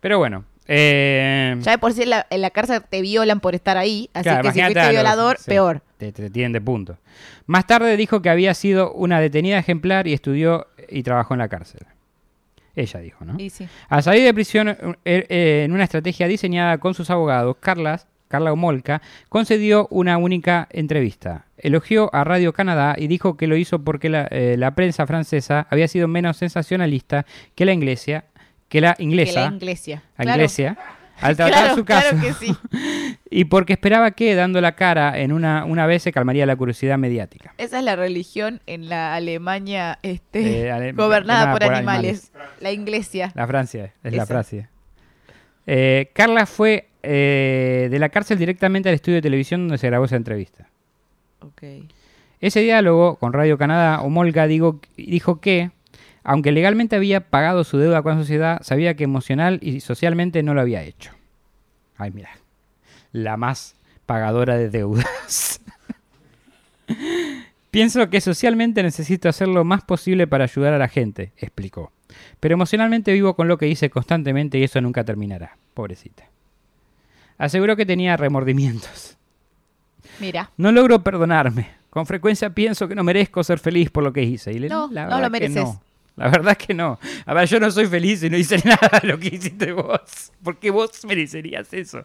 Pero 0.00 0.18
bueno. 0.18 0.44
eh, 0.66 1.56
Ya 1.60 1.72
de 1.72 1.78
por 1.78 1.92
sí 1.92 2.02
en 2.02 2.10
la, 2.10 2.26
en 2.30 2.40
la 2.42 2.50
cárcel 2.50 2.82
te 2.88 3.00
violan 3.02 3.40
por 3.40 3.54
estar 3.54 3.76
ahí, 3.76 4.10
así 4.14 4.24
claro, 4.24 4.42
que 4.42 4.52
si 4.52 4.60
fuiste 4.60 4.80
los- 4.82 4.90
violador, 4.90 5.38
sí, 5.38 5.44
peor. 5.50 5.82
Te, 5.96 6.12
te 6.12 6.30
tienen 6.30 6.52
de 6.52 6.60
punto. 6.60 6.98
Más 7.46 7.66
tarde 7.66 7.96
dijo 7.96 8.22
que 8.22 8.30
había 8.30 8.54
sido 8.54 8.92
una 8.92 9.20
detenida 9.20 9.58
ejemplar 9.58 10.06
y 10.06 10.12
estudió 10.12 10.66
y 10.88 11.02
trabajó 11.02 11.34
en 11.34 11.38
la 11.40 11.48
cárcel. 11.48 11.80
Ella 12.76 13.00
dijo, 13.00 13.24
¿no? 13.24 13.34
Y 13.40 13.50
sí. 13.50 13.66
Al 13.88 14.02
salir 14.04 14.22
de 14.22 14.32
prisión, 14.32 14.68
eh, 14.68 14.94
eh, 15.04 15.62
en 15.64 15.72
una 15.72 15.82
estrategia 15.84 16.28
diseñada 16.28 16.78
con 16.78 16.94
sus 16.94 17.10
abogados, 17.10 17.56
Carla, 17.58 18.00
Carla 18.28 18.52
Homolka 18.52 19.02
concedió 19.28 19.88
una 19.90 20.16
única 20.18 20.68
entrevista. 20.70 21.46
Elogió 21.56 22.14
a 22.14 22.22
Radio 22.22 22.52
Canadá 22.52 22.94
y 22.96 23.08
dijo 23.08 23.36
que 23.36 23.48
lo 23.48 23.56
hizo 23.56 23.82
porque 23.82 24.08
la, 24.10 24.28
eh, 24.30 24.54
la 24.56 24.76
prensa 24.76 25.06
francesa 25.08 25.66
había 25.70 25.88
sido 25.88 26.06
menos 26.06 26.36
sensacionalista 26.36 27.26
que 27.56 27.64
la 27.64 27.72
inglesa, 27.72 28.26
que 28.68 28.80
la 28.80 28.94
Que 28.94 29.02
inglesa, 29.02 29.50
la 29.50 29.56
iglesia. 29.56 30.02
la 30.16 30.24
Claro. 30.24 30.38
iglesia, 30.38 30.78
al 31.20 31.36
tratar 31.36 31.52
Claro, 31.62 31.74
su 31.76 31.84
caso. 31.84 32.08
claro 32.10 32.20
que 32.26 32.32
sí. 32.34 32.56
y 33.30 33.44
porque 33.46 33.72
esperaba 33.72 34.10
que, 34.12 34.34
dando 34.34 34.60
la 34.60 34.76
cara 34.76 35.18
en 35.18 35.32
una, 35.32 35.64
una 35.64 35.86
vez, 35.86 36.02
se 36.02 36.12
calmaría 36.12 36.46
la 36.46 36.54
curiosidad 36.56 36.96
mediática. 36.98 37.54
Esa 37.58 37.78
es 37.78 37.84
la 37.84 37.96
religión 37.96 38.60
en 38.66 38.88
la 38.88 39.14
Alemania 39.14 39.98
este, 40.02 40.66
Eh, 40.66 40.70
ale- 40.72 40.92
gobernada 40.92 41.52
por, 41.52 41.62
por 41.62 41.74
animales. 41.74 42.32
La 42.60 42.70
iglesia. 42.70 43.32
La 43.34 43.46
Francia, 43.46 43.92
es 44.04 44.12
la. 44.14 44.26
Francia. 44.26 44.70
Eh, 45.66 46.10
Carla 46.14 46.46
fue 46.46 46.88
eh, 47.02 47.88
de 47.90 47.98
la 47.98 48.08
cárcel 48.08 48.38
directamente 48.38 48.88
al 48.88 48.94
estudio 48.94 49.16
de 49.16 49.22
televisión 49.22 49.62
donde 49.62 49.78
se 49.78 49.86
grabó 49.86 50.04
esa 50.06 50.16
entrevista. 50.16 50.68
Ok. 51.40 51.62
Ese 52.40 52.60
diálogo 52.60 53.16
con 53.16 53.32
Radio 53.32 53.58
Canadá, 53.58 54.00
Omolga 54.00 54.46
digo- 54.46 54.80
dijo 54.96 55.40
que, 55.40 55.70
aunque 56.30 56.52
legalmente 56.52 56.94
había 56.94 57.20
pagado 57.30 57.64
su 57.64 57.78
deuda 57.78 58.02
con 58.02 58.12
la 58.12 58.18
sociedad, 58.20 58.60
sabía 58.62 58.94
que 58.94 59.04
emocional 59.04 59.58
y 59.62 59.80
socialmente 59.80 60.42
no 60.42 60.52
lo 60.52 60.60
había 60.60 60.82
hecho. 60.82 61.12
Ay, 61.96 62.10
mira, 62.12 62.30
la 63.12 63.36
más 63.38 63.76
pagadora 64.04 64.56
de 64.58 64.68
deudas. 64.68 65.60
Pienso 67.70 68.08
que 68.10 68.20
socialmente 68.20 68.82
necesito 68.82 69.28
hacer 69.28 69.48
lo 69.48 69.64
más 69.64 69.82
posible 69.84 70.26
para 70.26 70.44
ayudar 70.44 70.72
a 70.74 70.78
la 70.78 70.88
gente, 70.88 71.32
explicó. 71.36 71.92
Pero 72.40 72.54
emocionalmente 72.54 73.12
vivo 73.12 73.34
con 73.34 73.46
lo 73.48 73.58
que 73.58 73.68
hice 73.68 73.90
constantemente 73.90 74.58
y 74.58 74.64
eso 74.64 74.80
nunca 74.80 75.04
terminará. 75.04 75.56
Pobrecita. 75.74 76.24
Aseguró 77.36 77.76
que 77.76 77.86
tenía 77.86 78.16
remordimientos. 78.16 79.16
Mira. 80.18 80.50
No 80.56 80.72
logro 80.72 81.02
perdonarme. 81.04 81.70
Con 81.90 82.06
frecuencia 82.06 82.50
pienso 82.50 82.88
que 82.88 82.94
no 82.94 83.04
merezco 83.04 83.44
ser 83.44 83.58
feliz 83.58 83.90
por 83.90 84.02
lo 84.04 84.12
que 84.12 84.22
hice. 84.22 84.52
Y 84.52 84.58
le- 84.58 84.68
No, 84.68 84.88
la 84.90 85.06
no 85.06 85.20
lo 85.20 85.30
mereces. 85.30 85.62
no. 85.62 85.82
La 86.18 86.28
verdad 86.28 86.56
es 86.58 86.66
que 86.66 86.74
no. 86.74 86.98
A 87.26 87.34
ver, 87.34 87.48
yo 87.48 87.60
no 87.60 87.70
soy 87.70 87.86
feliz 87.86 88.22
y 88.24 88.30
no 88.30 88.36
hice 88.36 88.58
nada 88.64 89.00
de 89.00 89.08
lo 89.08 89.18
que 89.18 89.28
hiciste 89.28 89.72
vos. 89.72 90.32
¿Por 90.42 90.58
qué 90.58 90.70
vos 90.70 91.04
merecerías 91.06 91.72
eso? 91.72 92.04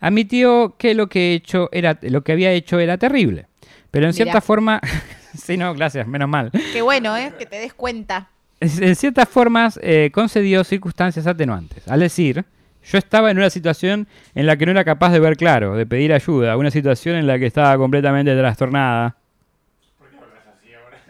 Admitió 0.00 0.74
que 0.76 0.94
lo 0.94 1.08
que 1.08 1.32
he 1.32 1.34
hecho 1.34 1.70
era 1.72 1.98
lo 2.02 2.22
que 2.22 2.32
había 2.32 2.52
hecho 2.52 2.78
era 2.78 2.98
terrible. 2.98 3.46
Pero 3.90 4.06
en 4.06 4.10
Mirá. 4.10 4.24
cierta 4.24 4.40
forma. 4.42 4.80
sí, 5.34 5.56
no, 5.56 5.74
gracias, 5.74 6.06
menos 6.06 6.28
mal. 6.28 6.50
Qué 6.72 6.82
bueno, 6.82 7.16
¿eh? 7.16 7.32
Que 7.38 7.46
te 7.46 7.56
des 7.56 7.72
cuenta. 7.72 8.28
En 8.60 8.96
ciertas 8.96 9.28
formas 9.28 9.78
eh, 9.82 10.10
concedió 10.12 10.64
circunstancias 10.64 11.26
atenuantes. 11.26 11.86
Al 11.88 12.00
decir, 12.00 12.44
yo 12.84 12.98
estaba 12.98 13.30
en 13.30 13.38
una 13.38 13.50
situación 13.50 14.08
en 14.34 14.46
la 14.46 14.56
que 14.56 14.66
no 14.66 14.72
era 14.72 14.84
capaz 14.84 15.12
de 15.12 15.20
ver 15.20 15.36
claro, 15.36 15.76
de 15.76 15.86
pedir 15.86 16.12
ayuda, 16.12 16.56
una 16.56 16.70
situación 16.70 17.16
en 17.16 17.26
la 17.26 17.38
que 17.38 17.46
estaba 17.46 17.76
completamente 17.78 18.36
trastornada. 18.36 19.16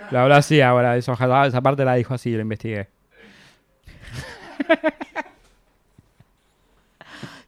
La 0.13 0.23
habla 0.23 0.37
así 0.39 0.61
ahora, 0.61 0.97
eso, 0.97 1.13
ojalá, 1.13 1.47
esa 1.47 1.61
parte 1.61 1.85
la 1.85 1.95
dijo 1.95 2.15
así, 2.15 2.33
la 2.33 2.43
investigué. 2.43 2.89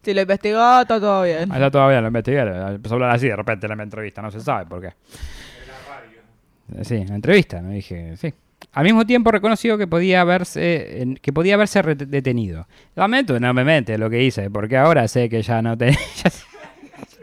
Si 0.03 0.13
lo 0.15 0.21
investigó, 0.21 0.81
está 0.81 0.99
todo 0.99 1.21
bien. 1.23 1.51
Ah, 1.51 1.55
Está 1.57 1.69
todavía, 1.69 2.01
lo 2.01 2.07
investigué, 2.07 2.39
empezó 2.41 2.95
a 2.95 2.97
hablar 2.97 3.11
así 3.11 3.27
de 3.27 3.35
repente 3.35 3.67
en 3.67 3.77
la 3.77 3.83
entrevista, 3.83 4.19
no 4.23 4.31
se 4.31 4.39
sabe 4.39 4.65
por 4.65 4.81
qué. 4.81 4.87
Eh, 4.87 6.83
Sí, 6.83 6.95
en 6.95 7.07
la 7.09 7.15
entrevista, 7.15 7.61
me 7.61 7.75
dije, 7.75 8.17
sí. 8.17 8.33
Al 8.73 8.83
mismo 8.83 9.05
tiempo 9.05 9.29
reconoció 9.31 9.77
que 9.77 9.85
podía 9.85 10.21
haberse, 10.21 11.01
en- 11.03 11.15
que 11.17 11.31
podía 11.31 11.53
haberse 11.53 11.83
detenido. 11.83 12.67
Lamento 12.95 13.35
enormemente 13.35 13.95
lo 13.99 14.09
que 14.09 14.23
hice, 14.23 14.49
porque 14.49 14.75
ahora 14.77 15.07
sé 15.07 15.29
que 15.29 15.41
ya 15.43 15.61
no 15.61 15.77
te... 15.77 15.91
ya 16.23 16.29
sé- 16.31 16.45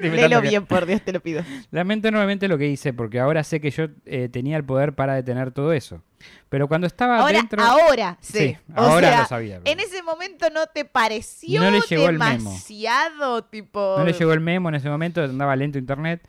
Léelo 0.01 0.41
bien, 0.41 0.67
por 0.67 0.87
Dios, 0.87 1.03
te 1.03 1.13
lo 1.13 1.21
pido. 1.21 1.43
Lamento 1.71 2.09
enormemente 2.09 2.49
lo 2.49 2.59
que 2.59 2.69
hice, 2.69 2.93
porque 2.93 3.21
ahora 3.21 3.45
sé 3.45 3.61
que 3.61 3.71
yo 3.71 3.87
eh, 4.07 4.29
tenía 4.31 4.57
el 4.57 4.65
poder 4.65 4.95
para 4.95 5.15
detener 5.15 5.51
todo 5.53 5.73
eso. 5.73 6.03
Pero 6.49 6.67
cuando 6.67 6.87
estaba 6.87 7.19
Ahora, 7.19 7.39
dentro... 7.39 7.63
ahora, 7.63 8.19
sí. 8.21 8.39
Sí, 8.39 8.57
ahora 8.75 9.09
sea, 9.09 9.21
lo 9.21 9.27
sabía, 9.27 9.61
pero- 9.63 9.71
En 9.73 9.81
ese 9.81 10.03
momento 10.03 10.49
no 10.51 10.67
te 10.67 10.85
pareció 10.85 11.63
No 11.63 11.71
le 11.71 11.81
llegó 11.89 12.09
el 12.09 12.19
memo. 12.19 12.51
demasiado, 12.51 13.45
tipo. 13.45 13.97
No 13.99 14.05
le 14.05 14.13
llegó 14.13 14.33
el 14.33 14.41
memo 14.41 14.69
en 14.69 14.75
ese 14.77 14.89
momento, 14.89 15.23
andaba 15.23 15.55
lento 15.57 15.79
internet, 15.79 16.21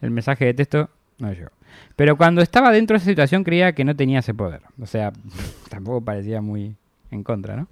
el 0.00 0.10
mensaje 0.10 0.44
de 0.44 0.54
texto 0.54 0.90
no 1.18 1.28
le 1.30 1.34
llegó. 1.36 1.50
Pero 1.96 2.16
cuando 2.16 2.42
estaba 2.42 2.70
dentro 2.70 2.94
de 2.94 2.98
esa 2.98 3.06
situación 3.10 3.44
creía 3.44 3.74
que 3.74 3.84
no 3.84 3.96
tenía 3.96 4.20
ese 4.20 4.34
poder. 4.34 4.62
O 4.80 4.86
sea, 4.86 5.12
tampoco 5.70 6.04
parecía 6.04 6.40
muy 6.40 6.76
en 7.10 7.22
contra, 7.24 7.56
¿no? 7.56 7.68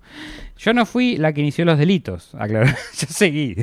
Yo 0.59 0.73
no 0.75 0.85
fui 0.87 1.17
la 1.17 1.33
que 1.33 1.41
inició 1.41 1.65
los 1.65 1.79
delitos, 1.79 2.35
aclaró. 2.35 2.67
Yo 2.99 3.07
seguí. 3.09 3.57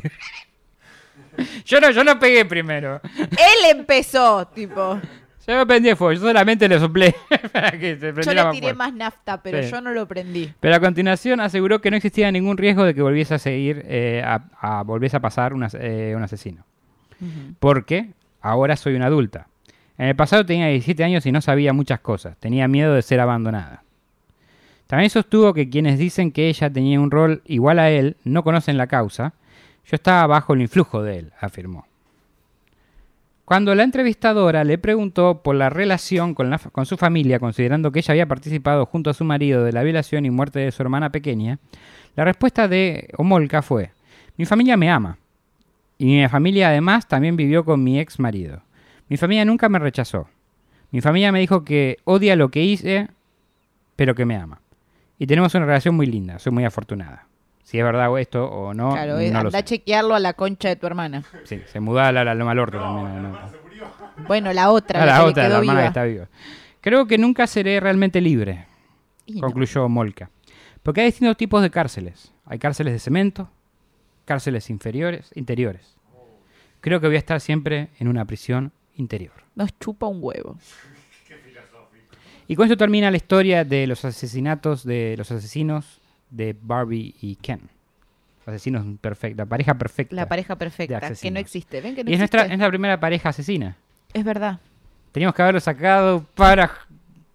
Yo 1.66 1.80
no, 1.80 1.92
yo 1.92 2.04
no 2.04 2.18
pegué 2.20 2.46
primero. 2.46 3.02
Él 3.18 3.78
empezó, 3.78 4.48
tipo. 4.48 5.00
Yo 5.48 5.56
me 5.56 5.66
prendí 5.66 5.96
fuego, 5.96 6.12
yo 6.14 6.20
solamente 6.28 6.68
le 6.68 6.78
soplé 6.78 7.16
para 7.54 7.72
que 7.72 7.96
se 7.98 8.12
Yo 8.22 8.34
le 8.34 8.52
tiré 8.52 8.74
más 8.74 8.94
nafta, 8.94 9.42
pero 9.42 9.64
Sí. 9.64 9.70
yo 9.72 9.80
no 9.80 9.92
lo 9.94 10.06
prendí. 10.06 10.52
Pero 10.60 10.76
a 10.76 10.80
continuación 10.82 11.40
aseguró 11.40 11.80
que 11.80 11.90
no 11.90 11.96
existía 11.96 12.30
ningún 12.34 12.58
riesgo 12.58 12.84
de 12.84 12.94
que 12.94 13.02
volviese 13.02 13.36
a 13.36 13.40
seguir, 13.40 13.82
eh, 13.88 14.22
a, 14.26 14.44
a- 14.60 14.84
volviese 14.84 15.16
a 15.16 15.22
pasar 15.22 15.54
un 15.54 15.64
as- 15.64 15.78
eh, 15.80 16.14
un 16.18 16.22
asesino. 16.24 16.66
Porque 17.60 18.10
ahora 18.42 18.76
soy 18.76 18.96
una 18.96 19.06
adulta. 19.08 19.48
En 19.98 20.08
el 20.10 20.16
pasado 20.16 20.46
tenía 20.46 20.68
17 20.68 21.04
años 21.04 21.26
y 21.26 21.32
no 21.32 21.42
sabía 21.42 21.72
muchas 21.74 22.00
cosas. 22.02 22.38
Tenía 22.38 22.68
miedo 22.68 22.94
de 22.94 23.02
ser 23.02 23.20
abandonada. 23.20 23.84
También 24.86 25.10
sostuvo 25.10 25.54
que 25.54 25.70
quienes 25.70 25.98
dicen 25.98 26.32
que 26.32 26.48
ella 26.50 26.70
tenía 26.70 27.00
un 27.00 27.10
rol 27.12 27.42
igual 27.46 27.80
a 27.80 27.90
él 27.90 28.16
no 28.24 28.44
conocen 28.44 28.78
la 28.78 28.88
causa. 28.88 29.34
Yo 29.88 29.96
estaba 29.96 30.28
bajo 30.28 30.54
el 30.54 30.62
influjo 30.62 31.02
de 31.02 31.20
él, 31.20 31.34
afirmó. 31.40 31.88
Cuando 33.46 33.74
la 33.74 33.84
entrevistadora 33.84 34.66
le 34.66 34.78
preguntó 34.78 35.42
por 35.42 35.56
la 35.56 35.70
relación 35.70 36.34
con, 36.36 36.86
su 36.86 36.98
familia, 36.98 37.40
considerando 37.40 37.94
que 37.94 38.00
ella 38.00 38.12
había 38.12 38.28
participado 38.28 38.86
junto 38.86 39.10
a 39.10 39.14
su 39.14 39.24
marido 39.24 39.64
de 39.64 39.72
la 39.72 39.84
violación 39.84 40.26
y 40.26 40.30
muerte 40.30 40.60
de 40.60 40.74
su 40.74 40.84
hermana 40.84 41.14
pequeña, 41.14 41.60
la 42.18 42.26
respuesta 42.26 42.68
de 42.68 43.08
Omolka 43.18 43.62
fue, 43.62 43.92
mi 44.36 44.46
familia 44.46 44.76
me 44.76 44.92
ama. 44.92 45.18
Y 45.98 46.08
mi 46.08 46.28
familia 46.28 46.68
además 46.68 47.08
también 47.08 47.38
vivió 47.38 47.64
con 47.64 47.82
mi 47.82 47.98
ex 48.02 48.20
marido. 48.20 48.64
Mi 49.08 49.16
familia 49.16 49.46
nunca 49.46 49.70
me 49.70 49.80
rechazó. 49.80 50.28
Mi 50.92 51.00
familia 51.00 51.32
me 51.32 51.40
dijo 51.40 51.64
que 51.64 52.00
odia 52.04 52.36
lo 52.36 52.50
que 52.50 52.64
hice, 52.64 53.08
pero 53.96 54.14
que 54.16 54.26
me 54.26 54.36
ama. 54.36 54.60
Y 55.18 55.26
tenemos 55.26 55.56
una 55.56 55.66
relación 55.66 55.96
muy 55.96 56.08
linda, 56.08 56.40
soy 56.40 56.52
muy 56.52 56.66
afortunada. 56.66 57.28
Si 57.68 57.78
es 57.78 57.84
verdad 57.84 58.18
esto 58.18 58.46
o 58.50 58.74
no, 58.74 58.94
claro, 58.94 59.20
eh, 59.20 59.30
no 59.30 59.42
lo 59.44 59.48
anda 59.50 59.60
a 59.60 59.64
chequearlo 59.66 60.16
a 60.16 60.22
la 60.22 60.32
concha 60.36 60.70
de 60.70 60.78
tu 60.78 60.88
hermana. 60.88 61.24
Sí, 61.44 61.60
se 61.66 61.82
mudó 61.82 62.00
a 62.00 62.14
la, 62.14 62.24
la 62.24 62.34
Loma 62.34 62.52
al 62.52 62.60
Orto 62.60 62.80
también. 62.80 63.24
¿no? 63.24 63.38
Bueno, 64.26 64.54
la 64.54 64.72
otra, 64.72 65.04
Ah, 65.04 65.06
la, 65.06 65.26
otra, 65.26 65.44
quedó 65.44 65.54
la 65.56 65.60
hermana 65.60 65.74
viva. 65.74 65.82
que 65.82 65.88
está 65.88 66.04
viva. 66.06 66.28
Creo 66.80 67.08
que 67.08 67.18
nunca 67.18 67.46
seré 67.46 67.82
realmente 67.82 68.22
libre, 68.22 68.68
Y 69.26 69.42
concluyó 69.42 69.90
Molka. 69.90 70.30
Porque 70.82 71.02
hay 71.02 71.08
distintos 71.08 71.36
tipos 71.36 71.62
de 71.62 71.70
cárceles. 71.70 72.32
Hay 72.46 72.58
cárceles 72.58 72.94
de 72.94 73.00
cemento, 73.00 73.50
cárceles 74.24 74.70
inferiores, 74.70 75.30
interiores. 75.36 75.98
Creo 76.80 77.02
que 77.02 77.08
voy 77.08 77.18
a 77.18 77.20
estar 77.20 77.42
siempre 77.42 77.90
en 78.00 78.08
una 78.08 78.24
prisión 78.24 78.72
interior. 78.96 79.34
Nos 79.56 79.78
chupa 79.78 80.06
un 80.08 80.20
huevo. 80.22 80.56
Y 82.48 82.56
con 82.56 82.64
esto 82.64 82.78
termina 82.78 83.12
la 83.12 83.18
historia 83.18 83.66
de 83.66 83.88
los 83.88 84.06
asesinatos 84.06 84.86
de 84.86 85.16
los 85.18 85.30
asesinos 85.32 86.00
de 86.30 86.56
Barbie 86.60 87.16
y 87.22 87.36
Ken. 87.36 87.62
Asesinos 88.46 88.86
perfectos, 89.02 89.38
la 89.38 89.46
pareja 89.46 89.74
perfecta. 89.74 90.16
La 90.16 90.30
pareja 90.30 90.56
perfecta, 90.56 91.02
que 91.14 91.32
no 91.32 91.40
existe. 91.40 91.82
¿Ven 91.82 91.96
que 91.96 92.06
no 92.06 92.10
y 92.10 92.14
es 92.14 92.22
existe? 92.22 92.38
nuestra, 92.38 92.54
es 92.54 92.60
la 92.60 92.70
primera 92.70 92.98
pareja 92.98 93.30
asesina. 93.30 93.76
Es 94.14 94.24
verdad. 94.24 94.60
Teníamos 95.12 95.36
que 95.36 95.42
haberlo 95.42 95.60
sacado 95.60 96.26
para 96.34 96.72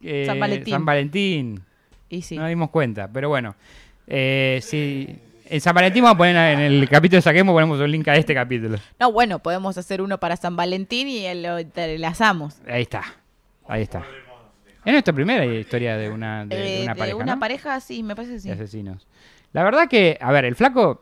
eh, 0.00 0.24
San 0.24 0.40
Valentín. 0.40 0.72
San 0.72 0.84
Valentín. 0.86 1.62
Y 2.08 2.22
sí. 2.22 2.36
No 2.36 2.42
nos 2.42 2.48
dimos 2.48 2.70
cuenta, 2.70 3.08
pero 3.12 3.28
bueno. 3.28 3.54
Eh, 4.06 4.60
si, 4.62 5.18
en 5.52 5.60
San 5.60 5.74
Valentín 5.74 6.02
vamos 6.02 6.14
a 6.14 6.18
poner 6.18 6.58
en 6.58 6.60
el 6.60 6.88
capítulo 6.88 7.18
de 7.18 7.22
Saquemos, 7.22 7.52
ponemos 7.52 7.78
un 7.78 7.90
link 7.90 8.08
a 8.08 8.16
este 8.16 8.32
capítulo. 8.32 8.78
No, 8.98 9.12
bueno, 9.12 9.38
podemos 9.40 9.76
hacer 9.76 10.00
uno 10.00 10.18
para 10.18 10.36
San 10.36 10.56
Valentín 10.56 11.08
y 11.08 11.34
lo 11.34 11.58
entrelazamos. 11.58 12.56
Ahí 12.66 12.82
está. 12.82 13.02
Ahí 13.68 13.82
está. 13.82 14.02
Es 14.84 14.92
nuestra 14.92 15.14
primera 15.14 15.44
historia 15.46 15.96
de 15.96 16.10
una, 16.10 16.44
de, 16.44 16.56
de 16.56 16.80
Eh, 16.80 16.82
una 16.84 16.94
pareja. 16.94 17.24
¿no? 17.24 17.38
pareja, 17.38 17.80
sí, 17.80 18.02
me 18.02 18.16
parece 18.16 18.34
que 18.34 18.40
sí. 18.40 18.48
de 18.48 18.54
asesinos. 18.54 19.06
La 19.52 19.62
verdad 19.62 19.88
que, 19.88 20.18
a 20.20 20.32
ver, 20.32 20.44
el 20.44 20.54
flaco 20.56 21.00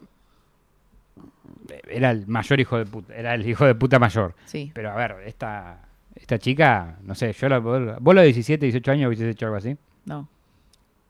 era 1.89 2.11
el 2.11 2.26
mayor 2.26 2.61
hijo 2.61 2.78
de 2.78 2.87
puta, 2.87 3.14
era 3.14 3.35
el 3.35 3.47
hijo 3.49 3.64
de 3.64 3.74
puta 3.74 3.99
mayor. 3.99 4.35
Sí. 4.45 4.70
Pero 4.74 4.91
a 4.91 4.95
ver, 4.97 5.16
esta, 5.26 5.78
esta 6.14 6.39
chica, 6.39 6.97
no 7.03 7.14
sé, 7.14 7.33
yo 7.33 7.49
la, 7.49 7.59
vos 7.59 8.14
los 8.14 8.24
17, 8.24 8.66
18 8.66 8.91
años 8.93 9.09
hubieses 9.09 9.28
hecho 9.28 9.47
algo 9.47 9.57
así. 9.57 9.76
No. 10.05 10.28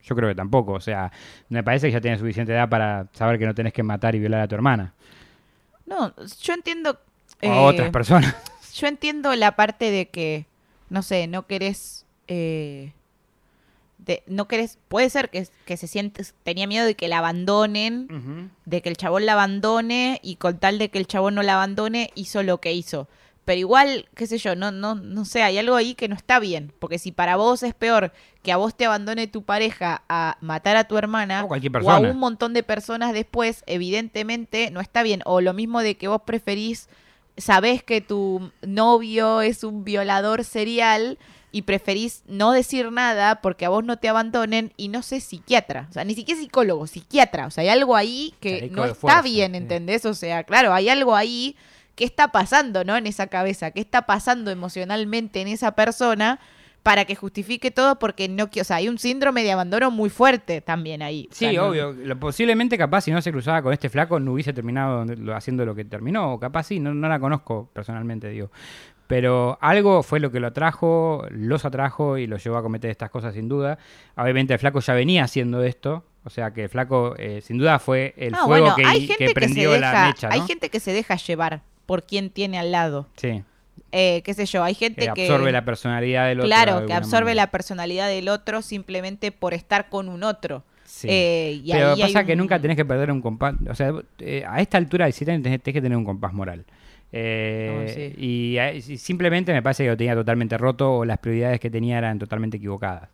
Yo 0.03 0.17
creo 0.17 0.29
que 0.29 0.35
tampoco, 0.35 0.73
o 0.73 0.81
sea, 0.81 1.13
me 1.49 1.63
parece 1.63 1.89
que 1.89 1.93
ya 1.93 2.01
tienes 2.01 2.21
suficiente 2.21 2.53
edad 2.53 2.69
para 2.69 3.07
saber 3.13 3.39
que 3.39 3.47
no 3.47 3.55
tenés 3.55 3.73
que 3.73 3.83
matar 3.83 4.15
y 4.15 4.19
violar 4.19 4.41
a 4.41 4.49
tu 4.49 4.55
hermana. 4.55 4.95
No, 5.87 6.15
yo 6.43 6.55
entiendo. 6.55 6.99
Eh, 7.43 7.49
a 7.51 7.61
otras 7.63 7.91
personas. 7.91 8.35
Yo 8.75 8.87
entiendo 8.87 9.35
la 9.35 9.57
parte 9.57 9.91
de 9.91 10.09
que, 10.09 10.47
no 10.89 11.03
sé, 11.03 11.27
no 11.27 11.47
querés. 11.47 12.07
Eh, 12.31 12.93
de, 13.99 14.23
no 14.27 14.47
querés. 14.49 14.79
Puede 14.89 15.11
ser 15.11 15.29
que, 15.31 15.47
que 15.67 15.77
se 15.77 15.87
siente. 15.87 16.25
Tenía 16.45 16.67
miedo 16.67 16.87
de 16.87 16.95
que 16.95 17.09
la 17.09 17.19
abandonen. 17.19 18.51
de 18.65 18.81
que 18.81 18.89
el 18.89 18.97
chabón 18.97 19.27
la 19.27 19.33
abandone 19.33 20.21
y 20.23 20.37
con 20.37 20.59
tal 20.59 20.79
de 20.79 20.89
que 20.91 20.99
el 20.99 21.07
chabón 21.07 21.35
no 21.35 21.43
la 21.43 21.55
abandone 21.55 22.11
hizo 22.15 22.43
lo 22.43 22.61
que 22.61 22.73
hizo. 22.73 23.09
Pero 23.45 23.59
igual, 23.59 24.09
qué 24.15 24.29
sé 24.29 24.39
yo, 24.39 24.55
no, 24.55 24.71
no, 24.71 24.95
no 24.95 25.25
sé, 25.25 25.43
hay 25.43 25.59
algo 25.59 25.75
ahí 25.75 25.95
que 25.95 26.09
no 26.09 26.15
está 26.15 26.39
bien. 26.39 26.73
Porque 26.79 26.99
si 26.99 27.11
para 27.11 27.35
vos 27.35 27.65
es 27.65 27.75
peor 27.75 28.13
que 28.43 28.53
a 28.53 28.57
vos 28.57 28.77
te 28.77 28.87
abandone 28.87 29.27
tu 29.27 29.43
pareja 29.43 30.05
a 30.09 30.39
matar 30.41 30.77
a 30.77 30.85
tu 30.85 30.97
hermana 30.97 31.45
O 31.45 31.49
o 31.49 31.91
a 31.91 31.99
un 31.99 32.19
montón 32.19 32.55
de 32.55 32.63
personas 32.63 33.13
después, 33.13 33.65
evidentemente 33.67 34.71
no 34.71 34.81
está 34.81 35.03
bien. 35.03 35.23
O 35.25 35.41
lo 35.41 35.53
mismo 35.53 35.81
de 35.81 35.97
que 35.97 36.07
vos 36.07 36.23
preferís, 36.23 36.89
sabés 37.37 37.83
que 37.83 38.01
tu 38.01 38.53
novio 38.63 39.41
es 39.41 39.65
un 39.65 39.83
violador 39.83 40.45
serial 40.45 41.19
y 41.53 41.63
preferís 41.63 42.23
no 42.29 42.53
decir 42.53 42.93
nada 42.93 43.41
porque 43.41 43.65
a 43.67 43.69
vos 43.71 43.85
no 43.85 43.97
te 43.99 44.09
abandonen 44.09 44.73
y 44.77 44.89
no 44.89 45.03
sé, 45.03 45.21
psiquiatra. 45.21 45.87
O 45.91 45.93
sea, 45.93 46.05
ni 46.05 46.15
siquiera 46.15 46.41
psicólogo, 46.41 46.87
psiquiatra. 46.87 47.47
O 47.47 47.51
sea, 47.51 47.63
hay 47.63 47.69
algo 47.71 47.97
ahí 47.97 48.35
que 48.41 48.59
Chaleco 48.61 48.77
no 48.77 48.85
está 48.85 48.95
fuerza, 48.95 49.23
bien, 49.23 49.53
sí. 49.53 49.57
¿entendés? 49.59 50.05
O 50.07 50.15
sea, 50.15 50.45
claro, 50.45 50.73
hay 50.73 50.89
algo 50.89 51.17
ahí 51.17 51.57
que 51.97 52.05
está 52.05 52.29
pasando, 52.29 52.85
¿no? 52.85 52.97
En 52.97 53.07
esa 53.07 53.27
cabeza, 53.27 53.73
qué 53.73 53.81
está 53.81 54.03
pasando 54.07 54.51
emocionalmente 54.51 55.41
en 55.41 55.49
esa 55.49 55.73
persona 55.73 56.39
para 56.83 57.05
que 57.05 57.15
justifique 57.15 57.71
todo 57.71 57.99
porque 57.99 58.27
no 58.27 58.49
quiero, 58.49 58.63
o 58.63 58.65
sea, 58.65 58.77
hay 58.77 58.89
un 58.89 58.97
síndrome 58.99 59.43
de 59.43 59.53
abandono 59.53 59.91
muy 59.91 60.09
fuerte 60.09 60.63
también 60.63 61.03
ahí. 61.03 61.29
O 61.31 61.35
Sí, 61.35 61.51
sea, 61.51 61.65
obvio. 61.65 61.95
Posiblemente, 62.19 62.79
capaz, 62.79 63.03
si 63.03 63.11
no 63.11 63.21
se 63.21 63.31
cruzaba 63.33 63.61
con 63.61 63.75
este 63.75 63.91
flaco, 63.91 64.19
no 64.19 64.33
hubiese 64.33 64.55
terminado 64.55 64.99
donde- 65.01 65.17
lo- 65.17 65.37
haciendo 65.37 65.67
lo 65.67 65.75
que 65.75 65.85
terminó. 65.85 66.33
O 66.33 66.41
capaz 66.41 66.63
sí, 66.69 66.81
no, 66.81 66.95
no 66.95 67.07
la 67.07 67.21
conozco 67.21 67.69
personalmente, 67.75 68.31
digo. 68.31 68.51
Pero 69.11 69.59
algo 69.61 70.03
fue 70.03 70.21
lo 70.21 70.31
que 70.31 70.39
lo 70.41 70.47
atrajo, 70.47 71.27
los 71.31 71.65
atrajo 71.65 72.17
y 72.17 72.27
los 72.29 72.43
llevó 72.43 72.57
a 72.57 72.63
cometer 72.63 72.91
estas 72.91 73.11
cosas, 73.11 73.35
sin 73.35 73.49
duda. 73.49 73.77
Obviamente, 74.17 74.53
el 74.55 74.59
flaco 74.61 74.79
ya 74.81 74.95
venía 74.95 75.25
haciendo 75.25 75.63
esto. 75.65 76.05
O 76.25 76.31
sea, 76.31 76.53
que 76.53 76.63
el 76.65 76.69
flaco, 76.69 77.15
eh, 77.19 77.41
sin 77.43 77.59
duda, 77.59 77.79
fue 77.81 78.15
el 78.17 78.33
No, 78.33 78.45
fuego 78.47 78.67
bueno, 78.67 78.77
que, 78.77 78.85
hay 78.87 79.01
gente 79.09 79.17
que, 79.17 79.29
se 79.29 79.35
prendió 79.35 79.77
la 79.79 79.91
deja, 79.91 80.07
mecha, 80.07 80.29
¿no? 80.29 80.35
hay 80.35 80.41
gente 80.43 80.69
que 80.71 80.79
se 80.79 80.93
deja 80.93 81.17
llevar 81.17 81.63
por 81.87 82.05
quien 82.05 82.31
tiene 82.31 82.59
al 82.59 82.71
lado. 82.71 83.09
Sí. 83.17 83.43
Eh, 83.91 84.23
qué 84.25 84.33
sé 84.35 84.47
yo, 84.47 84.63
hay 84.63 84.75
gente 84.75 85.07
Que 85.09 85.13
que... 85.15 85.23
absorbe 85.27 85.51
la 85.51 85.65
personalidad 85.65 86.29
del 86.29 86.39
otro. 86.41 86.49
de 86.49 86.55
Claro, 86.55 86.87
que 86.87 86.93
absorbe 86.93 87.25
manera. 87.31 87.43
la 87.47 87.51
personalidad 87.51 88.07
del 88.09 88.29
otro 88.29 88.63
simplemente 88.63 89.33
por 89.33 89.55
estar 89.55 89.89
con 89.89 90.09
un 90.09 90.23
otro. 90.23 90.63
Sí. 90.85 91.09
Eh, 91.11 91.61
y 91.65 91.73
Pero 91.73 91.93
ahí 91.95 92.03
hay 92.03 92.13
pasa 92.13 92.25
que 92.25 92.33
un- 92.33 92.39
nunca 92.39 92.61
tenés 92.61 92.77
que 92.77 92.85
perder 92.85 93.11
un 93.11 93.21
compás. 93.23 93.55
O 93.69 93.75
sea, 93.75 93.93
eh, 94.21 94.45
a 94.47 94.61
esta 94.61 94.77
altura 94.79 95.07
de 95.07 95.09
17 95.09 95.33
años 95.33 95.43
tenés, 95.43 95.61
tenés 95.63 95.75
que 95.75 95.83
tener 95.83 95.97
un 95.99 96.05
compás 96.05 96.33
moral. 96.33 96.65
Eh, 97.13 97.83
No, 97.87 97.93
sí. 97.93 98.15
y, 98.19 98.57
eh, 98.59 98.77
y 98.77 98.97
simplemente 98.99 99.53
me 99.53 99.63
parece 99.63 99.85
que 99.85 99.91
lo 99.91 99.97
tenía 99.97 100.15
totalmente 100.15 100.57
roto 100.59 100.99
o 100.99 101.05
las 101.05 101.19
prioridades 101.19 101.59
que 101.61 101.71
tenía 101.71 101.99
eran 101.99 102.19
totalmente 102.19 102.57
equivocadas. 102.59 103.09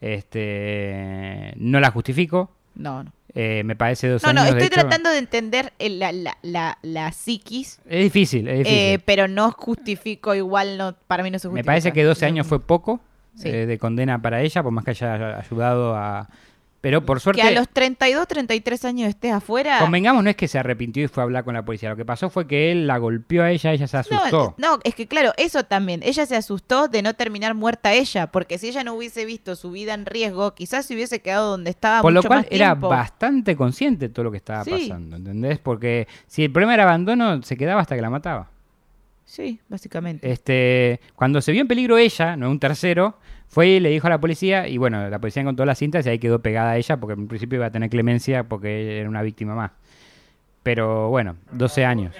Este, 0.00 1.52
no 1.56 1.80
la 1.80 1.90
justifico. 1.90 2.50
No, 2.74 3.04
no. 3.04 3.12
eh, 3.36 3.62
me 3.64 3.76
parece 3.76 4.08
dos 4.08 4.22
No, 4.24 4.32
no, 4.32 4.40
años. 4.42 4.54
de 4.54 4.60
estoy 4.62 4.76
hecho- 4.78 4.86
tratando 4.88 5.10
de 5.10 5.18
entender 5.18 5.72
el- 5.78 5.98
la, 6.00 6.12
la, 6.12 6.36
la, 6.42 6.78
la 6.82 7.12
psiquis, 7.12 7.80
Es 7.88 8.02
difícil, 8.04 8.48
es 8.48 8.58
difícil. 8.58 8.78
eh, 8.78 8.98
pero 9.04 9.28
no 9.28 9.50
justifico 9.52 10.34
igual, 10.34 10.76
no 10.78 10.94
para 11.06 11.22
mí 11.22 11.30
no 11.30 11.38
se 11.38 11.48
justifica. 11.48 11.62
Me 11.62 11.64
parece 11.64 11.92
que 11.92 12.02
12 12.04 12.26
años 12.26 12.46
No. 12.46 12.48
fue 12.48 12.60
poco 12.60 13.00
Sí. 13.36 13.50
de 13.50 13.78
condena 13.78 14.20
para 14.22 14.42
ella, 14.42 14.62
por 14.62 14.70
más 14.72 14.84
que 14.84 14.92
haya 14.92 15.38
ayudado 15.38 15.96
a... 15.96 16.28
Pero 16.84 17.06
por 17.06 17.18
suerte... 17.18 17.40
Que 17.40 17.48
a 17.48 17.50
los 17.50 17.66
32, 17.70 18.28
33 18.28 18.84
años 18.84 19.08
estés 19.08 19.32
afuera. 19.32 19.78
Convengamos, 19.78 20.22
no 20.22 20.28
es 20.28 20.36
que 20.36 20.48
se 20.48 20.58
arrepintió 20.58 21.02
y 21.02 21.08
fue 21.08 21.22
a 21.22 21.24
hablar 21.24 21.42
con 21.42 21.54
la 21.54 21.64
policía. 21.64 21.88
Lo 21.88 21.96
que 21.96 22.04
pasó 22.04 22.28
fue 22.28 22.46
que 22.46 22.70
él 22.70 22.86
la 22.86 22.98
golpeó 22.98 23.42
a 23.42 23.50
ella, 23.50 23.72
ella 23.72 23.86
se 23.86 23.96
asustó. 23.96 24.54
No, 24.58 24.74
no, 24.76 24.80
es 24.84 24.94
que 24.94 25.06
claro, 25.06 25.32
eso 25.38 25.64
también. 25.64 26.02
Ella 26.02 26.26
se 26.26 26.36
asustó 26.36 26.88
de 26.88 27.00
no 27.00 27.14
terminar 27.14 27.54
muerta 27.54 27.94
ella, 27.94 28.26
porque 28.30 28.58
si 28.58 28.68
ella 28.68 28.84
no 28.84 28.92
hubiese 28.92 29.24
visto 29.24 29.56
su 29.56 29.70
vida 29.70 29.94
en 29.94 30.04
riesgo, 30.04 30.54
quizás 30.54 30.84
se 30.84 30.92
hubiese 30.94 31.22
quedado 31.22 31.52
donde 31.52 31.70
estaba 31.70 32.02
Por 32.02 32.12
lo 32.12 32.22
cual 32.22 32.40
más 32.40 32.48
era 32.50 32.72
tiempo. 32.72 32.90
bastante 32.90 33.56
consciente 33.56 34.08
de 34.08 34.14
todo 34.14 34.24
lo 34.24 34.30
que 34.30 34.36
estaba 34.36 34.62
Sí. 34.64 34.88
pasando, 34.88 35.16
¿entendés? 35.16 35.58
Porque 35.60 36.06
si 36.26 36.44
el 36.44 36.52
problema 36.52 36.74
era 36.74 36.82
abandono, 36.82 37.42
se 37.44 37.56
quedaba 37.56 37.80
hasta 37.80 37.96
que 37.96 38.02
la 38.02 38.10
mataba. 38.10 38.50
Sí, 39.24 39.58
básicamente. 39.70 40.30
Este, 40.30 41.00
cuando 41.16 41.40
se 41.40 41.50
vio 41.52 41.62
en 41.62 41.66
peligro 41.68 41.96
ella, 41.96 42.36
no 42.36 42.50
un 42.50 42.60
tercero, 42.60 43.16
fue 43.54 43.68
y 43.68 43.78
le 43.78 43.88
dijo 43.90 44.08
a 44.08 44.10
la 44.10 44.18
policía, 44.18 44.66
y 44.66 44.78
bueno, 44.78 45.08
la 45.08 45.20
policía 45.20 45.42
encontró 45.42 45.64
las 45.64 45.78
cintas 45.78 46.04
y 46.04 46.08
ahí 46.08 46.18
quedó 46.18 46.40
pegada 46.40 46.72
a 46.72 46.76
ella, 46.76 46.96
porque 46.96 47.12
en 47.12 47.28
principio 47.28 47.58
iba 47.58 47.66
a 47.66 47.70
tener 47.70 47.88
clemencia 47.88 48.42
porque 48.42 48.98
era 48.98 49.08
una 49.08 49.22
víctima 49.22 49.54
más. 49.54 49.70
Pero 50.64 51.08
bueno, 51.08 51.36
12 51.52 51.84
años. 51.84 52.12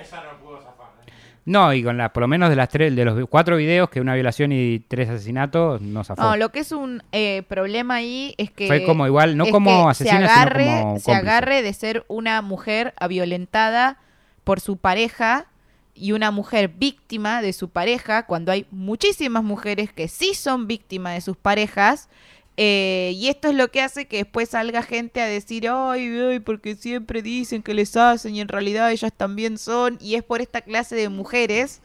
No, 1.45 1.74
y 1.74 1.82
con 1.82 1.97
las, 1.97 2.12
por 2.12 2.20
lo 2.20 2.28
menos 2.28 2.51
de 2.51 2.57
las 2.57 2.68
tres, 2.68 2.95
de 2.95 3.05
los 3.05 3.28
cuatro 3.28 3.57
videos, 3.57 3.91
que 3.91 4.01
una 4.01 4.14
violación 4.14 4.53
y 4.53 4.78
tres 4.78 5.09
asesinatos, 5.09 5.82
no 5.82 6.05
zafó. 6.05 6.22
No, 6.22 6.37
lo 6.37 6.51
que 6.51 6.61
es 6.61 6.70
un 6.70 7.03
eh, 7.11 7.43
problema 7.49 7.97
ahí 7.97 8.37
es 8.39 8.53
que. 8.53 8.68
Fue 8.68 8.85
como 8.85 9.05
igual, 9.05 9.37
no 9.37 9.47
como 9.47 9.91
asesina, 9.91 10.20
se 10.20 10.26
sino 10.26 10.32
agarre, 10.32 10.66
como 10.80 11.01
Se 11.01 11.12
agarre 11.12 11.62
de 11.62 11.72
ser 11.72 12.05
una 12.07 12.43
mujer 12.43 12.95
violentada 13.09 13.99
por 14.45 14.61
su 14.61 14.76
pareja 14.76 15.47
y 15.95 16.12
una 16.12 16.30
mujer 16.30 16.68
víctima 16.68 17.42
de 17.42 17.53
su 17.53 17.68
pareja, 17.70 18.26
cuando 18.26 18.53
hay 18.53 18.66
muchísimas 18.70 19.45
mujeres 19.45 19.92
que 19.92 20.09
sí 20.09 20.34
son 20.34 20.66
víctimas 20.66 21.14
de 21.14 21.20
sus 21.20 21.36
parejas. 21.36 22.09
eh, 22.57 23.12
y 23.16 23.28
esto 23.28 23.49
es 23.49 23.55
lo 23.57 23.68
que 23.70 23.82
hace 23.82 24.07
que 24.07 24.18
después 24.18 24.51
salga 24.51 24.82
gente 24.82 25.20
a 25.20 25.26
decir, 25.26 25.68
ay, 25.68 26.07
ay, 26.30 26.38
porque 26.40 26.76
siempre 26.76 27.20
dicen 27.22 27.62
que 27.62 27.74
les 27.74 27.97
hacen 27.97 28.36
y 28.36 28.40
en 28.40 28.49
realidad 28.49 28.92
ellas 28.92 29.12
también 29.16 29.59
son. 29.59 29.99
Y 30.01 30.14
es 30.16 30.22
por 30.22 30.40
esta 30.40 30.61
clase 30.62 30.95
de 30.97 31.09
mujeres. 31.09 31.80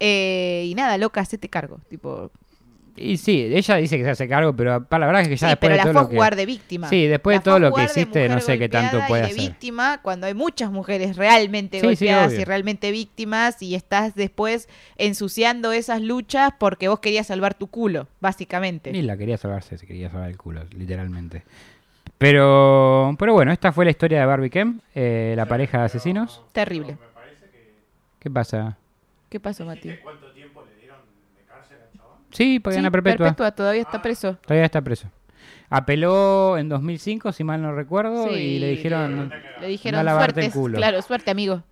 eh, 0.00 0.64
y 0.68 0.74
nada, 0.74 0.98
loca, 0.98 1.20
hacete 1.22 1.48
cargo. 1.48 1.80
Tipo, 1.88 2.30
Y 2.96 3.16
sí, 3.18 3.50
ella 3.52 3.76
dice 3.76 3.98
que 3.98 4.04
se 4.04 4.10
hace 4.10 4.28
cargo, 4.28 4.54
pero 4.54 4.84
para 4.84 5.00
la 5.00 5.06
verdad 5.06 5.22
es 5.22 5.28
que 5.28 5.36
ya 5.36 5.48
sí, 5.48 5.50
después 5.52 5.70
pero 5.70 5.72
de 5.72 5.76
la 5.76 5.82
todo 5.84 5.92
fue 5.92 6.00
a 6.00 6.02
lo 6.04 6.08
que... 6.08 6.16
jugar 6.16 6.36
de 6.36 6.46
víctima. 6.46 6.88
Sí, 6.88 7.06
después 7.06 7.38
de 7.38 7.44
todo 7.44 7.58
lo 7.58 7.72
que 7.72 7.84
hiciste, 7.84 8.28
no 8.28 8.40
sé 8.40 8.58
qué 8.58 8.68
tanto 8.68 9.00
puede 9.06 9.24
hacer. 9.24 9.36
víctima 9.36 10.00
cuando 10.02 10.26
hay 10.26 10.34
muchas 10.34 10.70
mujeres 10.70 11.16
realmente 11.16 11.80
Sí, 11.80 11.86
golpeadas 11.86 12.32
y 12.32 12.44
realmente 12.44 12.90
víctimas 12.90 13.60
y 13.62 13.74
estás 13.74 14.14
después 14.14 14.68
ensuciando 14.96 15.72
esas 15.72 16.00
luchas 16.00 16.52
porque 16.58 16.88
vos 16.88 17.00
querías 17.00 17.26
salvar 17.26 17.54
tu 17.54 17.66
culo, 17.66 18.08
básicamente. 18.20 18.92
Ni 18.92 19.02
la 19.02 19.16
quería 19.16 19.36
salvarse, 19.36 19.78
se 19.78 19.86
quería 19.86 20.10
salvar 20.10 20.30
el 20.30 20.36
culo, 20.36 20.62
literalmente. 20.76 21.42
Pero, 22.18 23.14
pero 23.18 23.34
bueno, 23.34 23.52
esta 23.52 23.72
fue 23.72 23.84
la 23.84 23.90
historia 23.90 24.20
de 24.20 24.26
Barbie 24.26 24.50
Kem, 24.50 24.80
eh, 24.94 25.34
la 25.36 25.46
pareja 25.46 25.78
de 25.80 25.84
asesinos. 25.84 26.42
Terrible. 26.52 26.96
¿Qué 28.20 28.30
pasa? 28.30 28.78
¿Qué 29.28 29.38
pasó, 29.38 29.64
Mati? 29.64 29.90
Sí, 32.36 32.60
porque 32.60 32.74
Sí, 32.74 32.80
una 32.80 32.90
perpetua. 32.90 33.34
todavía 33.52 33.82
está 33.82 34.02
preso. 34.02 34.36
Todavía 34.46 34.64
está 34.66 34.82
preso. 34.82 35.10
Apeló 35.68 36.58
en 36.58 36.68
2005, 36.68 37.32
si 37.32 37.42
mal 37.44 37.60
no 37.62 37.72
recuerdo, 37.74 38.28
Sí, 38.28 38.34
y 38.34 38.58
le 38.58 38.68
dijeron... 38.70 39.32
Le 39.60 39.66
dijeron 39.68 39.98
"No 40.00 40.04
lavarte 40.04 40.42
suerte. 40.42 40.46
el 40.46 40.52
culo". 40.52 40.76
Claro, 40.76 41.02
suerte, 41.02 41.30
amigo. 41.30 41.62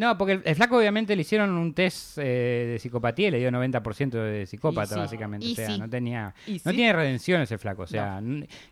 No, 0.00 0.18
porque 0.18 0.34
el, 0.34 0.42
el 0.44 0.54
flaco 0.54 0.76
obviamente 0.76 1.16
le 1.16 1.22
hicieron 1.22 1.50
un 1.52 1.72
test 1.72 2.18
eh, 2.18 2.72
de 2.72 2.78
psicopatía 2.78 3.28
y 3.28 3.30
le 3.30 3.38
dio 3.38 3.50
90% 3.50 4.10
de 4.10 4.44
psicópata, 4.46 4.94
sí, 4.94 5.00
básicamente. 5.00 5.46
y 5.46 5.52
o 5.52 5.54
sea, 5.54 5.66
sí. 5.66 5.78
no 5.78 5.88
tenía 5.88 6.34
no 6.46 6.54
sí. 6.70 6.76
tiene 6.76 6.92
redención 6.92 7.40
ese 7.40 7.56
flaco. 7.56 7.82
O 7.82 7.86
sea, 7.86 8.20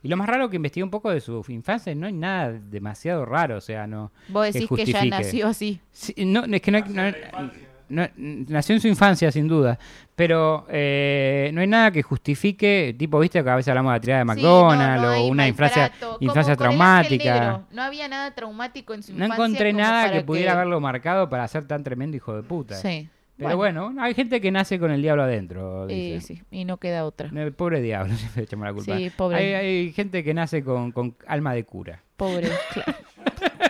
y 0.03 0.09
lo 0.09 0.17
más 0.19 0.29
raro 0.29 0.51
que 0.51 0.57
investigué 0.57 0.85
un 0.85 0.91
poco 0.91 1.11
de 1.11 1.21
su 1.23 1.43
infancia, 1.49 1.95
no 1.95 2.07
hay 2.07 2.13
nada 2.13 2.53
demasiado 2.53 3.25
raro. 3.25 3.57
O 3.57 3.61
sea, 3.63 3.87
no. 3.87 4.13
Vos 4.29 4.53
decís 4.53 4.69
que, 4.69 4.85
ya 4.85 5.03
nació 5.07 5.49
así. 5.49 5.81
Sí, 5.91 6.15
no, 6.27 6.45
es 6.45 6.61
que 6.61 6.71
no, 6.71 6.81
no- 6.81 7.51
no- 7.91 8.09
nació 8.17 8.75
en 8.75 8.81
su 8.81 8.89
infancia, 8.89 9.31
sin 9.31 9.47
duda. 9.49 9.79
Pero 10.17 10.67
eh, 10.71 11.51
no 11.53 11.61
hay 11.61 11.67
nada 11.67 11.91
que 11.91 12.03
justifique, 12.03 12.95
tipo, 12.99 13.19
viste 13.19 13.43
que 13.43 13.51
a 13.51 13.57
veces 13.57 13.69
hablamos 13.69 13.93
de 13.93 13.97
la 13.97 14.01
tirada 14.01 14.19
de 14.21 14.25
Sí, 14.25 14.27
McDonald's 14.43 15.03
no, 15.03 15.11
no 15.11 15.17
o 15.23 15.27
una 15.29 15.49
infancia, 15.49 15.93
infancia 16.21 16.57
traumática. 16.57 17.63
No 17.73 17.83
había 17.83 18.09
nada 18.09 18.35
traumático 18.35 18.95
en 18.95 19.03
su 19.03 19.13
No 19.13 19.25
infancia. 19.25 19.45
encontré 19.45 19.71
como 19.73 19.83
nada 19.83 20.03
para 20.07 20.13
que 20.19 20.25
pudiera 20.25 20.53
haberlo 20.53 20.81
marcado 20.81 21.29
para 21.29 21.47
ser 21.49 21.67
tan 21.67 21.83
tremendo 21.85 22.17
hijo 22.17 22.35
de 22.37 22.43
puta. 22.43 22.75
Sí. 22.77 23.09
Pero 23.41 23.57
bueno, 23.57 23.95
hay 23.99 24.15
gente 24.15 24.41
que 24.41 24.51
nace 24.51 24.79
con 24.79 24.91
el 24.91 25.03
diablo 25.03 25.23
adentro. 25.23 25.89
Eh, 25.89 26.15
dicen. 26.15 26.37
sí, 26.37 26.43
y 26.51 26.65
no 26.65 26.77
queda 26.77 27.05
otra. 27.05 27.31
El 27.35 27.53
pobre 27.53 27.81
diablo, 27.81 28.15
siempre 28.17 28.45
echamos 28.45 28.67
la 28.67 28.73
culpa. 28.75 28.97
Sí, 28.97 29.11
pobre. 29.11 29.37
Hay, 29.37 29.55
hay 29.55 29.93
gente 29.93 30.23
que 30.23 30.35
nace 30.35 30.63
con, 30.63 30.93
con 30.93 31.17
alma 31.27 31.55
de 31.55 31.65
cura. 31.65 32.03
Pobre, 32.17 32.49
claro. 32.73 32.95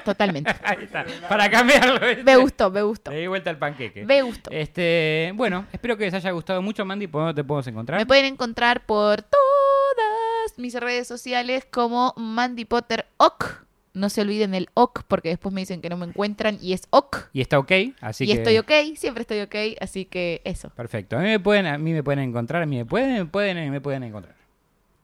Totalmente. 0.05 0.51
Ahí 0.65 0.79
está. 0.83 1.05
Para 1.29 1.49
cambiarlo. 1.51 2.01
¿viste? 2.07 2.25
Me 2.25 2.37
gustó, 2.37 2.71
me 2.71 2.83
gustó. 2.83 3.11
Le 3.11 3.21
di 3.21 3.27
vuelta 3.27 3.51
al 3.51 3.59
panqueque. 3.59 4.05
Me 4.05 4.23
gustó. 4.23 4.51
Este, 4.51 5.33
bueno, 5.37 5.67
espero 5.73 5.97
que 5.97 6.05
les 6.05 6.15
haya 6.15 6.31
gustado 6.33 6.61
mucho, 6.63 6.85
Mandy. 6.85 7.07
¿Por 7.07 7.23
dónde 7.23 7.41
te 7.41 7.47
podemos 7.47 7.67
encontrar? 7.67 8.01
Me 8.01 8.07
pueden 8.07 8.25
encontrar 8.25 8.85
por 8.87 9.23
todas 9.23 10.59
mis 10.59 10.75
redes 10.75 11.07
sociales 11.07 11.67
como 11.71 12.15
Mandy 12.17 12.65
Potter 12.65 13.07
OK. 13.19 13.65
No 14.01 14.09
se 14.09 14.23
olviden 14.23 14.55
el 14.55 14.69
OK 14.75 15.03
porque 15.07 15.29
después 15.29 15.55
me 15.55 15.61
dicen 15.61 15.81
que 15.81 15.89
no 15.89 15.97
me 15.97 16.07
encuentran 16.07 16.59
y 16.61 16.73
es 16.73 16.83
OK. 16.91 17.29
Y 17.33 17.41
está 17.41 17.59
ok, 17.59 17.71
así 18.01 18.25
y 18.25 18.29
que... 18.29 18.33
estoy 18.33 18.59
ok, 18.59 18.97
siempre 18.97 19.23
estoy 19.23 19.41
ok, 19.41 19.55
así 19.81 20.07
que 20.07 20.41
eso. 20.45 20.71
Perfecto. 20.71 21.17
A 21.17 21.21
mí 21.21 21.29
me 21.29 21.39
pueden, 21.39 21.67
a 21.67 21.79
mí 21.79 21.93
me 21.93 22.03
pueden 22.03 22.21
encontrar, 22.29 22.63
a 22.63 22.67
mí 22.67 22.77
me 22.79 22.85
pueden, 22.87 23.13
me 23.13 23.27
pueden, 23.27 23.71
me 23.71 23.81
pueden 23.81 24.03
encontrar. 24.03 24.35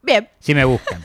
Bien, 0.02 0.28
Si 0.38 0.54
me 0.54 0.64
buscan. 0.64 1.02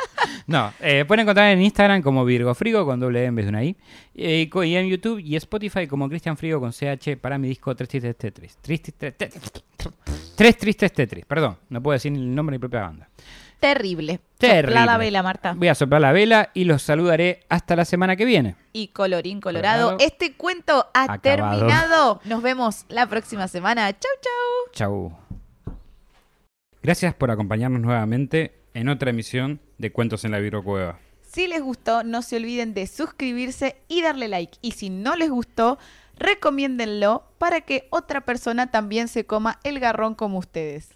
No, 0.47 0.73
eh, 0.79 1.05
pueden 1.07 1.21
encontrar 1.23 1.51
en 1.51 1.61
Instagram 1.61 2.01
como 2.01 2.23
Virgo 2.25 2.53
Frigo 2.53 2.85
con 2.85 2.99
doble 2.99 3.21
E 3.23 3.25
en 3.25 3.35
vez 3.35 3.45
de 3.45 3.49
una 3.49 3.63
I. 3.63 3.75
Eh, 4.15 4.49
y 4.53 4.75
en 4.75 4.87
YouTube 4.87 5.19
y 5.19 5.35
Spotify 5.35 5.87
como 5.87 6.07
Cristian 6.09 6.37
Frigo 6.37 6.59
con 6.59 6.71
CH 6.71 7.17
para 7.19 7.37
mi 7.37 7.47
disco 7.47 7.75
Tres 7.75 7.89
Tristes 7.89 8.15
Tetris. 8.17 8.57
Tristes 8.57 8.93
Te- 8.95 9.11
Te- 9.11 9.29
Tres 10.35 10.57
Tristes 10.57 10.93
Tetris. 10.93 11.25
Perdón, 11.25 11.57
no 11.69 11.81
puedo 11.81 11.93
decir 11.93 12.11
el 12.13 12.33
nombre 12.35 12.53
de 12.53 12.57
mi 12.57 12.61
propia 12.61 12.81
banda. 12.81 13.09
Terrible. 13.61 14.19
Terrible. 14.37 14.75
Sopla 14.75 14.85
la 14.85 14.97
vela, 14.97 15.23
Marta. 15.23 15.53
Voy 15.55 15.69
a 15.69 15.75
soplar 15.75 16.01
la 16.01 16.11
vela 16.11 16.49
y 16.53 16.65
los 16.65 16.81
saludaré 16.81 17.45
hasta 17.47 17.77
la 17.77 17.85
semana 17.85 18.17
que 18.17 18.25
viene. 18.25 18.55
Y 18.73 18.89
colorín 18.89 19.39
colorado. 19.39 19.91
Colorado. 19.91 20.05
Este 20.05 20.33
cuento 20.35 20.87
ha 20.93 21.13
Acabado. 21.13 21.21
terminado. 21.21 22.21
Nos 22.25 22.41
vemos 22.41 22.85
la 22.89 23.07
próxima 23.07 23.47
semana. 23.47 23.89
Chau, 23.93 24.11
chau. 24.21 24.73
Chau. 24.73 25.17
Gracias 26.83 27.13
por 27.13 27.31
acompañarnos 27.31 27.79
nuevamente 27.81 28.55
en 28.73 28.89
otra 28.89 29.11
emisión 29.11 29.59
de 29.77 29.91
Cuentos 29.91 30.25
en 30.25 30.31
la 30.31 30.39
Virocueva. 30.39 30.97
Si 31.21 31.47
les 31.47 31.61
gustó, 31.61 32.03
no 32.03 32.23
se 32.23 32.37
olviden 32.37 32.73
de 32.73 32.87
suscribirse 32.87 33.77
y 33.87 34.01
darle 34.01 34.27
like. 34.27 34.57
Y 34.61 34.71
si 34.71 34.89
no 34.89 35.15
les 35.15 35.29
gustó, 35.29 35.77
recomiéndenlo 36.17 37.23
para 37.37 37.61
que 37.61 37.87
otra 37.91 38.21
persona 38.21 38.71
también 38.71 39.07
se 39.07 39.25
coma 39.25 39.59
el 39.63 39.79
garrón 39.79 40.15
como 40.15 40.39
ustedes. 40.39 40.89